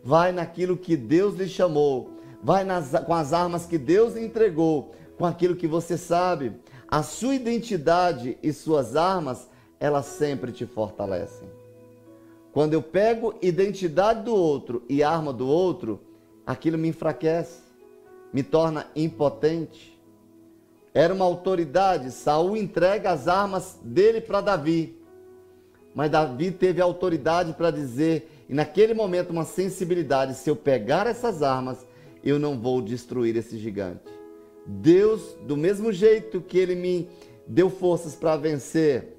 vai 0.04 0.32
naquilo 0.32 0.76
que 0.76 0.98
Deus 0.98 1.36
lhe 1.36 1.48
chamou, 1.48 2.18
vai 2.42 2.64
nas, 2.64 2.92
com 3.06 3.14
as 3.14 3.34
armas 3.34 3.66
que 3.66 3.78
Deus 3.78 4.16
lhe 4.16 4.26
entregou, 4.26 4.94
com 5.18 5.26
aquilo 5.26 5.56
que 5.56 5.68
você 5.68 5.98
sabe. 5.98 6.54
A 6.88 7.02
sua 7.02 7.36
identidade 7.36 8.38
e 8.42 8.54
suas 8.54 8.96
armas, 8.96 9.50
elas 9.80 10.06
sempre 10.06 10.52
te 10.52 10.66
fortalecem. 10.66 11.48
Quando 12.52 12.74
eu 12.74 12.82
pego 12.84 13.34
identidade 13.42 14.24
do 14.24 14.36
outro 14.36 14.84
e 14.88 15.02
arma 15.02 15.34
do 15.34 15.48
outro, 15.48 16.00
aquilo 16.46 16.78
me 16.78 16.90
enfraquece, 16.90 17.62
me 18.32 18.44
torna 18.44 18.86
impotente. 18.96 20.00
Era 20.94 21.14
uma 21.14 21.26
autoridade, 21.26 22.12
Saul 22.12 22.56
entrega 22.56 23.12
as 23.12 23.28
armas 23.28 23.80
dele 23.84 24.22
para 24.22 24.42
Davi. 24.42 24.96
Mas 25.96 26.12
Davi 26.12 26.52
teve 26.52 26.80
autoridade 26.80 27.54
para 27.54 27.72
dizer, 27.72 28.46
e 28.48 28.54
naquele 28.54 28.94
momento 28.94 29.32
uma 29.32 29.46
sensibilidade, 29.46 30.36
se 30.36 30.50
eu 30.50 30.56
pegar 30.56 31.08
essas 31.08 31.42
armas, 31.42 31.86
eu 32.24 32.38
não 32.38 32.60
vou 32.60 32.82
destruir 32.82 33.36
esse 33.36 33.58
gigante. 33.58 34.23
Deus, 34.66 35.36
do 35.42 35.58
mesmo 35.58 35.92
jeito 35.92 36.42
que 36.42 36.58
ele 36.58 36.76
me 36.76 37.10
deu 37.48 37.70
forças 37.70 38.16
para 38.16 38.38
vencer 38.38 39.18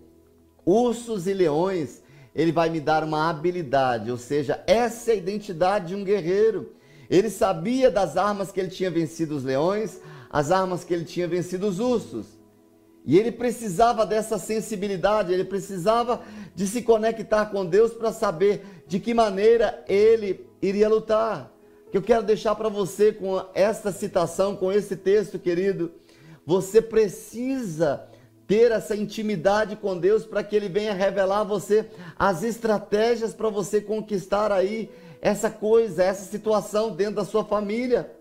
ursos 0.65 1.27
e 1.27 1.35
leões, 1.35 2.03
ele 2.35 2.51
vai 2.51 2.69
me 2.71 2.81
dar 2.81 3.05
uma 3.05 3.29
habilidade, 3.29 4.11
ou 4.11 4.17
seja, 4.17 4.63
essa 4.67 5.11
é 5.11 5.15
a 5.15 5.19
identidade 5.19 5.89
de 5.89 5.95
um 5.95 6.03
guerreiro. 6.03 6.73
Ele 7.09 7.31
sabia 7.31 7.91
das 7.91 8.17
armas 8.17 8.51
que 8.51 8.59
ele 8.59 8.71
tinha 8.71 8.91
vencido 8.91 9.37
os 9.37 9.45
leões, 9.45 10.01
as 10.31 10.51
armas 10.51 10.83
que 10.83 10.93
ele 10.93 11.05
tinha 11.05 11.29
vencido 11.29 11.69
os 11.69 11.79
ursos. 11.79 12.27
E 13.05 13.19
ele 13.19 13.31
precisava 13.31 14.07
dessa 14.07 14.39
sensibilidade, 14.39 15.33
ele 15.33 15.45
precisava 15.45 16.23
de 16.55 16.67
se 16.67 16.81
conectar 16.81 17.47
com 17.47 17.65
Deus 17.65 17.93
para 17.93 18.11
saber 18.11 18.65
de 18.89 18.99
que 18.99 19.13
maneira 19.13 19.85
ele 19.87 20.45
iria 20.63 20.89
lutar. 20.89 21.54
Que 21.95 21.99
eu 21.99 22.03
quero 22.03 22.25
deixar 22.25 22.57
para 22.57 22.69
você 22.69 23.13
com 23.13 23.41
esta 23.55 23.93
citação, 23.93 24.57
com 24.57 24.73
esse 24.73 24.97
texto, 24.97 25.39
querido, 25.39 25.93
você 26.45 26.83
precisa 26.83 28.09
ter 28.49 28.73
essa 28.73 28.97
intimidade 28.97 29.77
com 29.77 29.97
Deus 29.97 30.27
para 30.27 30.43
que 30.43 30.57
Ele 30.57 30.69
venha 30.69 30.93
revelar 30.93 31.43
a 31.43 31.45
você 31.45 31.89
as 32.19 32.43
estratégias 32.43 33.33
para 33.33 33.49
você 33.49 33.81
conquistar 33.81 34.51
aí 34.51 34.91
essa 35.23 35.49
coisa, 35.49 36.03
essa 36.03 36.29
situação 36.29 36.97
dentro 36.97 37.15
da 37.15 37.25
sua 37.25 37.45
família. 37.45 38.13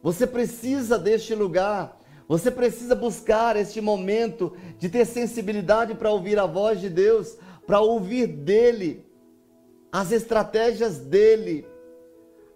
Você 0.00 0.24
precisa 0.24 0.96
deste 0.96 1.34
lugar, 1.34 1.98
você 2.28 2.52
precisa 2.52 2.94
buscar 2.94 3.56
este 3.56 3.80
momento 3.80 4.56
de 4.78 4.88
ter 4.88 5.06
sensibilidade 5.06 5.96
para 5.96 6.12
ouvir 6.12 6.38
a 6.38 6.46
voz 6.46 6.80
de 6.80 6.88
Deus, 6.88 7.36
para 7.66 7.80
ouvir 7.80 8.28
dele, 8.28 9.04
as 9.90 10.12
estratégias 10.12 10.98
dele, 10.98 11.66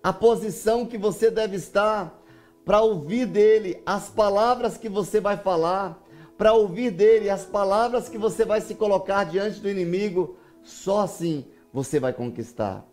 a 0.04 0.12
posição 0.12 0.86
que 0.86 0.96
você 0.96 1.30
deve 1.30 1.56
estar, 1.56 2.22
para 2.64 2.80
ouvir 2.80 3.26
dele, 3.26 3.82
as 3.84 4.08
palavras 4.08 4.76
que 4.76 4.88
você 4.88 5.18
vai 5.18 5.36
falar 5.36 6.04
para 6.36 6.52
ouvir 6.52 6.90
dele 6.90 7.30
as 7.30 7.44
palavras 7.44 8.08
que 8.08 8.18
você 8.18 8.44
vai 8.44 8.60
se 8.60 8.74
colocar 8.74 9.24
diante 9.24 9.60
do 9.60 9.70
inimigo, 9.70 10.36
só 10.62 11.00
assim 11.00 11.44
você 11.72 12.00
vai 12.00 12.12
conquistar. 12.12 12.84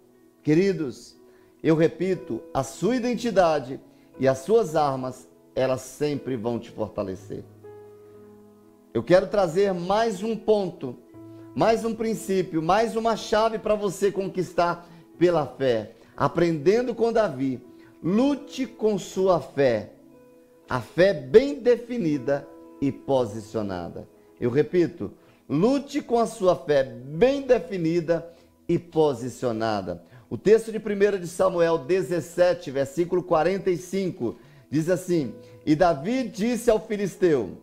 Queridos, 0.44 1.18
eu 1.62 1.76
repito, 1.76 2.42
a 2.54 2.64
sua 2.64 2.96
identidade 2.96 3.80
e 4.20 4.28
as 4.28 4.40
suas 4.40 4.76
armas, 4.76 5.28
elas 5.56 5.82
sempre 5.82 6.36
vão 6.36 6.60
te 6.60 6.70
fortalecer. 6.70 7.44
Eu 8.94 9.04
quero 9.04 9.28
trazer 9.28 9.74
mais 9.74 10.22
um 10.24 10.36
ponto, 10.36 10.98
mais 11.56 11.84
um 11.84 11.94
princípio, 11.96 12.62
mais 12.62 12.96
uma 12.96 13.16
chave 13.16 13.58
para 13.58 13.76
você 13.76 14.12
conquistar 14.12 14.88
pela 15.18 15.46
fé. 15.46 15.96
Aprendendo 16.22 16.94
com 16.94 17.12
Davi, 17.12 17.60
lute 18.04 18.68
com 18.68 19.00
sua 19.00 19.40
fé. 19.40 19.90
A 20.70 20.80
fé 20.80 21.16
bem 21.16 21.56
definida 21.56 22.48
e 22.80 22.92
posicionada. 22.92 24.08
Eu 24.40 24.52
repito, 24.52 25.12
lute 25.50 26.00
com 26.00 26.20
a 26.20 26.28
sua 26.28 26.56
fé 26.56 26.84
bem 26.84 27.42
definida 27.42 28.32
e 28.70 28.78
posicionada. 28.78 30.04
O 30.30 30.38
texto 30.38 30.72
de 30.72 30.78
1 30.78 31.20
de 31.22 31.28
Samuel 31.28 31.80
17, 31.80 32.70
versículo 32.70 33.24
45, 33.24 34.36
diz 34.70 34.92
assim: 34.92 35.34
E 35.66 35.76
Davi 35.76 36.26
disse 36.26 36.70
ao 36.70 36.80
filisteu: 36.80 37.58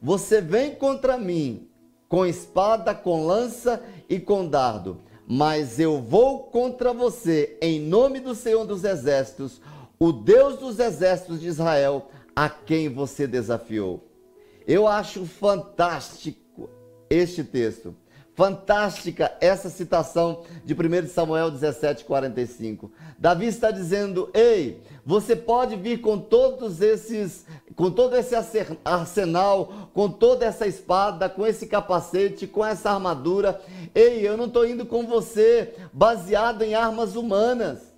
Você 0.00 0.40
vem 0.40 0.74
contra 0.74 1.18
mim 1.18 1.68
com 2.08 2.24
espada, 2.24 2.94
com 2.94 3.26
lança 3.26 3.82
e 4.08 4.18
com 4.18 4.48
dardo, 4.48 5.02
mas 5.30 5.78
eu 5.78 6.00
vou 6.00 6.44
contra 6.44 6.90
você 6.94 7.58
em 7.60 7.78
nome 7.78 8.18
do 8.18 8.34
Senhor 8.34 8.64
dos 8.64 8.82
Exércitos, 8.82 9.60
o 9.98 10.10
Deus 10.10 10.58
dos 10.58 10.78
exércitos 10.78 11.42
de 11.42 11.48
Israel, 11.48 12.08
a 12.34 12.48
quem 12.48 12.88
você 12.88 13.26
desafiou. 13.26 14.08
Eu 14.66 14.86
acho 14.86 15.26
fantástico 15.26 16.70
este 17.10 17.44
texto. 17.44 17.94
Fantástica 18.38 19.36
essa 19.40 19.68
citação 19.68 20.44
de 20.64 20.72
1 20.72 21.08
Samuel 21.08 21.50
17, 21.50 22.04
45. 22.04 22.88
Davi 23.18 23.46
está 23.46 23.72
dizendo: 23.72 24.30
Ei, 24.32 24.80
você 25.04 25.34
pode 25.34 25.74
vir 25.74 26.00
com 26.00 26.16
todos 26.16 26.80
esses, 26.80 27.44
com 27.74 27.90
todo 27.90 28.14
esse 28.14 28.36
arsenal, 28.84 29.90
com 29.92 30.08
toda 30.08 30.46
essa 30.46 30.68
espada, 30.68 31.28
com 31.28 31.44
esse 31.44 31.66
capacete, 31.66 32.46
com 32.46 32.64
essa 32.64 32.92
armadura. 32.92 33.60
Ei, 33.92 34.20
eu 34.24 34.36
não 34.36 34.44
estou 34.44 34.64
indo 34.64 34.86
com 34.86 35.04
você 35.04 35.74
baseado 35.92 36.62
em 36.62 36.76
armas 36.76 37.16
humanas. 37.16 37.92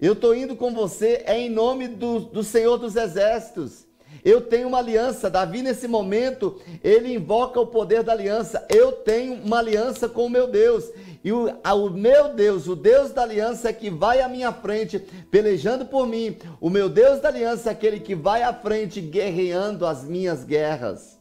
Eu 0.00 0.14
estou 0.14 0.34
indo 0.34 0.56
com 0.56 0.74
você 0.74 1.22
é 1.24 1.38
em 1.38 1.48
nome 1.48 1.86
do, 1.86 2.18
do 2.18 2.42
Senhor 2.42 2.76
dos 2.76 2.96
Exércitos. 2.96 3.86
Eu 4.24 4.40
tenho 4.40 4.68
uma 4.68 4.78
aliança. 4.78 5.30
Davi, 5.30 5.62
nesse 5.62 5.88
momento, 5.88 6.60
ele 6.82 7.14
invoca 7.14 7.60
o 7.60 7.66
poder 7.66 8.02
da 8.02 8.12
aliança. 8.12 8.66
Eu 8.68 8.92
tenho 8.92 9.34
uma 9.34 9.58
aliança 9.58 10.08
com 10.08 10.26
o 10.26 10.30
meu 10.30 10.46
Deus. 10.46 10.90
E 11.22 11.32
o, 11.32 11.54
a, 11.62 11.74
o 11.74 11.90
meu 11.90 12.34
Deus, 12.34 12.66
o 12.66 12.74
Deus 12.74 13.10
da 13.10 13.22
aliança, 13.22 13.68
é 13.68 13.72
que 13.72 13.90
vai 13.90 14.20
à 14.22 14.28
minha 14.28 14.52
frente, 14.52 14.98
pelejando 15.30 15.84
por 15.84 16.06
mim. 16.06 16.36
O 16.60 16.70
meu 16.70 16.88
Deus 16.88 17.20
da 17.20 17.28
aliança 17.28 17.68
é 17.68 17.72
aquele 17.72 18.00
que 18.00 18.14
vai 18.14 18.42
à 18.42 18.52
frente, 18.52 19.00
guerreando 19.00 19.86
as 19.86 20.04
minhas 20.04 20.44
guerras. 20.44 21.20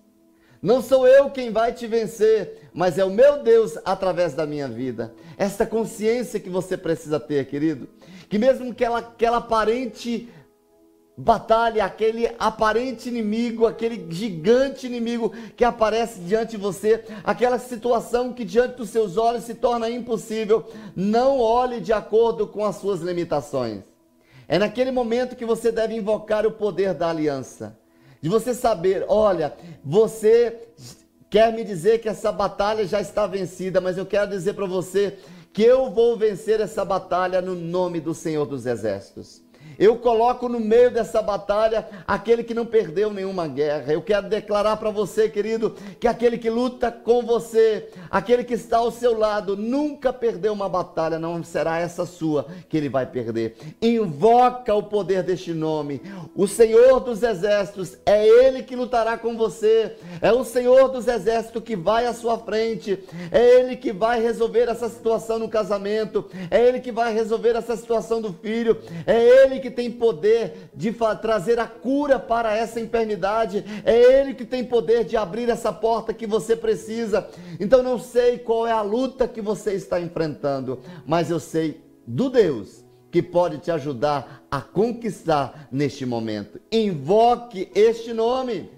Não 0.62 0.82
sou 0.82 1.08
eu 1.08 1.30
quem 1.30 1.52
vai 1.52 1.72
te 1.72 1.88
vencer, 1.88 2.70
mas 2.74 2.98
é 2.98 3.06
o 3.06 3.10
meu 3.10 3.42
Deus 3.44 3.78
através 3.86 4.34
da 4.34 4.46
minha 4.46 4.68
vida. 4.68 5.14
Esta 5.38 5.66
consciência 5.66 6.40
que 6.40 6.50
você 6.50 6.76
precisa 6.76 7.18
ter, 7.20 7.46
querido. 7.46 7.88
Que 8.28 8.38
mesmo 8.38 8.74
que 8.74 8.84
ela, 8.84 9.02
que 9.02 9.26
ela 9.26 9.38
aparente 9.38 10.30
batalha, 11.20 11.84
aquele 11.84 12.34
aparente 12.40 13.10
inimigo, 13.10 13.68
aquele 13.68 14.08
gigante 14.10 14.88
inimigo 14.88 15.34
que 15.56 15.66
aparece 15.66 16.22
diante 16.22 16.52
de 16.52 16.58
você, 16.58 17.04
aquela 17.26 17.60
situação 17.60 18.32
que 18.32 18.46
diante 18.46 18.78
dos 18.78 18.90
seus 18.90 19.18
olhos 19.18 19.44
se 19.44 19.54
torna 19.54 19.90
impossível, 19.90 20.66
não 20.96 21.40
olhe 21.40 21.82
de 21.82 21.92
acordo 21.92 22.48
com 22.48 22.64
as 22.64 22.78
suas 22.78 23.02
limitações. 23.02 23.84
É 24.48 24.58
naquele 24.58 24.92
momento 24.92 25.36
que 25.36 25.46
você 25.46 25.74
deve 25.74 25.94
invocar 25.94 26.48
o 26.48 26.52
poder 26.52 26.94
da 26.94 27.10
aliança. 27.10 27.78
De 28.22 28.30
você 28.30 28.54
saber, 28.54 29.06
olha, 29.10 29.54
você 29.84 30.70
quer 31.30 31.52
me 31.52 31.66
dizer 31.66 32.00
que 32.00 32.08
essa 32.08 32.32
batalha 32.32 32.88
já 32.88 33.02
está 33.02 33.28
vencida, 33.28 33.82
mas 33.82 33.98
eu 33.98 34.06
quero 34.06 34.30
dizer 34.30 34.54
para 34.54 34.66
você 34.66 35.18
que 35.52 35.64
eu 35.64 35.92
vou 35.92 36.18
vencer 36.18 36.62
essa 36.62 36.86
batalha 36.86 37.42
no 37.42 37.56
nome 37.56 38.00
do 38.00 38.14
Senhor 38.14 38.46
dos 38.46 38.66
Exércitos. 38.66 39.49
Eu 39.80 39.96
coloco 39.96 40.50
no 40.50 40.60
meio 40.60 40.92
dessa 40.92 41.22
batalha 41.22 41.88
aquele 42.06 42.44
que 42.44 42.54
não 42.54 42.66
perdeu 42.66 43.14
nenhuma 43.14 43.48
guerra. 43.48 43.94
Eu 43.94 44.02
quero 44.02 44.28
declarar 44.28 44.76
para 44.76 44.90
você, 44.90 45.30
querido, 45.30 45.74
que 45.98 46.06
aquele 46.06 46.38
que 46.38 46.50
luta 46.50 46.92
com 46.92 47.22
você, 47.22 47.88
aquele 48.12 48.44
que 48.44 48.56
está 48.56 48.80
ao 48.80 48.92
seu 48.92 49.18
lado, 49.18 49.56
nunca 49.56 50.12
perdeu 50.12 50.52
uma 50.52 50.68
batalha, 50.68 51.18
não 51.18 51.42
será 51.46 51.80
essa 51.80 52.06
sua 52.06 52.46
que 52.68 52.76
ele 52.76 52.90
vai 52.90 53.06
perder. 53.06 53.56
Invoca 53.82 54.76
o 54.76 54.84
poder 54.84 55.24
deste 55.24 55.54
nome. 55.54 56.02
O 56.36 56.46
Senhor 56.46 57.00
dos 57.00 57.24
Exércitos 57.24 57.98
é 58.06 58.28
ele 58.28 58.64
que 58.64 58.76
lutará 58.76 59.18
com 59.18 59.38
você. 59.38 59.96
É 60.22 60.34
o 60.34 60.44
Senhor 60.44 60.90
dos 60.90 61.08
Exércitos 61.08 61.64
que 61.64 61.78
vai 61.78 62.06
à 62.06 62.14
sua 62.14 62.38
frente. 62.38 63.00
É 63.32 63.60
ele 63.60 63.78
que 63.78 63.94
vai 63.94 64.22
resolver 64.22 64.68
essa 64.68 64.90
situação 64.90 65.40
no 65.40 65.48
casamento. 65.48 66.26
É 66.52 66.62
ele 66.68 66.82
que 66.82 66.92
vai 66.92 67.14
resolver 67.14 67.56
essa 67.56 67.78
situação 67.78 68.20
do 68.20 68.34
filho. 68.34 68.78
É 69.08 69.24
ele 69.24 69.49
que 69.58 69.70
que 69.70 69.76
tem 69.76 69.90
poder 69.90 70.70
de 70.76 70.92
trazer 71.22 71.60
a 71.60 71.68
cura 71.68 72.20
para 72.20 72.56
essa 72.56 72.80
enfermidade, 72.80 73.64
é 73.86 74.20
Ele 74.20 74.34
que 74.34 74.44
tem 74.44 74.64
poder 74.64 75.06
de 75.06 75.16
abrir 75.16 75.50
essa 75.50 75.72
porta 75.72 76.14
que 76.14 76.28
você 76.28 76.56
precisa. 76.56 77.28
Então 77.60 77.82
não 77.82 77.98
sei 77.98 78.38
qual 78.38 78.68
é 78.68 78.72
a 78.72 78.82
luta 78.82 79.28
que 79.28 79.42
você 79.42 79.74
está 79.74 80.00
enfrentando, 80.02 80.80
mas 81.06 81.30
eu 81.32 81.40
sei 81.40 81.82
do 82.06 82.30
Deus 82.30 82.84
que 83.12 83.22
pode 83.22 83.60
te 83.60 83.72
ajudar 83.72 84.46
a 84.52 84.62
conquistar 84.62 85.68
neste 85.72 86.06
momento. 86.06 86.60
Invoque 86.72 87.70
este 87.74 88.14
nome. 88.14 88.70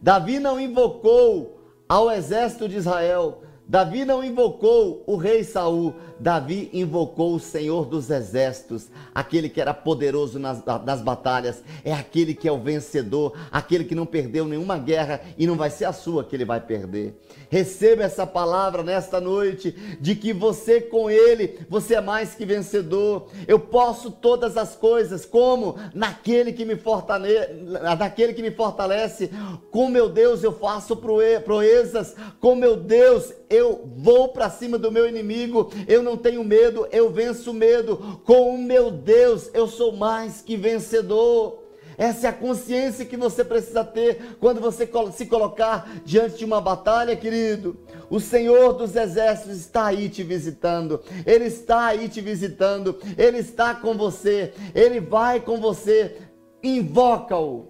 Davi 0.00 0.38
não 0.38 0.60
invocou 0.60 1.60
ao 1.88 2.10
exército 2.10 2.68
de 2.68 2.76
Israel, 2.76 3.43
Davi 3.66 4.04
não 4.04 4.22
invocou 4.22 5.02
o 5.06 5.16
rei 5.16 5.42
Saul, 5.42 5.94
Davi 6.20 6.68
invocou 6.72 7.34
o 7.34 7.40
Senhor 7.40 7.86
dos 7.86 8.10
exércitos, 8.10 8.90
aquele 9.14 9.48
que 9.48 9.60
era 9.60 9.72
poderoso 9.72 10.38
nas, 10.38 10.62
nas 10.84 11.00
batalhas, 11.00 11.62
é 11.82 11.92
aquele 11.92 12.34
que 12.34 12.46
é 12.46 12.52
o 12.52 12.60
vencedor, 12.60 13.32
aquele 13.50 13.84
que 13.84 13.94
não 13.94 14.04
perdeu 14.04 14.46
nenhuma 14.46 14.76
guerra 14.76 15.22
e 15.38 15.46
não 15.46 15.56
vai 15.56 15.70
ser 15.70 15.86
a 15.86 15.94
sua 15.94 16.22
que 16.22 16.36
ele 16.36 16.44
vai 16.44 16.60
perder. 16.60 17.18
Receba 17.48 18.02
essa 18.02 18.26
palavra 18.26 18.82
nesta 18.82 19.18
noite 19.18 19.70
de 19.98 20.14
que 20.14 20.32
você 20.32 20.80
com 20.80 21.08
ele, 21.08 21.60
você 21.68 21.94
é 21.94 22.00
mais 22.00 22.34
que 22.34 22.44
vencedor. 22.44 23.28
Eu 23.48 23.58
posso 23.58 24.10
todas 24.10 24.56
as 24.58 24.76
coisas, 24.76 25.24
como 25.24 25.76
naquele 25.94 26.52
que 26.52 26.64
me 26.64 26.76
fortalece, 26.76 27.52
naquele 27.98 28.34
que 28.34 28.42
me 28.42 28.50
fortalece. 28.50 29.30
Com 29.70 29.88
meu 29.88 30.08
Deus 30.08 30.42
eu 30.42 30.52
faço 30.52 30.96
proezas, 30.96 32.14
com 32.40 32.54
meu 32.54 32.76
Deus 32.76 33.32
eu 33.54 33.88
vou 33.96 34.28
para 34.28 34.50
cima 34.50 34.76
do 34.78 34.90
meu 34.90 35.08
inimigo. 35.08 35.70
Eu 35.86 36.02
não 36.02 36.16
tenho 36.16 36.42
medo, 36.42 36.86
eu 36.90 37.10
venço 37.10 37.50
o 37.50 37.54
medo. 37.54 38.20
Com 38.24 38.54
o 38.54 38.58
meu 38.58 38.90
Deus 38.90 39.50
eu 39.54 39.66
sou 39.66 39.92
mais 39.92 40.40
que 40.40 40.56
vencedor. 40.56 41.64
Essa 41.96 42.26
é 42.26 42.30
a 42.30 42.32
consciência 42.32 43.04
que 43.04 43.16
você 43.16 43.44
precisa 43.44 43.84
ter 43.84 44.36
quando 44.40 44.60
você 44.60 44.88
se 45.12 45.26
colocar 45.26 45.88
diante 46.04 46.38
de 46.38 46.44
uma 46.44 46.60
batalha, 46.60 47.16
querido. 47.16 47.76
O 48.10 48.20
Senhor 48.20 48.72
dos 48.72 48.96
Exércitos 48.96 49.58
está 49.58 49.86
aí 49.86 50.08
te 50.08 50.22
visitando, 50.22 51.00
Ele 51.24 51.44
está 51.44 51.86
aí 51.86 52.08
te 52.08 52.20
visitando, 52.20 52.98
Ele 53.16 53.38
está 53.38 53.74
com 53.74 53.94
você, 53.96 54.52
Ele 54.74 55.00
vai 55.00 55.40
com 55.40 55.58
você. 55.60 56.16
Invoca-o, 56.62 57.68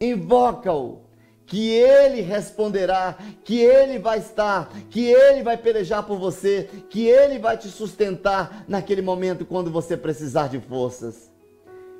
invoca-o, 0.00 1.03
que 1.46 1.70
Ele 1.70 2.20
responderá, 2.20 3.18
que 3.44 3.60
Ele 3.60 3.98
vai 3.98 4.18
estar, 4.18 4.72
que 4.90 5.06
Ele 5.06 5.42
vai 5.42 5.56
pelejar 5.56 6.02
por 6.04 6.18
você, 6.18 6.68
que 6.88 7.06
Ele 7.06 7.38
vai 7.38 7.56
te 7.56 7.68
sustentar 7.68 8.64
naquele 8.66 9.02
momento 9.02 9.44
quando 9.44 9.70
você 9.70 9.96
precisar 9.96 10.48
de 10.48 10.58
forças. 10.60 11.30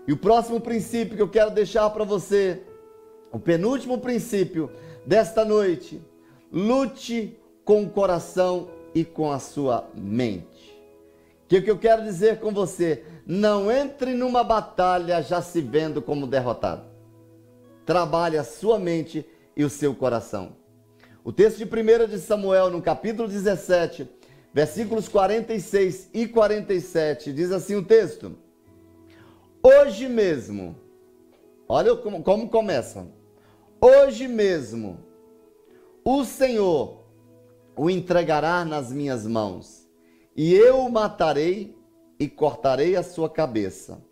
E 0.06 0.12
o 0.12 0.16
próximo 0.16 0.60
princípio 0.60 1.16
que 1.16 1.22
eu 1.22 1.28
quero 1.28 1.50
deixar 1.50 1.88
para 1.90 2.04
você, 2.04 2.62
o 3.32 3.38
penúltimo 3.38 3.98
princípio 3.98 4.70
desta 5.04 5.44
noite, 5.44 6.00
lute 6.52 7.38
com 7.64 7.82
o 7.82 7.90
coração 7.90 8.68
e 8.94 9.04
com 9.04 9.32
a 9.32 9.38
sua 9.38 9.88
mente. 9.94 10.74
O 11.44 11.46
que, 11.48 11.60
que 11.60 11.70
eu 11.70 11.78
quero 11.78 12.02
dizer 12.02 12.40
com 12.40 12.52
você? 12.52 13.04
Não 13.26 13.70
entre 13.70 14.14
numa 14.14 14.42
batalha 14.42 15.22
já 15.22 15.42
se 15.42 15.60
vendo 15.60 16.00
como 16.00 16.26
derrotado. 16.26 16.82
Trabalhe 17.84 18.38
a 18.38 18.44
sua 18.44 18.78
mente 18.78 19.26
e 19.56 19.64
o 19.64 19.70
seu 19.70 19.94
coração. 19.94 20.56
O 21.24 21.32
texto 21.32 21.58
de 21.58 21.64
1 21.64 22.08
de 22.08 22.18
Samuel, 22.18 22.70
no 22.70 22.82
capítulo 22.82 23.28
17, 23.28 24.08
versículos 24.52 25.08
46 25.08 26.10
e 26.12 26.28
47, 26.28 27.32
diz 27.32 27.50
assim 27.50 27.74
o 27.74 27.84
texto: 27.84 28.36
Hoje 29.62 30.08
mesmo, 30.08 30.76
olha 31.68 31.96
como, 31.96 32.22
como 32.22 32.48
começa. 32.48 33.06
Hoje 33.80 34.28
mesmo, 34.28 34.98
o 36.04 36.24
Senhor 36.24 37.04
o 37.76 37.90
entregará 37.90 38.64
nas 38.64 38.92
minhas 38.92 39.26
mãos, 39.26 39.88
e 40.36 40.54
eu 40.54 40.80
o 40.80 40.92
matarei 40.92 41.76
e 42.18 42.28
cortarei 42.28 42.96
a 42.96 43.02
sua 43.02 43.28
cabeça. 43.28 44.02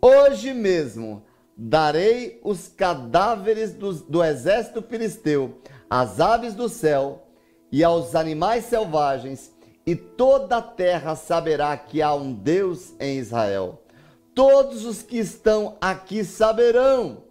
Hoje 0.00 0.54
mesmo 0.54 1.24
darei 1.60 2.40
os 2.44 2.68
cadáveres 2.68 3.72
do, 3.74 3.92
do 3.92 4.22
exército 4.22 4.80
filisteu 4.80 5.58
às 5.90 6.20
aves 6.20 6.54
do 6.54 6.68
céu 6.68 7.26
e 7.72 7.82
aos 7.82 8.14
animais 8.14 8.66
selvagens, 8.66 9.52
e 9.84 9.96
toda 9.96 10.58
a 10.58 10.62
terra 10.62 11.16
saberá 11.16 11.76
que 11.76 12.00
há 12.00 12.14
um 12.14 12.32
Deus 12.32 12.94
em 13.00 13.18
Israel. 13.18 13.82
Todos 14.34 14.84
os 14.84 15.02
que 15.02 15.18
estão 15.18 15.76
aqui 15.80 16.22
saberão 16.24 17.24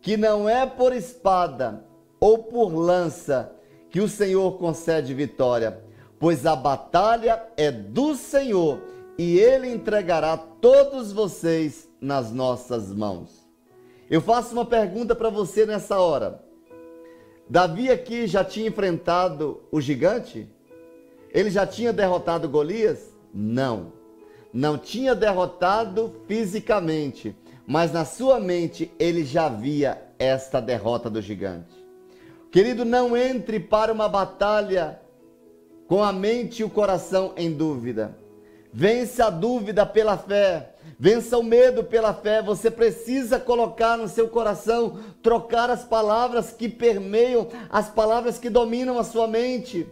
que 0.00 0.16
não 0.16 0.48
é 0.48 0.64
por 0.64 0.92
espada 0.92 1.84
ou 2.20 2.38
por 2.38 2.68
lança 2.68 3.52
que 3.90 4.00
o 4.00 4.08
Senhor 4.08 4.58
concede 4.58 5.14
vitória, 5.14 5.82
pois 6.18 6.46
a 6.46 6.54
batalha 6.54 7.42
é 7.56 7.70
do 7.72 8.14
Senhor 8.14 8.80
e 9.22 9.38
ele 9.38 9.72
entregará 9.72 10.36
todos 10.36 11.12
vocês 11.12 11.88
nas 12.00 12.32
nossas 12.32 12.92
mãos. 12.92 13.48
Eu 14.10 14.20
faço 14.20 14.52
uma 14.52 14.64
pergunta 14.64 15.14
para 15.14 15.30
você 15.30 15.64
nessa 15.64 15.98
hora. 15.98 16.42
Davi 17.48 17.90
aqui 17.90 18.26
já 18.26 18.44
tinha 18.44 18.68
enfrentado 18.68 19.62
o 19.70 19.80
gigante? 19.80 20.48
Ele 21.30 21.50
já 21.50 21.66
tinha 21.66 21.92
derrotado 21.92 22.48
Golias? 22.48 23.12
Não 23.32 23.92
não 24.52 24.76
tinha 24.76 25.14
derrotado 25.14 26.14
fisicamente, 26.26 27.34
mas 27.66 27.92
na 27.92 28.04
sua 28.04 28.38
mente 28.38 28.92
ele 28.98 29.24
já 29.24 29.48
via 29.48 30.02
esta 30.18 30.60
derrota 30.60 31.08
do 31.08 31.22
gigante. 31.22 31.72
Querido, 32.50 32.84
não 32.84 33.16
entre 33.16 33.58
para 33.58 33.92
uma 33.92 34.08
batalha 34.08 35.00
com 35.88 36.04
a 36.04 36.12
mente 36.12 36.60
e 36.60 36.64
o 36.64 36.70
coração 36.70 37.32
em 37.36 37.50
dúvida. 37.50 38.14
Vença 38.72 39.26
a 39.26 39.30
dúvida 39.30 39.84
pela 39.84 40.16
fé. 40.16 40.70
Vença 40.98 41.36
o 41.36 41.42
medo 41.42 41.84
pela 41.84 42.14
fé. 42.14 42.40
Você 42.40 42.70
precisa 42.70 43.38
colocar 43.38 43.98
no 43.98 44.08
seu 44.08 44.28
coração, 44.28 44.98
trocar 45.22 45.68
as 45.68 45.84
palavras 45.84 46.52
que 46.52 46.68
permeiam, 46.68 47.48
as 47.68 47.90
palavras 47.90 48.38
que 48.38 48.48
dominam 48.48 48.98
a 48.98 49.04
sua 49.04 49.28
mente. 49.28 49.86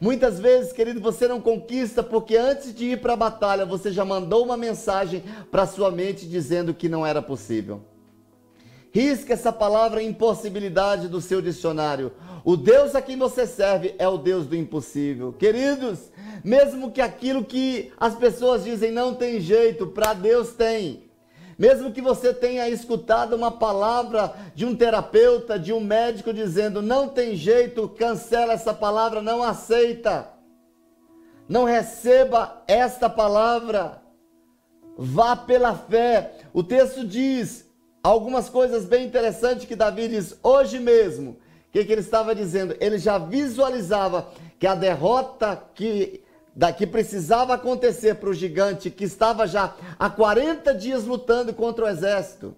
Muitas 0.00 0.40
vezes, 0.40 0.72
querido, 0.72 1.00
você 1.00 1.28
não 1.28 1.40
conquista 1.40 2.02
porque 2.02 2.36
antes 2.36 2.74
de 2.74 2.86
ir 2.92 3.00
para 3.00 3.12
a 3.12 3.16
batalha 3.16 3.64
você 3.64 3.92
já 3.92 4.04
mandou 4.04 4.44
uma 4.44 4.56
mensagem 4.56 5.22
para 5.50 5.66
sua 5.66 5.90
mente 5.90 6.26
dizendo 6.26 6.74
que 6.74 6.88
não 6.88 7.06
era 7.06 7.22
possível. 7.22 7.80
Risca 8.94 9.32
essa 9.32 9.52
palavra 9.52 10.00
impossibilidade 10.00 11.08
do 11.08 11.20
seu 11.20 11.42
dicionário. 11.42 12.12
O 12.44 12.56
Deus 12.56 12.94
a 12.94 13.02
quem 13.02 13.18
você 13.18 13.44
serve 13.44 13.92
é 13.98 14.06
o 14.06 14.16
Deus 14.16 14.46
do 14.46 14.54
impossível. 14.54 15.32
Queridos, 15.32 16.12
mesmo 16.44 16.92
que 16.92 17.00
aquilo 17.00 17.44
que 17.44 17.92
as 17.98 18.14
pessoas 18.14 18.62
dizem 18.62 18.92
não 18.92 19.12
tem 19.12 19.40
jeito, 19.40 19.88
para 19.88 20.14
Deus 20.14 20.52
tem. 20.52 21.10
Mesmo 21.58 21.90
que 21.90 22.00
você 22.00 22.32
tenha 22.32 22.68
escutado 22.68 23.34
uma 23.34 23.50
palavra 23.50 24.32
de 24.54 24.64
um 24.64 24.76
terapeuta, 24.76 25.58
de 25.58 25.72
um 25.72 25.80
médico 25.80 26.32
dizendo 26.32 26.80
não 26.80 27.08
tem 27.08 27.34
jeito, 27.34 27.88
cancela 27.88 28.52
essa 28.52 28.72
palavra, 28.72 29.20
não 29.20 29.42
aceita. 29.42 30.28
Não 31.48 31.64
receba 31.64 32.62
esta 32.68 33.10
palavra. 33.10 34.00
Vá 34.96 35.34
pela 35.34 35.74
fé. 35.74 36.36
O 36.52 36.62
texto 36.62 37.04
diz 37.04 37.64
algumas 38.04 38.50
coisas 38.50 38.84
bem 38.84 39.06
interessantes 39.06 39.64
que 39.64 39.74
Davi 39.74 40.08
diz 40.08 40.38
hoje 40.42 40.78
mesmo. 40.78 41.30
O 41.30 41.36
que, 41.72 41.84
que 41.84 41.90
ele 41.90 42.02
estava 42.02 42.34
dizendo? 42.34 42.76
Ele 42.78 42.98
já 42.98 43.16
visualizava 43.16 44.28
que 44.58 44.66
a 44.66 44.74
derrota 44.74 45.60
que 45.74 46.22
da 46.54 46.72
que 46.72 46.86
precisava 46.86 47.54
acontecer 47.54 48.14
para 48.14 48.28
o 48.28 48.34
gigante 48.34 48.88
que 48.88 49.02
estava 49.02 49.44
já 49.44 49.74
há 49.98 50.08
40 50.08 50.72
dias 50.74 51.04
lutando 51.04 51.52
contra 51.52 51.86
o 51.86 51.88
exército. 51.88 52.54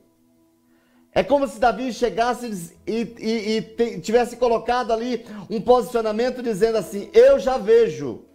É 1.12 1.22
como 1.22 1.49
se 1.49 1.59
Davi 1.59 1.90
chegasse 1.94 2.74
e, 2.86 3.14
e, 3.18 3.82
e 3.82 4.01
tivesse 4.01 4.36
colocado 4.36 4.92
ali 4.92 5.24
um 5.49 5.62
posicionamento 5.62 6.42
dizendo 6.42 6.76
assim: 6.76 7.09
Eu 7.14 7.38
já 7.38 7.57
vejo, 7.57 8.26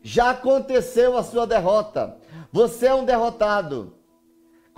já 0.00 0.30
aconteceu 0.30 1.16
a 1.16 1.24
sua 1.24 1.44
derrota, 1.44 2.16
você 2.52 2.86
é 2.86 2.94
um 2.94 3.04
derrotado. 3.04 3.95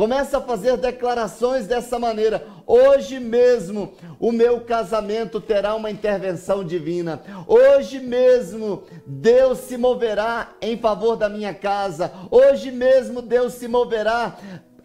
Começa 0.01 0.39
a 0.39 0.41
fazer 0.41 0.77
declarações 0.77 1.67
dessa 1.67 1.99
maneira. 1.99 2.47
Hoje 2.65 3.19
mesmo 3.19 3.95
o 4.21 4.31
meu 4.31 4.61
casamento 4.61 5.41
terá 5.41 5.75
uma 5.75 5.91
intervenção 5.91 6.63
divina. 6.63 7.21
Hoje 7.49 7.99
mesmo 7.99 8.85
Deus 9.05 9.59
se 9.59 9.77
moverá 9.77 10.51
em 10.63 10.79
favor 10.79 11.17
da 11.17 11.29
minha 11.29 11.53
casa. 11.53 12.13
Hoje 12.31 12.71
mesmo 12.71 13.21
Deus 13.21 13.55
se 13.55 13.67
moverá 13.67 14.39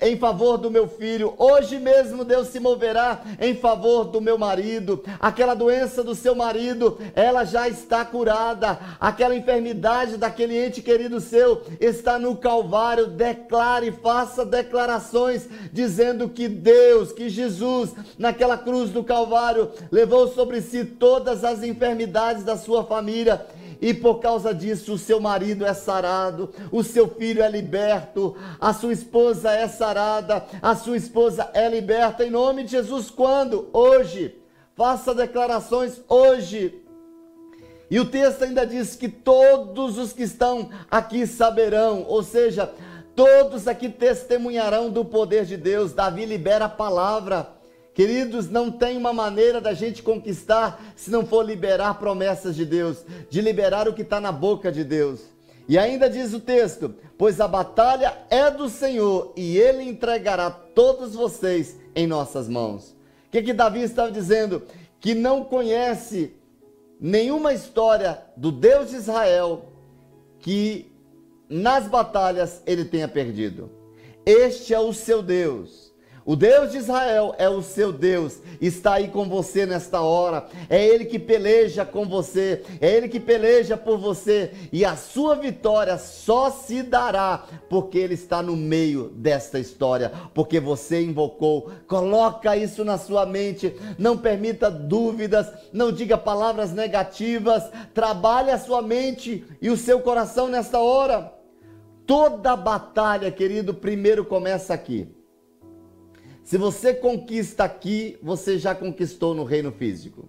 em 0.04 0.18
favor 0.18 0.58
do 0.58 0.70
meu 0.70 0.88
filho. 0.88 1.34
Hoje 1.38 1.80
mesmo 1.80 2.26
Deus 2.26 2.50
se 2.50 2.60
moverá 2.60 3.22
em 3.40 3.56
favor 3.56 4.04
do 4.04 4.20
meu 4.20 4.38
marido. 4.38 5.02
Aquela 5.20 5.54
doença 5.54 6.04
do 6.04 6.14
seu 6.14 6.36
marido, 6.36 7.00
ela 7.16 7.46
já 7.46 7.70
está 7.70 8.04
curada. 8.04 8.78
Aquela 9.00 9.36
enfermidade 9.36 10.18
daquele 10.18 10.58
ente 10.58 10.82
querido 10.82 11.22
seu 11.22 11.62
está 11.80 12.20
no 12.20 12.36
Calvário. 12.36 13.08
Declare, 13.08 13.92
faça 13.92 14.46
declarações 14.46 15.48
dizendo 15.72 16.28
que 16.28 16.50
Deus, 16.50 17.14
que 17.14 17.30
Jesus, 17.30 17.92
naquela 18.18 18.58
cruz 18.58 18.90
do 18.90 19.04
Calvário, 19.04 19.72
levou 19.90 20.28
sobre 20.28 20.62
si 20.62 20.84
todas 20.84 21.46
as 21.46 21.64
enfermidades 21.64 22.44
da 22.44 22.58
sua 22.58 22.84
família 22.84 23.46
e 23.84 23.94
por 23.94 24.22
causa 24.22 24.54
disso 24.54 24.94
o 24.94 24.98
seu 24.98 25.20
marido 25.20 25.66
é 25.66 25.74
sarado, 25.74 26.50
o 26.72 26.82
seu 26.82 27.06
filho 27.06 27.44
é 27.44 27.50
liberto, 27.50 28.34
a 28.58 28.74
sua 28.74 28.94
esposa 28.94 29.52
é 29.52 29.68
sarada, 29.68 30.46
a 30.62 30.74
sua 30.74 30.96
esposa 30.96 31.52
é 31.54 31.68
liberta 31.68 32.24
em 32.26 32.32
nome 32.32 32.64
de 32.64 32.72
Jesus. 32.72 33.10
Quando? 33.10 33.68
Hoje. 33.74 34.40
Faça 34.74 35.14
declarações 35.14 36.02
hoje. 36.08 36.82
E 37.92 38.00
o 38.00 38.06
texto 38.06 38.44
ainda 38.44 38.66
diz 38.66 38.96
que 38.96 39.10
todos 39.10 39.98
os 39.98 40.14
que 40.14 40.24
estão 40.24 40.70
aqui 40.90 41.28
saberão, 41.28 42.06
ou 42.08 42.24
seja, 42.24 42.74
todos 43.14 43.68
aqui 43.68 43.90
testemunharão 43.90 44.90
do 44.90 45.04
poder 45.04 45.44
de 45.44 45.58
Deus. 45.58 45.92
Davi 45.92 46.26
libera 46.26 46.66
a 46.66 46.70
palavra. 46.70 47.50
Queridos, 47.94 48.50
não 48.50 48.72
tem 48.72 48.98
uma 48.98 49.14
maneira 49.14 49.62
da 49.62 49.74
gente 49.74 50.02
conquistar 50.02 50.84
se 50.96 51.12
não 51.12 51.26
for 51.26 51.46
liberar 51.46 52.00
promessas 52.00 52.56
de 52.56 52.66
Deus, 52.66 53.06
de 53.30 53.40
liberar 53.40 53.88
o 53.88 53.94
que 53.94 54.02
está 54.02 54.20
na 54.20 54.32
boca 54.32 54.72
de 54.72 54.84
Deus. 54.84 55.22
E 55.70 55.78
ainda 55.78 56.10
diz 56.10 56.34
o 56.34 56.40
texto: 56.40 56.96
Pois 57.18 57.40
a 57.40 57.48
batalha 57.48 58.18
é 58.32 58.50
do 58.50 58.68
Senhor 58.68 59.32
e 59.38 59.58
ele 59.58 59.84
entregará 59.84 60.50
todos 60.50 61.14
vocês 61.14 61.78
em 61.96 62.08
nossas 62.08 62.50
mãos. 62.50 62.96
O 63.28 63.32
que, 63.32 63.44
que 63.44 63.54
Davi 63.54 63.82
estava 63.82 64.12
dizendo? 64.12 64.64
Que 65.00 65.14
não 65.14 65.44
conhece 65.44 66.34
nenhuma 67.00 67.54
história 67.54 68.22
do 68.36 68.52
Deus 68.52 68.90
de 68.90 68.96
Israel 68.96 69.66
que 70.40 70.92
nas 71.48 71.88
batalhas 71.88 72.64
ele 72.66 72.86
tenha 72.86 73.08
perdido. 73.08 73.70
Este 74.26 74.74
é 74.74 74.80
o 74.80 74.94
seu 74.94 75.22
Deus 75.22 75.93
o 76.26 76.36
Deus 76.36 76.72
de 76.72 76.78
Israel 76.78 77.36
é 77.38 77.50
o 77.50 77.62
seu 77.62 77.92
Deus, 77.92 78.40
está 78.62 78.94
aí 78.94 79.10
com 79.10 79.28
você 79.28 79.66
nesta 79.66 80.02
hora. 80.02 80.48
É 80.70 80.86
Ele 80.86 81.06
que 81.06 81.20
peleja 81.20 81.84
com 81.84 82.06
você, 82.06 82.64
é 82.80 82.90
Ele 82.90 83.10
que 83.10 83.20
peleja 83.20 83.76
por 83.76 83.98
você, 83.98 84.52
e 84.72 84.86
a 84.86 84.96
sua 84.96 85.36
vitória 85.36 85.98
só 85.98 86.50
se 86.50 86.82
dará 86.82 87.46
porque 87.70 87.98
Ele 87.98 88.14
está 88.14 88.42
no 88.42 88.56
meio 88.56 89.10
desta 89.10 89.60
história, 89.60 90.12
porque 90.34 90.60
você 90.60 91.04
invocou. 91.04 91.72
Coloca 91.88 92.56
isso 92.56 92.86
na 92.86 92.98
sua 92.98 93.26
mente, 93.26 93.76
não 93.98 94.18
permita 94.18 94.72
dúvidas, 94.72 95.48
não 95.74 95.92
diga 95.92 96.18
palavras 96.18 96.72
negativas, 96.72 97.64
trabalhe 97.94 98.50
a 98.50 98.60
sua 98.60 98.82
mente 98.82 99.46
e 99.62 99.70
o 99.70 99.78
seu 99.78 100.00
coração 100.00 100.48
nesta 100.48 100.80
hora. 100.80 101.34
Toda 102.06 102.56
batalha, 102.56 103.32
querido, 103.32 103.74
primeiro 103.74 104.26
começa 104.26 104.74
aqui. 104.74 105.23
Se 106.44 106.58
você 106.58 106.94
conquista 106.94 107.64
aqui, 107.64 108.20
você 108.22 108.58
já 108.58 108.76
conquistou 108.76 109.34
no 109.34 109.46
reino 109.46 109.72
físico. 109.72 110.28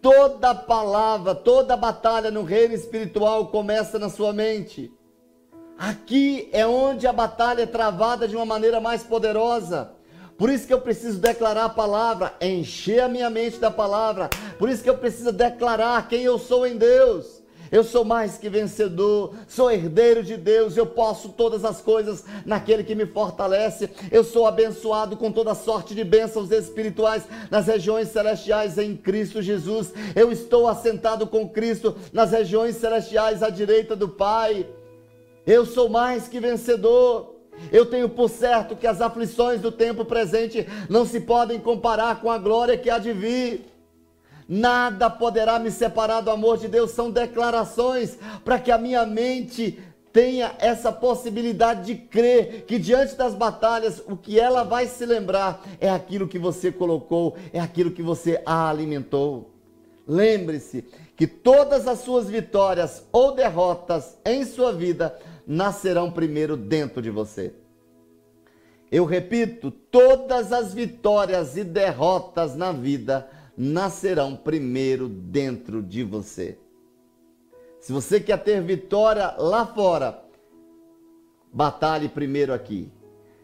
Toda 0.00 0.54
palavra, 0.54 1.34
toda 1.34 1.76
batalha 1.76 2.30
no 2.30 2.44
reino 2.44 2.74
espiritual 2.74 3.48
começa 3.48 3.98
na 3.98 4.08
sua 4.08 4.32
mente. 4.32 4.92
Aqui 5.76 6.48
é 6.52 6.64
onde 6.64 7.06
a 7.06 7.12
batalha 7.12 7.62
é 7.62 7.66
travada 7.66 8.28
de 8.28 8.36
uma 8.36 8.46
maneira 8.46 8.80
mais 8.80 9.02
poderosa. 9.02 9.92
Por 10.38 10.50
isso 10.50 10.66
que 10.66 10.74
eu 10.74 10.80
preciso 10.80 11.18
declarar 11.18 11.64
a 11.64 11.68
palavra, 11.68 12.32
encher 12.40 13.00
a 13.00 13.08
minha 13.08 13.28
mente 13.28 13.58
da 13.58 13.70
palavra. 13.70 14.30
Por 14.56 14.68
isso 14.68 14.84
que 14.84 14.90
eu 14.90 14.98
preciso 14.98 15.32
declarar 15.32 16.08
quem 16.08 16.22
eu 16.22 16.38
sou 16.38 16.64
em 16.64 16.76
Deus. 16.76 17.33
Eu 17.74 17.82
sou 17.82 18.04
mais 18.04 18.38
que 18.38 18.48
vencedor, 18.48 19.34
sou 19.48 19.68
herdeiro 19.68 20.22
de 20.22 20.36
Deus, 20.36 20.76
eu 20.76 20.86
posso 20.86 21.30
todas 21.30 21.64
as 21.64 21.80
coisas 21.80 22.24
naquele 22.46 22.84
que 22.84 22.94
me 22.94 23.04
fortalece. 23.04 23.90
Eu 24.12 24.22
sou 24.22 24.46
abençoado 24.46 25.16
com 25.16 25.32
toda 25.32 25.56
sorte 25.56 25.92
de 25.92 26.04
bênçãos 26.04 26.52
espirituais 26.52 27.24
nas 27.50 27.66
regiões 27.66 28.10
celestiais 28.10 28.78
em 28.78 28.96
Cristo 28.96 29.42
Jesus. 29.42 29.92
Eu 30.14 30.30
estou 30.30 30.68
assentado 30.68 31.26
com 31.26 31.48
Cristo 31.48 31.96
nas 32.12 32.30
regiões 32.30 32.76
celestiais 32.76 33.42
à 33.42 33.50
direita 33.50 33.96
do 33.96 34.08
Pai. 34.08 34.68
Eu 35.44 35.66
sou 35.66 35.88
mais 35.88 36.28
que 36.28 36.38
vencedor. 36.38 37.34
Eu 37.72 37.86
tenho 37.86 38.08
por 38.08 38.30
certo 38.30 38.76
que 38.76 38.86
as 38.86 39.00
aflições 39.00 39.60
do 39.60 39.72
tempo 39.72 40.04
presente 40.04 40.64
não 40.88 41.04
se 41.04 41.18
podem 41.18 41.58
comparar 41.58 42.20
com 42.20 42.30
a 42.30 42.38
glória 42.38 42.78
que 42.78 42.88
há 42.88 42.98
de 42.98 43.12
vir. 43.12 43.73
Nada 44.48 45.08
poderá 45.08 45.58
me 45.58 45.70
separar 45.70 46.20
do 46.20 46.30
amor 46.30 46.58
de 46.58 46.68
Deus. 46.68 46.90
São 46.90 47.10
declarações 47.10 48.18
para 48.44 48.58
que 48.58 48.70
a 48.70 48.78
minha 48.78 49.06
mente 49.06 49.78
tenha 50.12 50.54
essa 50.58 50.92
possibilidade 50.92 51.86
de 51.86 51.94
crer 51.96 52.64
que 52.66 52.78
diante 52.78 53.16
das 53.16 53.34
batalhas, 53.34 54.00
o 54.06 54.16
que 54.16 54.38
ela 54.38 54.62
vai 54.62 54.86
se 54.86 55.04
lembrar 55.04 55.60
é 55.80 55.90
aquilo 55.90 56.28
que 56.28 56.38
você 56.38 56.70
colocou, 56.70 57.36
é 57.52 57.58
aquilo 57.58 57.90
que 57.90 58.02
você 58.02 58.40
a 58.46 58.68
alimentou. 58.70 59.50
Lembre-se 60.06 60.84
que 61.16 61.26
todas 61.26 61.88
as 61.88 62.00
suas 62.00 62.28
vitórias 62.28 63.04
ou 63.10 63.34
derrotas 63.34 64.16
em 64.24 64.44
sua 64.44 64.72
vida 64.72 65.18
nascerão 65.46 66.10
primeiro 66.10 66.56
dentro 66.56 67.02
de 67.02 67.10
você. 67.10 67.52
Eu 68.92 69.04
repito, 69.04 69.72
todas 69.72 70.52
as 70.52 70.72
vitórias 70.72 71.56
e 71.56 71.64
derrotas 71.64 72.54
na 72.54 72.70
vida 72.70 73.28
nascerão 73.56 74.36
primeiro 74.36 75.08
dentro 75.08 75.82
de 75.82 76.02
você. 76.02 76.58
Se 77.80 77.92
você 77.92 78.18
quer 78.18 78.42
ter 78.42 78.62
vitória 78.62 79.34
lá 79.38 79.66
fora, 79.66 80.24
batalhe 81.52 82.08
primeiro 82.08 82.52
aqui. 82.52 82.90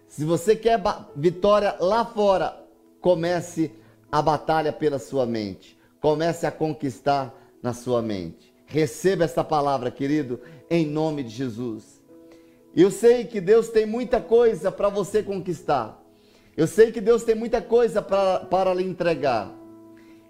Se 0.08 0.24
você 0.24 0.56
quer 0.56 0.80
vitória 1.14 1.76
lá 1.78 2.04
fora, 2.04 2.66
comece 3.00 3.70
a 4.10 4.20
batalha 4.20 4.72
pela 4.72 4.98
sua 4.98 5.26
mente. 5.26 5.78
Comece 6.00 6.46
a 6.46 6.50
conquistar 6.50 7.34
na 7.62 7.72
sua 7.72 8.02
mente. 8.02 8.52
Receba 8.66 9.24
essa 9.24 9.44
palavra, 9.44 9.90
querido, 9.90 10.40
em 10.70 10.86
nome 10.86 11.22
de 11.22 11.30
Jesus. 11.30 12.02
Eu 12.74 12.90
sei 12.90 13.24
que 13.24 13.40
Deus 13.40 13.68
tem 13.68 13.84
muita 13.84 14.20
coisa 14.20 14.72
para 14.72 14.88
você 14.88 15.22
conquistar. 15.22 16.00
Eu 16.56 16.66
sei 16.66 16.90
que 16.90 17.00
Deus 17.00 17.24
tem 17.24 17.34
muita 17.34 17.60
coisa 17.60 18.00
para 18.00 18.74
lhe 18.74 18.84
entregar. 18.84 19.59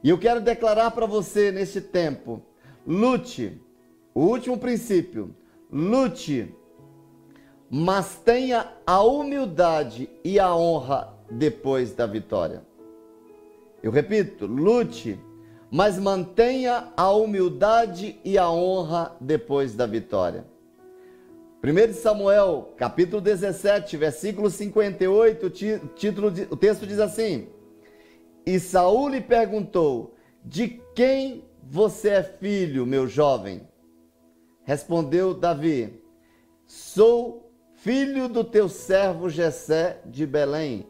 E 0.03 0.09
eu 0.09 0.19
quero 0.19 0.41
declarar 0.41 0.91
para 0.91 1.07
você 1.07 1.51
neste 1.53 1.81
tempo: 1.81 2.43
lute, 2.87 3.61
o 4.15 4.23
último 4.23 4.59
princípio, 4.59 5.35
lute, 5.71 6.55
mas 7.71 8.17
tenha 8.25 8.73
a 8.87 9.03
humildade 9.03 10.09
e 10.25 10.41
a 10.41 10.55
honra 10.55 11.15
depois 11.31 11.93
da 11.93 12.07
vitória. 12.07 12.65
Eu 13.83 13.91
repito, 13.91 14.47
lute, 14.47 15.19
mas 15.71 15.99
mantenha 15.99 16.89
a 16.97 17.11
humildade 17.13 18.19
e 18.25 18.37
a 18.37 18.51
honra 18.51 19.17
depois 19.21 19.75
da 19.75 19.87
vitória. 19.87 20.45
1 21.63 21.93
Samuel, 21.93 22.73
capítulo 22.77 23.21
17, 23.21 23.97
versículo 23.97 24.51
58, 24.51 25.47
o, 25.47 25.51
título, 25.51 26.33
o 26.51 26.57
texto 26.57 26.87
diz 26.87 26.99
assim: 26.99 27.49
e 28.55 28.59
Saul 28.59 29.11
lhe 29.11 29.21
perguntou: 29.21 30.17
De 30.45 30.81
quem 30.93 31.45
você 31.63 32.09
é 32.09 32.23
filho, 32.23 32.85
meu 32.85 33.07
jovem? 33.07 33.63
Respondeu 34.65 35.33
Davi: 35.33 36.03
Sou 36.67 37.53
filho 37.75 38.29
do 38.29 38.43
teu 38.43 38.69
servo 38.69 39.31
Jessé 39.31 40.01
de 40.05 40.27
Belém. 40.27 40.85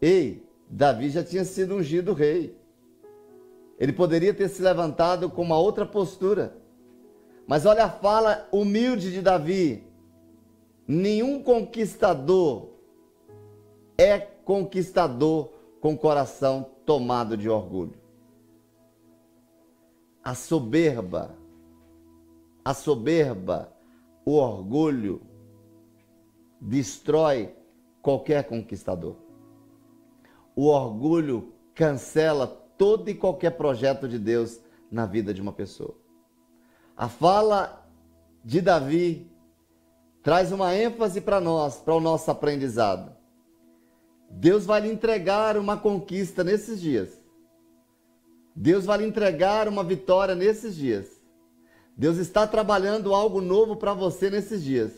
Ei, 0.00 0.46
Davi 0.68 1.08
já 1.08 1.24
tinha 1.24 1.44
sido 1.44 1.76
ungido 1.76 2.12
rei. 2.12 2.54
Ele 3.78 3.94
poderia 3.94 4.34
ter 4.34 4.48
se 4.48 4.60
levantado 4.60 5.30
com 5.30 5.40
uma 5.40 5.58
outra 5.58 5.86
postura. 5.86 6.54
Mas 7.46 7.64
olha 7.64 7.84
a 7.84 7.90
fala 7.90 8.46
humilde 8.52 9.10
de 9.10 9.22
Davi. 9.22 9.84
Nenhum 10.86 11.42
conquistador 11.42 12.68
é 13.96 14.18
conquistador 14.18 15.59
com 15.80 15.96
coração 15.96 16.70
tomado 16.84 17.36
de 17.36 17.48
orgulho. 17.48 17.98
A 20.22 20.34
soberba, 20.34 21.34
a 22.64 22.74
soberba, 22.74 23.72
o 24.24 24.32
orgulho 24.32 25.22
destrói 26.60 27.54
qualquer 28.02 28.44
conquistador. 28.44 29.16
O 30.54 30.66
orgulho 30.66 31.52
cancela 31.74 32.46
todo 32.46 33.08
e 33.08 33.14
qualquer 33.14 33.56
projeto 33.56 34.06
de 34.06 34.18
Deus 34.18 34.60
na 34.90 35.06
vida 35.06 35.32
de 35.32 35.40
uma 35.40 35.52
pessoa. 35.52 35.94
A 36.96 37.08
fala 37.08 37.86
de 38.44 38.60
Davi 38.60 39.30
traz 40.22 40.52
uma 40.52 40.74
ênfase 40.74 41.20
para 41.20 41.40
nós, 41.40 41.76
para 41.76 41.94
o 41.94 42.00
nosso 42.00 42.30
aprendizado. 42.30 43.19
Deus 44.30 44.64
vai 44.64 44.80
lhe 44.82 44.92
entregar 44.92 45.56
uma 45.56 45.76
conquista 45.76 46.44
nesses 46.44 46.80
dias. 46.80 47.20
Deus 48.54 48.84
vai 48.84 48.98
lhe 48.98 49.06
entregar 49.06 49.66
uma 49.66 49.82
vitória 49.82 50.34
nesses 50.34 50.76
dias. 50.76 51.20
Deus 51.96 52.16
está 52.16 52.46
trabalhando 52.46 53.12
algo 53.12 53.40
novo 53.40 53.76
para 53.76 53.92
você 53.92 54.30
nesses 54.30 54.62
dias. 54.62 54.92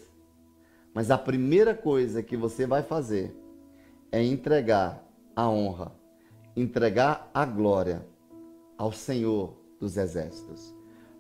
Mas 0.95 1.11
a 1.11 1.17
primeira 1.17 1.75
coisa 1.75 2.23
que 2.23 2.37
você 2.37 2.67
vai 2.67 2.83
fazer 2.83 3.35
é 4.11 4.23
entregar 4.23 5.03
a 5.35 5.49
honra, 5.49 5.93
entregar 6.55 7.31
a 7.33 7.47
glória 7.47 8.07
ao 8.77 8.93
Senhor 8.93 9.55
dos 9.81 9.97
Exércitos. 9.97 10.75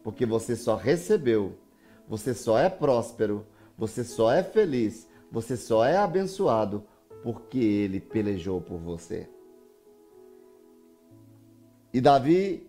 Porque 0.04 0.26
você 0.26 0.54
só 0.54 0.76
recebeu, 0.76 1.54
você 2.06 2.34
só 2.34 2.58
é 2.58 2.68
próspero, 2.68 3.46
você 3.78 4.04
só 4.04 4.30
é 4.30 4.42
feliz, 4.42 5.08
você 5.30 5.56
só 5.56 5.84
é 5.84 5.96
abençoado 5.96 6.84
porque 7.22 7.58
ele 7.58 8.00
pelejou 8.00 8.60
por 8.60 8.78
você. 8.78 9.28
E 11.92 12.00
Davi, 12.00 12.68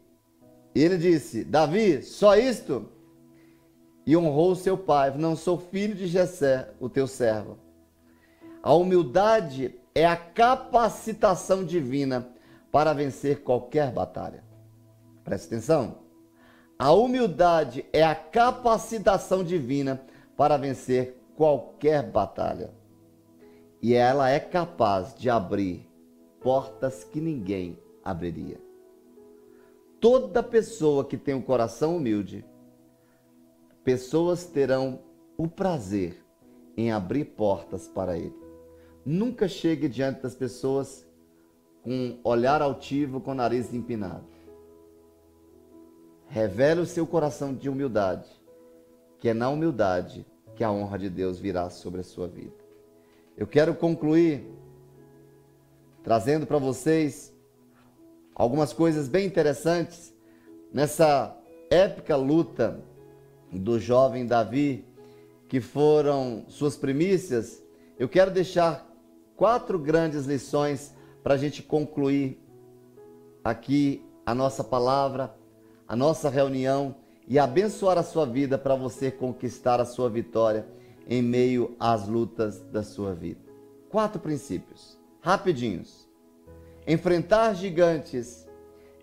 ele 0.76 0.98
disse: 0.98 1.44
Davi, 1.44 2.02
só 2.04 2.36
isto? 2.38 2.90
E 4.06 4.16
honrou 4.18 4.56
seu 4.56 4.78
pai: 4.78 5.16
Não 5.18 5.36
sou 5.36 5.58
filho 5.58 5.96
de 5.96 6.08
Jessé, 6.08 6.70
o 6.80 6.90
teu 6.90 7.08
servo. 7.08 7.58
A 8.62 8.74
humildade 8.74 9.76
é 9.96 10.06
a 10.06 10.16
capacitação 10.16 11.64
divina 11.64 12.30
para 12.72 12.94
vencer 12.94 13.44
qualquer 13.44 13.92
batalha. 13.92 14.44
Preste 15.24 15.48
atenção. 15.48 16.04
A 16.78 16.92
humildade 16.92 17.86
é 17.94 18.04
a 18.04 18.16
capacitação 18.16 19.44
divina 19.44 20.02
para 20.36 20.58
vencer 20.58 21.18
qualquer 21.36 22.04
batalha. 22.10 22.72
E 23.84 23.94
ela 23.94 24.30
é 24.30 24.40
capaz 24.40 25.14
de 25.14 25.30
abrir 25.30 25.86
portas 26.40 27.04
que 27.04 27.20
ninguém 27.20 27.78
abriria. 28.02 28.58
Toda 30.00 30.42
pessoa 30.42 31.04
que 31.04 31.18
tem 31.18 31.36
um 31.36 31.42
coração 31.42 31.98
humilde, 31.98 32.46
pessoas 33.84 34.46
terão 34.46 35.02
o 35.38 35.50
prazer 35.50 36.16
em 36.78 36.94
abrir 36.94 37.26
portas 37.26 37.86
para 37.86 38.18
ele. 38.18 38.34
Nunca 39.06 39.50
chegue 39.50 39.90
diante 39.90 40.22
das 40.22 40.34
pessoas 40.34 41.06
com 41.82 42.18
olhar 42.24 42.62
altivo, 42.62 43.20
com 43.20 43.34
nariz 43.34 43.74
empinado. 43.74 44.24
Revele 46.28 46.80
o 46.80 46.86
seu 46.86 47.06
coração 47.06 47.54
de 47.54 47.68
humildade, 47.68 48.30
que 49.20 49.28
é 49.28 49.34
na 49.34 49.50
humildade 49.50 50.26
que 50.56 50.64
a 50.64 50.72
honra 50.72 50.98
de 50.98 51.10
Deus 51.10 51.38
virá 51.38 51.70
sobre 51.70 52.00
a 52.00 52.04
sua 52.06 52.30
vida. 52.30 52.63
Eu 53.36 53.48
quero 53.48 53.74
concluir 53.74 54.46
trazendo 56.04 56.46
para 56.46 56.60
vocês 56.60 57.34
algumas 58.36 58.72
coisas 58.72 59.08
bem 59.08 59.26
interessantes 59.26 60.14
nessa 60.72 61.36
épica 61.70 62.16
luta 62.16 62.80
do 63.52 63.80
jovem 63.80 64.28
Davi, 64.28 64.86
que 65.50 65.60
foram 65.60 66.46
suas 66.48 66.78
primícias. 66.78 67.64
Eu 67.98 68.08
quero 68.08 68.30
deixar 68.30 68.88
quatro 69.36 69.80
grandes 69.80 70.26
lições 70.26 70.94
para 71.24 71.34
a 71.34 71.38
gente 71.38 71.64
concluir 71.64 72.40
aqui 73.44 74.06
a 74.24 74.36
nossa 74.36 74.64
palavra, 74.64 75.36
a 75.88 75.96
nossa 75.96 76.30
reunião 76.30 76.96
e 77.28 77.40
abençoar 77.40 77.98
a 77.98 78.04
sua 78.04 78.28
vida 78.28 78.60
para 78.60 78.76
você 78.76 79.10
conquistar 79.10 79.82
a 79.82 79.86
sua 79.86 80.08
vitória 80.08 80.68
em 81.08 81.22
meio 81.22 81.76
às 81.80 82.08
lutas 82.08 82.62
da 82.72 82.84
sua 82.84 83.14
vida. 83.14 83.42
Quatro 83.90 84.20
princípios, 84.20 84.98
rapidinhos. 85.22 86.08
Enfrentar 86.88 87.54
gigantes 87.54 88.48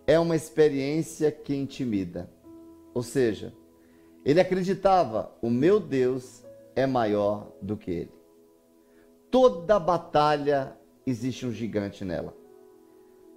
é 0.06 0.18
uma 0.18 0.36
experiência 0.36 1.30
que 1.30 1.54
intimida. 1.54 2.30
Ou 2.92 3.02
seja, 3.02 3.54
ele 4.24 4.40
acreditava: 4.40 5.32
o 5.40 5.48
meu 5.48 5.78
Deus 5.78 6.44
é 6.74 6.86
maior 6.86 7.52
do 7.62 7.76
que 7.76 7.90
ele. 7.90 8.12
Toda 9.30 9.78
batalha 9.78 10.76
existe 11.06 11.46
um 11.46 11.52
gigante 11.52 12.04
nela. 12.04 12.36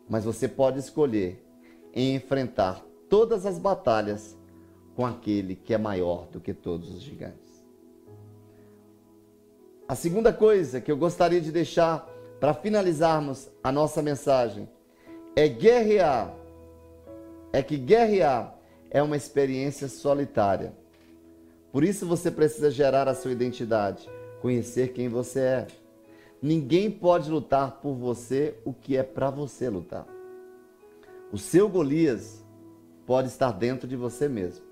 Mas 0.10 0.26
você 0.26 0.48
pode 0.48 0.80
escolher 0.80 1.44
em 1.94 2.16
enfrentar 2.16 2.84
todas 3.08 3.46
as 3.46 3.60
batalhas 3.60 4.38
com 4.96 5.06
aquele 5.06 5.56
que 5.56 5.74
é 5.74 5.78
maior 5.78 6.28
do 6.28 6.40
que 6.40 6.54
todos 6.54 6.94
os 6.94 7.02
gigantes. 7.02 7.43
A 9.94 9.96
segunda 9.96 10.34
coisa 10.34 10.82
que 10.82 10.92
eu 10.92 10.98
gostaria 10.98 11.40
de 11.40 11.52
deixar 11.52 12.10
para 12.40 12.52
finalizarmos 12.52 13.48
a 13.64 13.72
nossa 13.72 14.02
mensagem 14.02 14.68
é 15.36 15.48
guerrear. 15.48 16.34
É 17.54 17.62
que 17.62 17.78
guerrear 17.78 18.58
é 18.90 19.04
uma 19.04 19.16
experiência 19.16 19.88
solitária. 19.88 20.74
Por 21.72 21.84
isso 21.84 22.08
você 22.08 22.32
precisa 22.32 22.72
gerar 22.72 23.08
a 23.08 23.14
sua 23.14 23.34
identidade, 23.34 24.10
conhecer 24.42 24.94
quem 24.94 25.10
você 25.10 25.40
é. 25.40 25.68
Ninguém 26.42 26.90
pode 26.90 27.30
lutar 27.30 27.74
por 27.80 27.94
você 27.94 28.56
o 28.66 28.74
que 28.74 28.98
é 28.98 29.04
para 29.04 29.30
você 29.30 29.70
lutar. 29.70 30.08
O 31.32 31.38
seu 31.38 31.70
Golias 31.70 32.44
pode 33.06 33.28
estar 33.28 33.52
dentro 33.52 33.88
de 33.88 33.96
você 33.96 34.28
mesmo. 34.28 34.66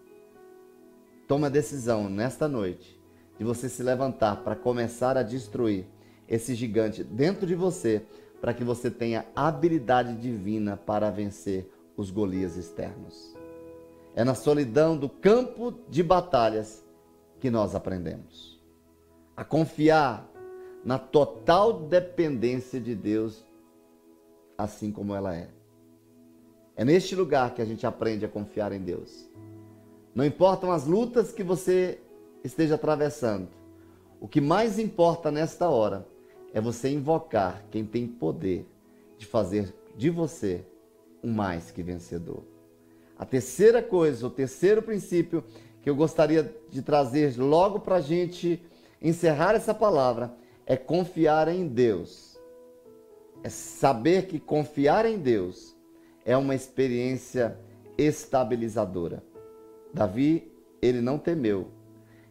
Tome 1.28 1.46
a 1.46 1.50
decisão 1.50 2.10
nesta 2.10 2.48
noite 2.48 3.00
de 3.42 3.46
você 3.46 3.68
se 3.68 3.82
levantar 3.82 4.44
para 4.44 4.56
começar 4.56 5.18
a 5.18 5.24
destruir 5.24 5.88
esse 6.28 6.54
gigante 6.54 7.04
dentro 7.04 7.48
de 7.48 7.56
você, 7.56 8.06
para 8.40 8.54
que 8.54 8.64
você 8.64 8.92
tenha 8.92 9.26
habilidade 9.36 10.16
divina 10.16 10.78
para 10.78 11.10
vencer 11.10 11.68
os 11.98 12.12
Golias 12.12 12.56
externos. 12.56 13.36
É 14.14 14.24
na 14.24 14.36
solidão 14.36 14.96
do 14.96 15.10
campo 15.10 15.74
de 15.90 16.04
batalhas 16.04 16.86
que 17.40 17.50
nós 17.50 17.74
aprendemos 17.74 18.62
a 19.36 19.44
confiar 19.44 20.30
na 20.86 21.00
total 21.00 21.74
dependência 21.88 22.80
de 22.80 22.94
Deus, 22.94 23.44
assim 24.56 24.92
como 24.92 25.16
ela 25.16 25.36
é. 25.36 25.50
É 26.76 26.86
neste 26.86 27.16
lugar 27.16 27.56
que 27.56 27.62
a 27.64 27.66
gente 27.66 27.88
aprende 27.88 28.24
a 28.24 28.30
confiar 28.30 28.72
em 28.72 28.82
Deus. 28.82 29.28
Não 30.14 30.24
importam 30.24 30.72
as 30.72 30.86
lutas 30.86 31.32
que 31.32 31.42
você 31.42 32.00
esteja 32.44 32.76
atravessando, 32.76 33.50
o 34.20 34.28
que 34.28 34.42
mais 34.42 34.78
importa 34.78 35.32
nesta 35.32 35.70
hora 35.70 36.08
é 36.54 36.62
você 36.62 36.90
invocar 36.90 37.64
quem 37.72 37.86
tem 37.86 38.08
poder 38.08 38.68
de 39.18 39.26
fazer 39.26 39.74
de 39.96 40.10
você 40.10 40.66
um 41.24 41.32
mais 41.32 41.72
que 41.72 41.84
vencedor. 41.84 42.44
A 43.18 43.26
terceira 43.26 43.82
coisa, 43.82 44.26
o 44.26 44.30
terceiro 44.30 44.82
princípio 44.82 45.44
que 45.82 45.90
eu 45.90 45.96
gostaria 45.96 46.56
de 46.70 46.82
trazer 46.82 47.38
logo 47.38 47.80
para 47.80 47.96
a 47.98 48.02
gente 48.02 48.62
encerrar 49.02 49.56
essa 49.56 49.74
palavra 49.74 50.34
é 50.66 50.76
confiar 50.76 51.48
em 51.48 51.68
Deus. 51.68 52.40
É 53.44 53.50
saber 53.50 54.28
que 54.28 54.40
confiar 54.40 55.06
em 55.06 55.18
Deus 55.18 55.76
é 56.24 56.38
uma 56.38 56.56
experiência 56.56 57.58
estabilizadora. 57.98 59.24
Davi, 59.94 60.52
ele 60.82 61.02
não 61.02 61.18
temeu. 61.18 61.68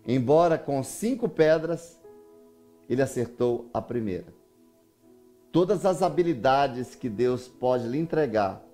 Embora 0.06 0.56
com 0.56 0.82
cinco 0.82 1.28
pedras, 1.28 2.00
ele 2.88 3.02
acertou 3.02 3.68
a 3.72 3.80
primeira. 3.80 4.32
Todas 5.52 5.84
as 5.84 6.02
habilidades 6.02 6.94
que 6.94 7.08
Deus 7.08 7.48
pode 7.48 7.86
lhe 7.86 7.98
entregar, 7.98 8.64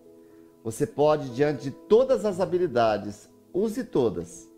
você 0.63 0.87
pode, 0.87 1.31
diante 1.31 1.65
de 1.65 1.71
todas 1.71 2.25
as 2.25 2.41
habilidades, 2.41 3.29
use 3.53 3.85
todas, 3.85 4.51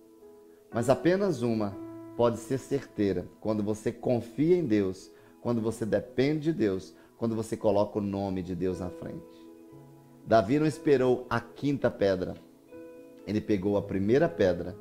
mas 0.73 0.89
apenas 0.91 1.43
uma 1.43 1.77
pode 2.17 2.39
ser 2.39 2.59
certeira 2.59 3.27
quando 3.41 3.63
você 3.63 3.93
confia 3.93 4.57
em 4.57 4.65
Deus, 4.65 5.11
quando 5.41 5.61
você 5.61 5.87
depende 5.87 6.45
de 6.45 6.53
Deus, 6.53 6.95
quando 7.17 7.37
você 7.37 7.57
coloca 7.57 7.99
o 7.99 8.03
nome 8.03 8.43
de 8.43 8.55
Deus 8.55 8.81
na 8.81 8.91
frente. 8.91 9.47
Davi 10.27 10.59
não 10.59 10.67
esperou 10.67 11.27
a 11.31 11.41
quinta 11.41 11.91
pedra, 11.91 12.35
ele 13.27 13.41
pegou 13.41 13.77
a 13.77 13.83
primeira 13.83 14.29
pedra 14.29 14.77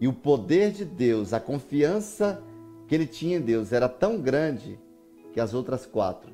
e 0.00 0.08
o 0.08 0.12
poder 0.14 0.72
de 0.72 0.84
Deus, 0.84 1.34
a 1.34 1.38
confiança 1.38 2.42
que 2.88 2.94
ele 2.94 3.06
tinha 3.06 3.36
em 3.36 3.40
Deus 3.40 3.70
era 3.70 3.86
tão 3.86 4.18
grande 4.18 4.80
que 5.32 5.38
as 5.38 5.52
outras 5.52 5.84
quatro 5.84 6.32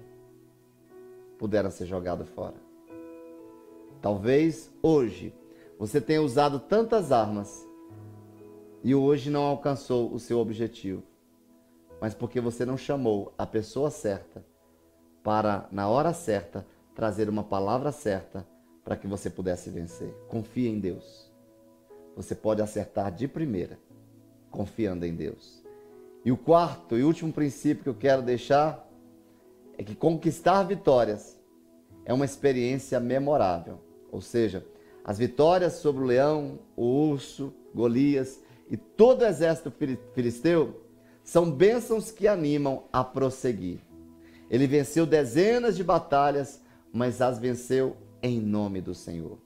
puderam 1.37 1.71
ser 1.71 1.85
jogadas 1.85 2.29
fora. 2.29 2.55
Talvez 4.01 4.71
hoje 4.81 5.35
você 5.79 6.01
tenha 6.01 6.23
usado 6.23 6.61
tantas 6.61 7.11
armas 7.11 7.67
e 8.85 8.95
hoje 8.95 9.31
não 9.31 9.43
alcançou 9.43 10.15
o 10.15 10.19
seu 10.21 10.39
objetivo. 10.39 11.03
mas 12.01 12.15
porque 12.15 12.41
você 12.41 12.65
não 12.65 12.77
chamou 12.77 13.33
a 13.39 13.47
pessoa 13.47 13.91
certa 13.91 14.45
para, 15.25 15.67
na 15.73 15.89
hora 15.89 16.13
certa, 16.13 16.65
trazer 16.95 17.29
uma 17.29 17.43
palavra 17.43 17.91
certa 17.91 18.47
para 18.85 18.97
que 18.97 19.07
você 19.07 19.29
pudesse 19.29 19.71
vencer. 19.71 20.15
Confie 20.29 20.69
em 20.69 20.79
Deus. 20.79 21.26
Você 22.17 22.35
pode 22.35 22.63
acertar 22.63 23.13
de 23.13 23.29
primeira, 23.29 23.79
confiando 24.51 25.05
em 25.05 25.15
Deus. 25.15 25.63
E 26.25 26.33
o 26.33 26.37
quarto 26.37 26.97
e 26.97 27.05
último 27.05 27.33
princípio 27.33 27.85
que 27.85 27.89
eu 27.91 27.95
quero 27.95 28.23
deixar 28.23 28.91
é 29.79 29.85
que 29.85 29.95
conquistar 29.95 30.63
vitórias 30.63 31.39
é 32.07 32.13
uma 32.13 32.25
experiência 32.25 32.99
memorável. 32.99 33.79
Ou 34.11 34.21
seja, 34.21 34.65
as 35.05 35.19
vitórias 35.19 35.75
sobre 35.75 36.03
o 36.03 36.07
leão, 36.07 36.59
o 36.75 36.85
urso, 36.85 37.53
Golias 37.75 38.41
e 38.71 38.77
todo 38.77 39.23
o 39.23 39.27
exército 39.27 39.73
filisteu 40.15 40.83
são 41.23 41.51
bênçãos 41.51 42.11
que 42.11 42.27
animam 42.27 42.85
a 42.93 43.05
prosseguir. 43.05 43.81
Ele 44.51 44.67
venceu 44.67 45.05
dezenas 45.05 45.77
de 45.77 45.85
batalhas, 45.85 46.63
mas 46.93 47.21
as 47.21 47.39
venceu 47.39 47.97
em 48.23 48.41
nome 48.41 48.81
do 48.81 48.95
Senhor. 48.95 49.39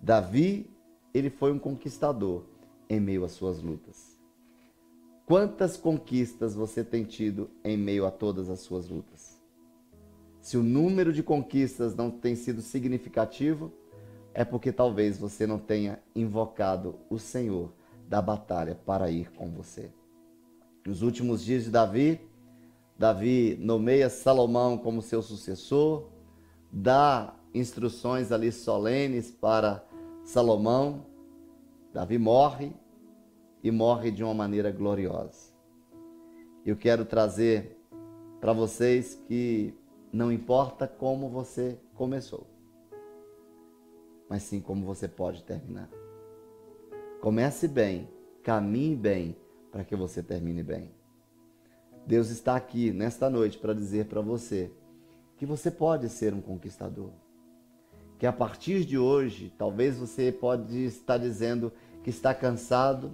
Davi, 0.00 0.70
ele 1.18 1.30
foi 1.30 1.52
um 1.52 1.58
conquistador 1.58 2.44
em 2.88 3.00
meio 3.00 3.24
às 3.24 3.32
suas 3.32 3.62
lutas. 3.62 4.18
Quantas 5.26 5.76
conquistas 5.76 6.54
você 6.54 6.82
tem 6.82 7.04
tido 7.04 7.50
em 7.62 7.76
meio 7.76 8.06
a 8.06 8.10
todas 8.10 8.48
as 8.48 8.60
suas 8.60 8.88
lutas? 8.88 9.38
Se 10.40 10.56
o 10.56 10.62
número 10.62 11.12
de 11.12 11.22
conquistas 11.22 11.94
não 11.94 12.10
tem 12.10 12.34
sido 12.34 12.62
significativo, 12.62 13.70
é 14.32 14.44
porque 14.44 14.72
talvez 14.72 15.18
você 15.18 15.46
não 15.46 15.58
tenha 15.58 15.98
invocado 16.14 16.94
o 17.10 17.18
Senhor 17.18 17.72
da 18.08 18.22
batalha 18.22 18.74
para 18.86 19.10
ir 19.10 19.30
com 19.32 19.50
você. 19.50 19.90
Nos 20.86 21.02
últimos 21.02 21.44
dias 21.44 21.64
de 21.64 21.70
Davi, 21.70 22.20
Davi 22.98 23.58
nomeia 23.60 24.08
Salomão 24.08 24.78
como 24.78 25.02
seu 25.02 25.20
sucessor, 25.20 26.08
dá 26.72 27.34
instruções 27.52 28.32
ali 28.32 28.50
solenes 28.50 29.30
para 29.30 29.84
Salomão. 30.24 31.04
Davi 31.92 32.18
morre 32.18 32.72
e 33.62 33.70
morre 33.70 34.10
de 34.10 34.22
uma 34.22 34.34
maneira 34.34 34.70
gloriosa. 34.70 35.52
Eu 36.64 36.76
quero 36.76 37.04
trazer 37.04 37.76
para 38.40 38.52
vocês 38.52 39.14
que 39.26 39.74
não 40.12 40.30
importa 40.30 40.86
como 40.86 41.28
você 41.28 41.78
começou, 41.94 42.46
mas 44.28 44.42
sim 44.42 44.60
como 44.60 44.84
você 44.84 45.08
pode 45.08 45.42
terminar. 45.44 45.88
Comece 47.20 47.66
bem, 47.66 48.08
caminhe 48.42 48.94
bem, 48.94 49.36
para 49.72 49.84
que 49.84 49.96
você 49.96 50.22
termine 50.22 50.62
bem. 50.62 50.90
Deus 52.06 52.30
está 52.30 52.56
aqui 52.56 52.90
nesta 52.90 53.28
noite 53.28 53.58
para 53.58 53.74
dizer 53.74 54.06
para 54.06 54.20
você 54.20 54.70
que 55.36 55.44
você 55.44 55.70
pode 55.70 56.08
ser 56.08 56.32
um 56.32 56.40
conquistador. 56.40 57.10
Que 58.18 58.26
a 58.26 58.32
partir 58.32 58.84
de 58.84 58.98
hoje, 58.98 59.52
talvez 59.56 59.96
você 59.96 60.32
pode 60.32 60.76
estar 60.84 61.18
dizendo 61.18 61.72
que 62.02 62.10
está 62.10 62.34
cansado, 62.34 63.12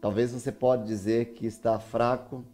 talvez 0.00 0.30
você 0.30 0.52
pode 0.52 0.86
dizer 0.86 1.32
que 1.32 1.46
está 1.46 1.78
fraco, 1.78 2.44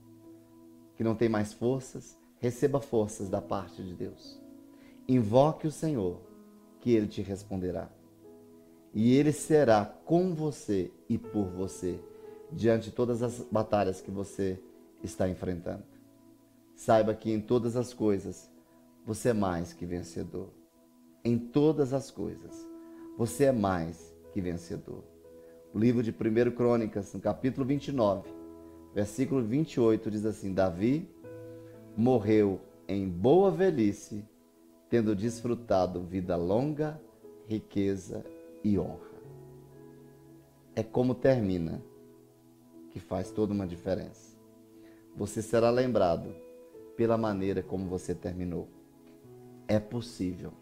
que 0.96 1.03
não 1.03 1.16
tem 1.16 1.28
mais 1.28 1.53
forças, 1.53 2.16
receba 2.38 2.80
forças 2.80 3.28
da 3.28 3.42
parte 3.42 3.82
de 3.82 3.94
Deus. 3.94 4.40
Invoque 5.09 5.66
o 5.66 5.72
Senhor, 5.72 6.20
que 6.78 6.92
ele 6.92 7.09
te 7.09 7.20
responderá. 7.20 7.90
E 8.94 9.14
ele 9.14 9.32
será 9.32 9.84
com 9.84 10.32
você 10.34 10.92
e 11.09 11.18
por 11.18 11.46
você 11.46 12.01
diante 12.53 12.90
de 12.90 12.92
todas 12.92 13.22
as 13.22 13.40
batalhas 13.51 14.01
que 14.01 14.11
você 14.11 14.61
está 15.03 15.28
enfrentando. 15.28 15.84
Saiba 16.76 17.12
que 17.12 17.32
em 17.32 17.40
todas 17.40 17.76
as 17.76 17.92
coisas 17.92 18.48
você 19.05 19.30
é 19.30 19.34
mais 19.34 19.72
que 19.72 19.84
vencedor. 19.84 20.59
Em 21.22 21.36
todas 21.38 21.92
as 21.92 22.10
coisas 22.10 22.66
você 23.18 23.44
é 23.44 23.52
mais 23.52 24.16
que 24.32 24.40
vencedor. 24.40 25.04
O 25.74 25.78
livro 25.78 26.02
de 26.02 26.10
1 26.10 26.50
Crônicas, 26.52 27.12
no 27.12 27.20
capítulo 27.20 27.66
29, 27.66 28.30
versículo 28.94 29.42
28, 29.42 30.10
diz 30.10 30.24
assim: 30.24 30.54
Davi 30.54 31.06
morreu 31.94 32.58
em 32.88 33.06
boa 33.06 33.50
velhice, 33.50 34.24
tendo 34.88 35.14
desfrutado 35.14 36.02
vida 36.02 36.36
longa, 36.36 36.98
riqueza 37.46 38.24
e 38.64 38.78
honra. 38.78 39.10
É 40.74 40.82
como 40.82 41.14
termina 41.14 41.82
que 42.90 42.98
faz 42.98 43.30
toda 43.30 43.52
uma 43.52 43.66
diferença. 43.66 44.34
Você 45.14 45.42
será 45.42 45.68
lembrado 45.68 46.34
pela 46.96 47.18
maneira 47.18 47.62
como 47.62 47.86
você 47.86 48.14
terminou. 48.14 48.66
É 49.68 49.78
possível 49.78 50.52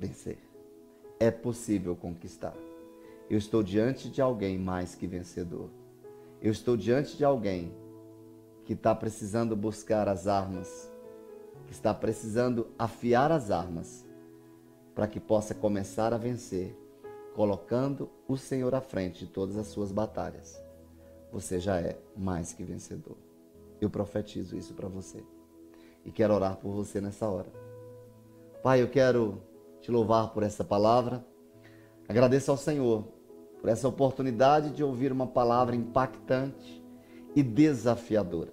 vencer. 0.00 0.38
É 1.20 1.30
possível 1.30 1.94
conquistar. 1.94 2.56
Eu 3.28 3.36
estou 3.36 3.62
diante 3.62 4.08
de 4.08 4.22
alguém 4.22 4.58
mais 4.58 4.94
que 4.94 5.06
vencedor. 5.06 5.68
Eu 6.40 6.50
estou 6.50 6.76
diante 6.76 7.16
de 7.18 7.24
alguém 7.24 7.72
que 8.64 8.72
está 8.72 8.94
precisando 8.94 9.54
buscar 9.54 10.08
as 10.08 10.26
armas, 10.26 10.90
que 11.66 11.72
está 11.72 11.92
precisando 11.92 12.68
afiar 12.78 13.30
as 13.30 13.50
armas 13.50 14.06
para 14.94 15.06
que 15.06 15.20
possa 15.20 15.54
começar 15.54 16.14
a 16.14 16.18
vencer, 16.18 16.74
colocando 17.34 18.10
o 18.26 18.36
Senhor 18.36 18.74
à 18.74 18.80
frente 18.80 19.26
de 19.26 19.30
todas 19.30 19.56
as 19.56 19.66
suas 19.66 19.92
batalhas. 19.92 20.60
Você 21.30 21.60
já 21.60 21.78
é 21.78 21.98
mais 22.16 22.52
que 22.52 22.64
vencedor. 22.64 23.16
Eu 23.80 23.90
profetizo 23.90 24.56
isso 24.56 24.74
para 24.74 24.88
você. 24.88 25.22
E 26.04 26.10
quero 26.10 26.34
orar 26.34 26.56
por 26.56 26.72
você 26.72 27.00
nessa 27.00 27.28
hora. 27.28 27.52
Pai, 28.62 28.82
eu 28.82 28.88
quero 28.88 29.40
te 29.80 29.90
louvar 29.90 30.32
por 30.32 30.42
essa 30.42 30.64
palavra. 30.64 31.24
Agradeço 32.08 32.50
ao 32.50 32.56
Senhor 32.56 33.04
por 33.60 33.68
essa 33.68 33.86
oportunidade 33.88 34.70
de 34.70 34.82
ouvir 34.82 35.12
uma 35.12 35.26
palavra 35.26 35.76
impactante 35.76 36.82
e 37.34 37.42
desafiadora. 37.42 38.52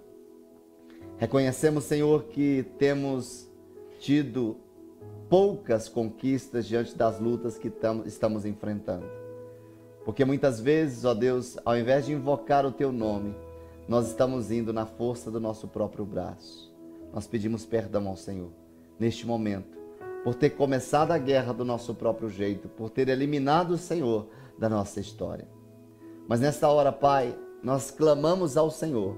Reconhecemos, 1.18 1.86
Senhor, 1.86 2.26
que 2.26 2.66
temos 2.78 3.50
tido 4.00 4.58
poucas 5.30 5.90
conquistas 5.90 6.66
diante 6.66 6.96
das 6.96 7.20
lutas 7.20 7.58
que 7.58 7.72
estamos 8.06 8.46
enfrentando. 8.46 9.06
Porque 10.06 10.24
muitas 10.24 10.60
vezes, 10.60 11.04
ó 11.04 11.14
Deus, 11.14 11.58
ao 11.66 11.78
invés 11.78 12.06
de 12.06 12.14
invocar 12.14 12.66
o 12.66 12.72
teu 12.72 12.92
nome, 12.92 13.36
nós 13.88 14.08
estamos 14.08 14.52
indo 14.52 14.72
na 14.72 14.86
força 14.86 15.32
do 15.32 15.40
nosso 15.40 15.68
próprio 15.68 16.06
braço. 16.06 16.74
Nós 17.14 17.28
pedimos 17.28 17.66
perdão 17.66 18.08
ao 18.08 18.16
Senhor 18.16 18.52
neste 19.00 19.26
momento, 19.26 19.77
por 20.28 20.36
ter 20.36 20.50
começado 20.50 21.12
a 21.12 21.18
guerra 21.18 21.54
do 21.54 21.64
nosso 21.64 21.96
próprio 21.96 22.28
jeito, 22.28 22.68
por 22.68 22.90
ter 22.90 23.08
eliminado 23.08 23.72
o 23.72 23.78
Senhor 23.78 24.28
da 24.60 24.68
nossa 24.68 25.00
história. 25.00 25.48
Mas 26.28 26.42
nesta 26.42 26.68
hora, 26.68 26.92
Pai, 26.92 27.34
nós 27.64 27.92
clamamos 27.92 28.58
ao 28.58 28.70
Senhor 28.70 29.16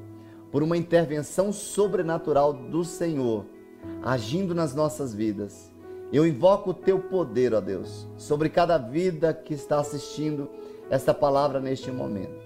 por 0.52 0.62
uma 0.62 0.78
intervenção 0.78 1.52
sobrenatural 1.52 2.54
do 2.54 2.86
Senhor 2.86 3.44
agindo 4.04 4.54
nas 4.54 4.76
nossas 4.76 5.12
vidas 5.12 5.74
eu 6.14 6.28
invoco 6.28 6.70
o 6.70 6.76
teu 6.76 7.00
poder, 7.00 7.56
ó 7.56 7.60
Deus, 7.60 8.08
sobre 8.16 8.48
cada 8.48 8.78
vida 8.78 9.34
que 9.34 9.56
está 9.56 9.80
assistindo 9.80 10.48
esta 10.92 11.12
palavra 11.12 11.60
neste 11.60 11.92
momento. 11.92 12.40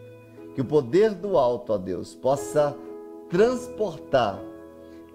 Que 0.55 0.61
o 0.61 0.65
poder 0.65 1.13
do 1.13 1.37
alto, 1.37 1.73
ó 1.73 1.77
Deus, 1.77 2.15
possa 2.15 2.73
transportar 3.29 4.39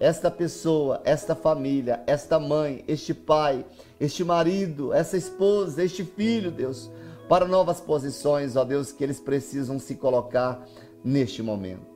esta 0.01 0.30
pessoa, 0.30 1.01
esta 1.05 1.34
família, 1.34 2.03
esta 2.07 2.38
mãe, 2.38 2.84
este 2.86 3.12
pai, 3.12 3.64
este 4.01 4.22
marido, 4.22 4.92
essa 4.92 5.16
esposa, 5.16 5.82
este 5.82 6.05
filho, 6.05 6.51
Deus, 6.51 6.90
para 7.28 7.46
novas 7.46 7.80
posições, 7.80 8.57
ó 8.57 8.64
Deus, 8.64 8.92
que 8.92 9.03
eles 9.03 9.20
precisam 9.20 9.78
se 9.78 9.96
colocar 9.96 10.64
neste 11.05 11.42
momento. 11.42 11.86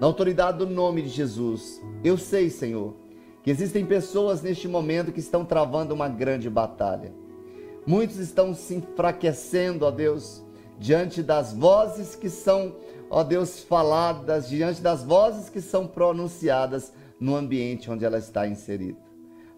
Na 0.00 0.06
autoridade 0.06 0.58
do 0.58 0.66
nome 0.66 1.02
de 1.02 1.08
Jesus, 1.08 1.82
eu 2.04 2.16
sei, 2.16 2.48
Senhor, 2.48 2.94
que 3.42 3.50
existem 3.50 3.84
pessoas 3.84 4.40
neste 4.42 4.68
momento 4.68 5.12
que 5.12 5.20
estão 5.20 5.44
travando 5.44 5.92
uma 5.92 6.08
grande 6.08 6.48
batalha. 6.48 7.12
Muitos 7.84 8.18
estão 8.18 8.54
se 8.54 8.76
enfraquecendo, 8.76 9.84
ó 9.84 9.90
Deus, 9.90 10.44
diante 10.78 11.22
das 11.22 11.52
vozes 11.52 12.14
que 12.14 12.30
são, 12.30 12.76
ó 13.10 13.24
Deus, 13.24 13.60
faladas, 13.60 14.48
diante 14.48 14.80
das 14.80 15.02
vozes 15.02 15.48
que 15.48 15.60
são 15.60 15.86
pronunciadas 15.86 16.92
no 17.20 17.36
ambiente 17.36 17.90
onde 17.90 18.04
ela 18.04 18.18
está 18.18 18.46
inserida. 18.46 18.98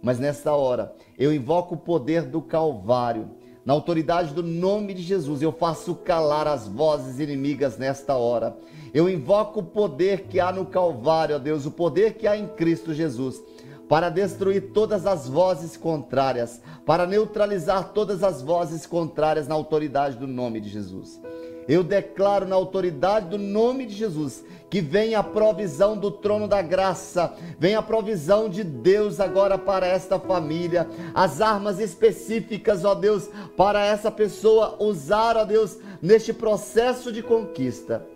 Mas 0.02 0.18
nesta 0.18 0.52
hora, 0.54 0.94
eu 1.18 1.32
invoco 1.32 1.74
o 1.74 1.78
poder 1.78 2.22
do 2.22 2.40
Calvário. 2.40 3.30
Na 3.64 3.74
autoridade 3.74 4.32
do 4.32 4.42
nome 4.42 4.94
de 4.94 5.02
Jesus, 5.02 5.42
eu 5.42 5.52
faço 5.52 5.94
calar 5.94 6.46
as 6.46 6.66
vozes 6.66 7.20
inimigas 7.20 7.76
nesta 7.76 8.16
hora. 8.16 8.56
Eu 8.94 9.08
invoco 9.08 9.61
o 9.61 9.64
poder 9.64 10.22
que 10.22 10.40
há 10.40 10.50
no 10.50 10.64
Calvário, 10.64 11.36
ó 11.36 11.38
Deus, 11.38 11.66
o 11.66 11.70
poder 11.70 12.14
que 12.14 12.26
há 12.26 12.36
em 12.36 12.48
Cristo 12.48 12.94
Jesus 12.94 13.42
para 13.90 14.08
destruir 14.08 14.70
todas 14.72 15.04
as 15.04 15.28
vozes 15.28 15.76
contrárias, 15.76 16.62
para 16.86 17.04
neutralizar 17.04 17.92
todas 17.92 18.22
as 18.22 18.40
vozes 18.40 18.86
contrárias 18.86 19.48
na 19.48 19.56
autoridade 19.56 20.16
do 20.16 20.28
nome 20.28 20.61
de 20.61 20.68
Jesus. 20.68 21.20
Eu 21.66 21.82
declaro 21.82 22.46
na 22.46 22.54
autoridade 22.54 23.28
do 23.30 23.36
nome 23.36 23.86
de 23.86 23.94
Jesus 23.96 24.44
que 24.70 24.80
venha 24.80 25.18
a 25.18 25.22
provisão 25.22 25.98
do 25.98 26.12
trono 26.12 26.46
da 26.46 26.62
graça, 26.62 27.34
venha 27.58 27.80
a 27.80 27.82
provisão 27.82 28.48
de 28.48 28.62
Deus 28.62 29.18
agora 29.18 29.58
para 29.58 29.84
esta 29.84 30.18
família, 30.18 30.88
as 31.12 31.40
armas 31.40 31.80
específicas, 31.80 32.84
ó 32.84 32.94
Deus, 32.94 33.28
para 33.56 33.84
essa 33.84 34.10
pessoa 34.10 34.76
usar, 34.78 35.36
ó 35.36 35.44
Deus, 35.44 35.76
neste 36.00 36.32
processo 36.32 37.10
de 37.10 37.20
conquista. 37.20 38.06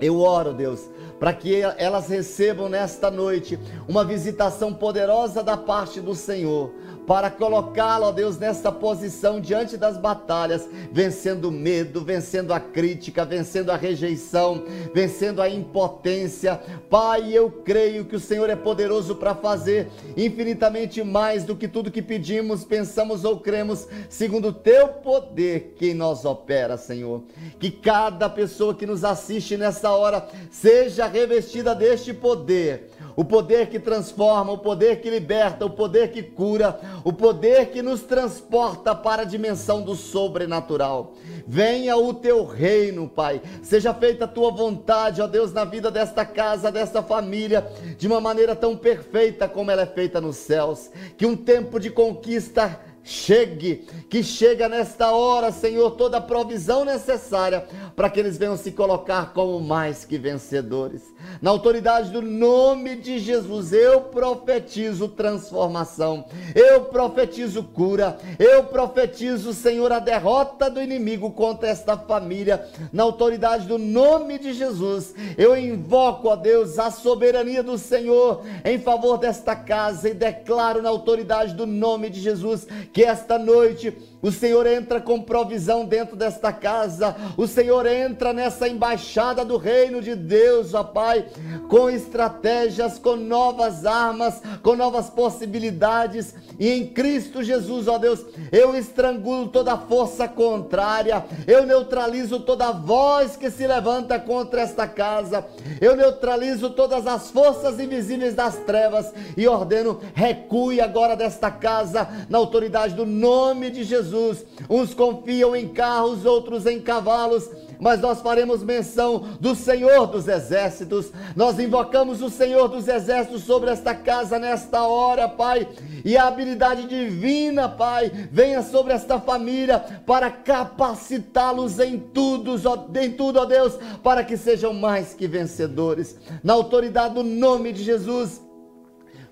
Eu 0.00 0.18
oro, 0.20 0.52
Deus, 0.52 0.90
para 1.20 1.32
que 1.32 1.60
elas 1.78 2.08
recebam 2.08 2.68
nesta 2.68 3.10
noite 3.12 3.58
uma 3.86 4.04
visitação 4.04 4.74
poderosa 4.74 5.40
da 5.42 5.56
parte 5.56 6.00
do 6.00 6.16
Senhor 6.16 6.72
para 7.06 7.30
colocá-lo, 7.30 8.06
ó 8.06 8.12
Deus, 8.12 8.38
nessa 8.38 8.72
posição 8.72 9.40
diante 9.40 9.76
das 9.76 9.98
batalhas, 9.98 10.68
vencendo 10.90 11.48
o 11.48 11.52
medo, 11.52 12.02
vencendo 12.02 12.52
a 12.52 12.60
crítica, 12.60 13.24
vencendo 13.24 13.70
a 13.70 13.76
rejeição, 13.76 14.64
vencendo 14.94 15.42
a 15.42 15.48
impotência. 15.48 16.60
Pai, 16.88 17.32
eu 17.32 17.50
creio 17.50 18.04
que 18.04 18.16
o 18.16 18.20
Senhor 18.20 18.48
é 18.48 18.56
poderoso 18.56 19.16
para 19.16 19.34
fazer 19.34 19.88
infinitamente 20.16 21.02
mais 21.02 21.44
do 21.44 21.56
que 21.56 21.68
tudo 21.68 21.90
que 21.90 22.02
pedimos, 22.02 22.64
pensamos 22.64 23.24
ou 23.24 23.38
cremos, 23.38 23.86
segundo 24.08 24.48
o 24.48 24.52
teu 24.52 24.88
poder 24.88 25.74
que 25.76 25.90
em 25.90 25.94
nós 25.94 26.24
opera, 26.24 26.76
Senhor. 26.76 27.22
Que 27.58 27.70
cada 27.70 28.28
pessoa 28.28 28.74
que 28.74 28.86
nos 28.86 29.04
assiste 29.04 29.56
nessa 29.56 29.90
hora 29.90 30.26
seja 30.50 31.06
revestida 31.06 31.74
deste 31.74 32.14
poder 32.14 32.90
o 33.16 33.24
poder 33.24 33.68
que 33.68 33.78
transforma, 33.78 34.52
o 34.52 34.58
poder 34.58 35.00
que 35.00 35.10
liberta, 35.10 35.64
o 35.64 35.70
poder 35.70 36.10
que 36.10 36.22
cura, 36.22 36.80
o 37.04 37.12
poder 37.12 37.70
que 37.70 37.82
nos 37.82 38.02
transporta 38.02 38.94
para 38.94 39.22
a 39.22 39.26
dimensão 39.26 39.82
do 39.82 39.94
sobrenatural. 39.94 41.14
Venha 41.46 41.96
o 41.96 42.12
teu 42.14 42.44
reino, 42.44 43.08
Pai. 43.08 43.40
Seja 43.62 43.92
feita 43.92 44.24
a 44.24 44.28
tua 44.28 44.50
vontade, 44.50 45.20
ó 45.20 45.26
Deus, 45.26 45.52
na 45.52 45.64
vida 45.64 45.90
desta 45.90 46.24
casa, 46.24 46.72
desta 46.72 47.02
família, 47.02 47.66
de 47.98 48.06
uma 48.06 48.20
maneira 48.20 48.56
tão 48.56 48.76
perfeita 48.76 49.48
como 49.48 49.70
ela 49.70 49.82
é 49.82 49.86
feita 49.86 50.20
nos 50.20 50.36
céus. 50.36 50.90
Que 51.16 51.26
um 51.26 51.36
tempo 51.36 51.78
de 51.78 51.90
conquista 51.90 52.80
chegue, 53.04 53.86
que 54.08 54.22
chega 54.22 54.68
nesta 54.68 55.12
hora, 55.12 55.52
Senhor, 55.52 55.90
toda 55.92 56.16
a 56.16 56.22
provisão 56.22 56.84
necessária 56.84 57.66
para 57.94 58.08
que 58.08 58.18
eles 58.18 58.38
venham 58.38 58.56
se 58.56 58.72
colocar 58.72 59.32
como 59.34 59.60
mais 59.60 60.04
que 60.04 60.16
vencedores. 60.16 61.12
Na 61.40 61.50
autoridade 61.50 62.10
do 62.10 62.22
nome 62.22 62.96
de 62.96 63.18
Jesus, 63.18 63.72
eu 63.72 64.02
profetizo 64.02 65.08
transformação, 65.08 66.24
eu 66.54 66.86
profetizo 66.86 67.62
cura, 67.62 68.18
eu 68.38 68.64
profetizo, 68.64 69.52
Senhor, 69.52 69.92
a 69.92 69.98
derrota 69.98 70.70
do 70.70 70.80
inimigo 70.82 71.30
contra 71.30 71.68
esta 71.68 71.96
família. 71.96 72.66
Na 72.92 73.02
autoridade 73.02 73.66
do 73.66 73.78
nome 73.78 74.38
de 74.38 74.52
Jesus, 74.52 75.14
eu 75.36 75.56
invoco, 75.56 76.30
a 76.30 76.36
Deus, 76.36 76.78
a 76.78 76.90
soberania 76.90 77.62
do 77.62 77.76
Senhor 77.76 78.42
em 78.64 78.78
favor 78.78 79.18
desta 79.18 79.54
casa 79.54 80.08
e 80.08 80.14
declaro 80.14 80.80
na 80.80 80.88
autoridade 80.88 81.54
do 81.54 81.66
nome 81.66 82.08
de 82.08 82.20
Jesus 82.20 82.66
que 82.94 83.02
esta 83.02 83.36
noite 83.36 83.92
o 84.22 84.32
Senhor 84.32 84.66
entra 84.66 85.02
com 85.02 85.20
provisão 85.20 85.84
dentro 85.84 86.16
desta 86.16 86.50
casa, 86.50 87.14
o 87.36 87.46
Senhor 87.46 87.84
entra 87.84 88.32
nessa 88.32 88.66
embaixada 88.66 89.44
do 89.44 89.58
reino 89.58 90.00
de 90.00 90.14
Deus, 90.14 90.72
ó 90.72 90.82
Pai, 90.82 91.26
com 91.68 91.90
estratégias, 91.90 92.98
com 92.98 93.16
novas 93.16 93.84
armas, 93.84 94.40
com 94.62 94.74
novas 94.76 95.10
possibilidades, 95.10 96.34
e 96.58 96.70
em 96.70 96.86
Cristo 96.86 97.42
Jesus, 97.42 97.86
ó 97.86 97.98
Deus, 97.98 98.24
eu 98.50 98.74
estrangulo 98.74 99.48
toda 99.48 99.76
força 99.76 100.26
contrária, 100.26 101.22
eu 101.46 101.66
neutralizo 101.66 102.40
toda 102.40 102.72
voz 102.72 103.36
que 103.36 103.50
se 103.50 103.66
levanta 103.66 104.18
contra 104.18 104.62
esta 104.62 104.86
casa, 104.86 105.44
eu 105.82 105.94
neutralizo 105.94 106.70
todas 106.70 107.06
as 107.06 107.30
forças 107.30 107.78
invisíveis 107.78 108.34
das 108.34 108.56
trevas 108.56 109.12
e 109.36 109.46
ordeno, 109.46 110.00
recue 110.14 110.80
agora 110.80 111.14
desta 111.14 111.50
casa, 111.50 112.08
na 112.30 112.38
autoridade 112.38 112.83
do 112.92 113.06
nome 113.06 113.70
de 113.70 113.84
Jesus. 113.84 114.44
Uns 114.68 114.92
confiam 114.92 115.56
em 115.56 115.68
carros, 115.68 116.24
outros 116.24 116.66
em 116.66 116.80
cavalos, 116.80 117.48
mas 117.80 118.00
nós 118.00 118.20
faremos 118.20 118.62
menção 118.62 119.36
do 119.40 119.54
Senhor 119.54 120.06
dos 120.06 120.28
Exércitos. 120.28 121.10
Nós 121.34 121.58
invocamos 121.58 122.22
o 122.22 122.30
Senhor 122.30 122.68
dos 122.68 122.88
Exércitos 122.88 123.42
sobre 123.42 123.70
esta 123.70 123.94
casa 123.94 124.38
nesta 124.38 124.82
hora, 124.82 125.28
Pai. 125.28 125.68
E 126.04 126.16
a 126.16 126.28
habilidade 126.28 126.86
divina, 126.86 127.68
Pai, 127.68 128.10
venha 128.30 128.62
sobre 128.62 128.92
esta 128.92 129.18
família 129.18 129.78
para 130.06 130.30
capacitá-los 130.30 131.78
em 131.78 131.98
tudo, 131.98 132.54
em 133.00 133.10
tudo, 133.10 133.40
ó 133.40 133.44
Deus, 133.44 133.78
para 134.02 134.22
que 134.22 134.36
sejam 134.36 134.72
mais 134.72 135.14
que 135.14 135.26
vencedores. 135.26 136.16
Na 136.42 136.52
autoridade 136.52 137.14
do 137.14 137.22
nome 137.22 137.72
de 137.72 137.82
Jesus 137.82 138.43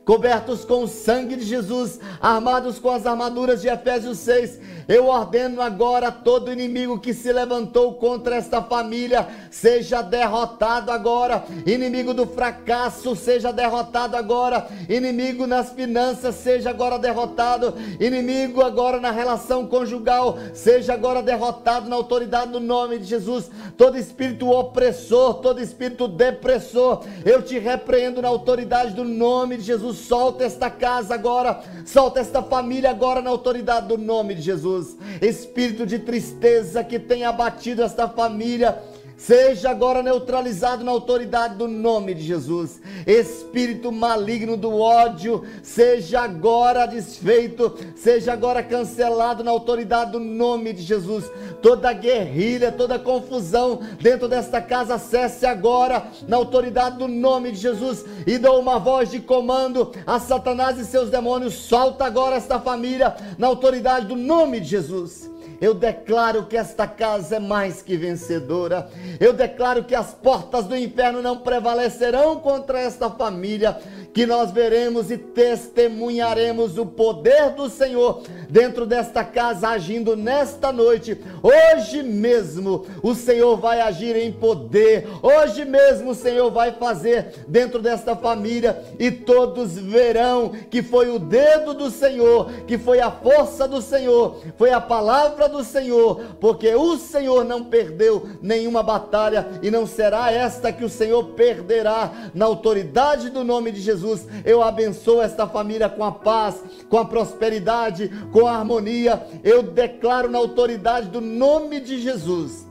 cobertos 0.04 0.64
com 0.64 0.82
o 0.84 0.88
sangue 0.88 1.36
de 1.36 1.44
Jesus, 1.44 2.00
armados 2.20 2.78
com 2.78 2.90
as 2.90 3.06
armaduras 3.06 3.62
de 3.62 3.68
Efésios 3.68 4.18
6. 4.18 4.58
Eu 4.88 5.06
ordeno 5.06 5.62
agora 5.62 6.10
todo 6.10 6.52
inimigo 6.52 6.98
que 6.98 7.14
se 7.14 7.32
levantou 7.32 7.94
contra 7.94 8.34
esta 8.34 8.60
família 8.60 9.28
seja 9.50 10.02
derrotado 10.02 10.90
agora. 10.90 11.44
Inimigo 11.64 12.12
do 12.12 12.26
fracasso 12.26 13.14
seja 13.14 13.52
derrotado 13.52 14.16
agora. 14.16 14.66
Inimigo 14.88 15.46
nas 15.46 15.70
finanças 15.70 16.34
seja 16.34 16.70
agora 16.70 16.98
derrotado. 16.98 17.74
Inimigo 18.00 18.60
agora 18.60 18.98
na 18.98 19.12
relação 19.12 19.66
conjugal 19.66 20.36
seja 20.52 20.94
agora 20.94 21.22
derrotado 21.22 21.88
na 21.88 21.94
autoridade 21.94 22.50
do 22.50 22.60
nome 22.60 22.98
de 22.98 23.04
Jesus. 23.04 23.50
Todo 23.76 23.96
espírito 23.96 24.50
opressor, 24.50 25.34
todo 25.34 25.62
espírito 25.62 26.08
depressor, 26.08 27.04
eu 27.24 27.40
te 27.40 27.58
repreendo 27.58 28.20
na 28.20 28.28
autoridade 28.28 28.94
do 28.94 29.04
nome 29.04 29.56
de 29.56 29.62
Jesus 29.62 29.91
solta 29.92 30.44
esta 30.44 30.70
casa 30.70 31.14
agora, 31.14 31.62
solta 31.84 32.20
esta 32.20 32.42
família 32.42 32.90
agora 32.90 33.20
na 33.20 33.30
autoridade 33.30 33.88
do 33.88 33.98
nome 33.98 34.34
de 34.34 34.42
Jesus. 34.42 34.96
Espírito 35.20 35.86
de 35.86 35.98
tristeza 35.98 36.82
que 36.82 36.98
tem 36.98 37.24
abatido 37.24 37.82
esta 37.82 38.08
família, 38.08 38.78
Seja 39.24 39.70
agora 39.70 40.02
neutralizado 40.02 40.82
na 40.82 40.90
autoridade 40.90 41.54
do 41.54 41.68
nome 41.68 42.12
de 42.12 42.22
Jesus. 42.22 42.80
Espírito 43.06 43.92
maligno 43.92 44.56
do 44.56 44.76
ódio, 44.80 45.44
seja 45.62 46.22
agora 46.22 46.86
desfeito, 46.86 47.72
seja 47.94 48.32
agora 48.32 48.64
cancelado 48.64 49.44
na 49.44 49.52
autoridade 49.52 50.10
do 50.10 50.18
nome 50.18 50.72
de 50.72 50.82
Jesus. 50.82 51.30
Toda 51.62 51.92
guerrilha, 51.92 52.72
toda 52.72 52.98
confusão 52.98 53.78
dentro 54.00 54.26
desta 54.26 54.60
casa, 54.60 54.98
cesse 54.98 55.46
agora 55.46 56.04
na 56.26 56.36
autoridade 56.36 56.98
do 56.98 57.06
nome 57.06 57.52
de 57.52 57.58
Jesus 57.58 58.04
e 58.26 58.38
dou 58.38 58.58
uma 58.58 58.80
voz 58.80 59.08
de 59.12 59.20
comando 59.20 59.92
a 60.04 60.18
Satanás 60.18 60.80
e 60.80 60.84
seus 60.84 61.10
demônios. 61.10 61.54
Solta 61.54 62.06
agora 62.06 62.34
esta 62.34 62.58
família 62.58 63.14
na 63.38 63.46
autoridade 63.46 64.06
do 64.06 64.16
nome 64.16 64.58
de 64.58 64.66
Jesus. 64.66 65.31
Eu 65.62 65.74
declaro 65.74 66.46
que 66.46 66.56
esta 66.56 66.88
casa 66.88 67.36
é 67.36 67.38
mais 67.38 67.80
que 67.80 67.96
vencedora. 67.96 68.90
Eu 69.20 69.32
declaro 69.32 69.84
que 69.84 69.94
as 69.94 70.12
portas 70.12 70.64
do 70.66 70.76
inferno 70.76 71.22
não 71.22 71.38
prevalecerão 71.38 72.40
contra 72.40 72.80
esta 72.80 73.08
família 73.08 73.78
que 74.12 74.26
nós 74.26 74.50
veremos 74.50 75.10
e 75.10 75.16
testemunharemos 75.16 76.76
o 76.76 76.84
poder 76.84 77.50
do 77.50 77.68
Senhor 77.70 78.22
dentro 78.48 78.84
desta 78.84 79.24
casa, 79.24 79.68
agindo 79.68 80.14
nesta 80.16 80.70
noite. 80.70 81.18
Hoje 81.42 82.02
mesmo 82.02 82.84
o 83.02 83.14
Senhor 83.14 83.56
vai 83.56 83.80
agir 83.80 84.14
em 84.16 84.30
poder, 84.30 85.08
hoje 85.22 85.64
mesmo 85.64 86.10
o 86.10 86.14
Senhor 86.14 86.50
vai 86.50 86.72
fazer 86.72 87.44
dentro 87.48 87.80
desta 87.80 88.14
família 88.14 88.82
e 88.98 89.10
todos 89.10 89.78
verão 89.78 90.52
que 90.70 90.82
foi 90.82 91.08
o 91.08 91.18
dedo 91.18 91.72
do 91.72 91.90
Senhor, 91.90 92.50
que 92.66 92.76
foi 92.76 93.00
a 93.00 93.10
força 93.10 93.66
do 93.66 93.80
Senhor, 93.80 94.36
foi 94.56 94.72
a 94.72 94.80
palavra 94.80 95.48
do 95.48 95.64
Senhor, 95.64 96.36
porque 96.38 96.74
o 96.74 96.98
Senhor 96.98 97.44
não 97.44 97.64
perdeu 97.64 98.28
nenhuma 98.42 98.82
batalha 98.82 99.46
e 99.62 99.70
não 99.70 99.86
será 99.86 100.30
esta 100.30 100.72
que 100.72 100.84
o 100.84 100.90
Senhor 100.90 101.24
perderá 101.30 102.30
na 102.34 102.44
autoridade 102.44 103.30
do 103.30 103.42
nome 103.42 103.70
de 103.70 103.80
Jesus. 103.80 104.01
Jesus. 104.02 104.26
Eu 104.44 104.62
abençoo 104.62 105.22
esta 105.22 105.46
família 105.46 105.88
com 105.88 106.04
a 106.04 106.10
paz, 106.10 106.60
com 106.88 106.98
a 106.98 107.04
prosperidade, 107.04 108.10
com 108.32 108.46
a 108.46 108.58
harmonia. 108.58 109.24
Eu 109.44 109.62
declaro 109.62 110.28
na 110.28 110.38
autoridade 110.38 111.08
do 111.08 111.20
nome 111.20 111.80
de 111.80 112.00
Jesus 112.00 112.66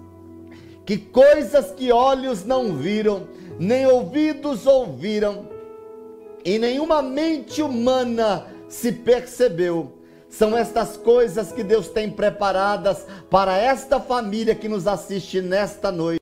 que 0.86 0.98
coisas 0.98 1.72
que 1.72 1.92
olhos 1.92 2.44
não 2.44 2.76
viram, 2.76 3.28
nem 3.58 3.86
ouvidos 3.86 4.66
ouviram, 4.66 5.48
e 6.44 6.58
nenhuma 6.58 7.02
mente 7.02 7.62
humana 7.62 8.48
se 8.68 8.92
percebeu. 8.92 9.94
São 10.28 10.58
estas 10.58 10.98
coisas 10.98 11.52
que 11.52 11.64
Deus 11.64 11.88
tem 11.88 12.10
preparadas 12.10 13.06
para 13.30 13.58
esta 13.58 14.00
família 14.00 14.56
que 14.56 14.68
nos 14.68 14.88
assiste 14.88 15.40
nesta 15.40 15.92
noite 15.92 16.22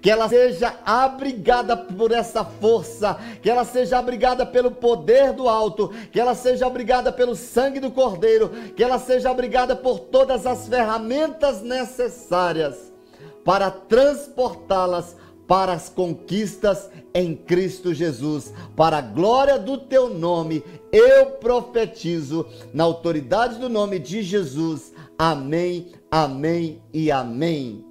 que 0.00 0.10
ela 0.10 0.28
seja 0.28 0.74
abrigada 0.84 1.76
por 1.76 2.12
essa 2.12 2.44
força, 2.44 3.18
que 3.42 3.50
ela 3.50 3.64
seja 3.64 3.98
abrigada 3.98 4.46
pelo 4.46 4.70
poder 4.70 5.32
do 5.32 5.48
alto, 5.48 5.92
que 6.10 6.18
ela 6.18 6.34
seja 6.34 6.66
abrigada 6.66 7.12
pelo 7.12 7.36
sangue 7.36 7.80
do 7.80 7.90
Cordeiro, 7.90 8.48
que 8.74 8.82
ela 8.82 8.98
seja 8.98 9.30
abrigada 9.30 9.76
por 9.76 9.98
todas 9.98 10.46
as 10.46 10.68
ferramentas 10.68 11.62
necessárias 11.62 12.90
para 13.44 13.70
transportá-las 13.70 15.16
para 15.50 15.72
as 15.72 15.88
conquistas 15.88 16.88
em 17.12 17.34
Cristo 17.34 17.92
Jesus, 17.92 18.54
para 18.76 18.98
a 18.98 19.02
glória 19.02 19.58
do 19.58 19.78
teu 19.78 20.08
nome, 20.08 20.62
eu 20.92 21.26
profetizo 21.26 22.46
na 22.72 22.84
autoridade 22.84 23.58
do 23.58 23.68
nome 23.68 23.98
de 23.98 24.22
Jesus. 24.22 24.92
Amém, 25.18 25.88
amém 26.08 26.80
e 26.92 27.10
amém. 27.10 27.89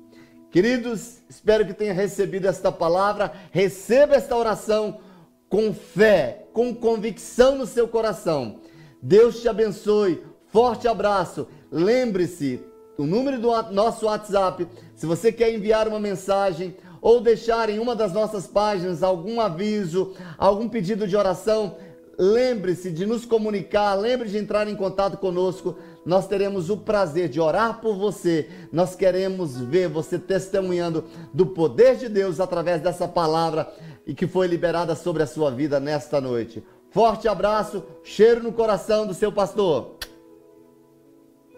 Queridos, 0.51 1.19
espero 1.29 1.63
que 1.63 1.73
tenha 1.75 1.93
recebido 1.93 2.47
esta 2.47 2.71
palavra, 2.71 3.31
receba 3.51 4.15
esta 4.15 4.35
oração 4.35 4.99
com 5.47 5.71
fé, 5.73 6.47
com 6.53 6.73
convicção 6.73 7.55
no 7.55 7.67
seu 7.67 7.87
coração. 7.87 8.59
Deus 9.01 9.41
te 9.41 9.47
abençoe. 9.47 10.23
Forte 10.47 10.87
abraço. 10.87 11.47
Lembre-se, 11.71 12.59
o 12.97 13.05
número 13.05 13.39
do 13.39 13.49
nosso 13.71 14.07
WhatsApp, 14.07 14.67
se 14.95 15.05
você 15.05 15.31
quer 15.31 15.53
enviar 15.53 15.87
uma 15.87 15.99
mensagem 15.99 16.75
ou 16.99 17.21
deixar 17.21 17.69
em 17.69 17.77
uma 17.77 17.95
das 17.95 18.11
nossas 18.11 18.47
páginas 18.47 19.03
algum 19.03 19.39
aviso, 19.39 20.15
algum 20.35 20.67
pedido 20.67 21.07
de 21.07 21.15
oração, 21.15 21.77
lembre-se 22.17 22.91
de 22.91 23.05
nos 23.05 23.23
comunicar, 23.23 23.93
lembre 23.93 24.27
de 24.27 24.37
entrar 24.37 24.67
em 24.67 24.75
contato 24.75 25.17
conosco. 25.17 25.77
Nós 26.05 26.27
teremos 26.27 26.69
o 26.69 26.77
prazer 26.77 27.29
de 27.29 27.39
orar 27.39 27.81
por 27.81 27.95
você. 27.95 28.49
Nós 28.71 28.95
queremos 28.95 29.57
ver 29.57 29.87
você 29.87 30.17
testemunhando 30.17 31.03
do 31.33 31.45
poder 31.45 31.97
de 31.97 32.09
Deus 32.09 32.39
através 32.39 32.81
dessa 32.81 33.07
palavra 33.07 33.71
e 34.07 34.13
que 34.13 34.27
foi 34.27 34.47
liberada 34.47 34.95
sobre 34.95 35.23
a 35.23 35.27
sua 35.27 35.51
vida 35.51 35.79
nesta 35.79 36.19
noite. 36.19 36.63
Forte 36.91 37.27
abraço, 37.27 37.83
cheiro 38.03 38.41
no 38.41 38.51
coração 38.51 39.05
do 39.05 39.13
seu 39.13 39.31
pastor. 39.31 39.97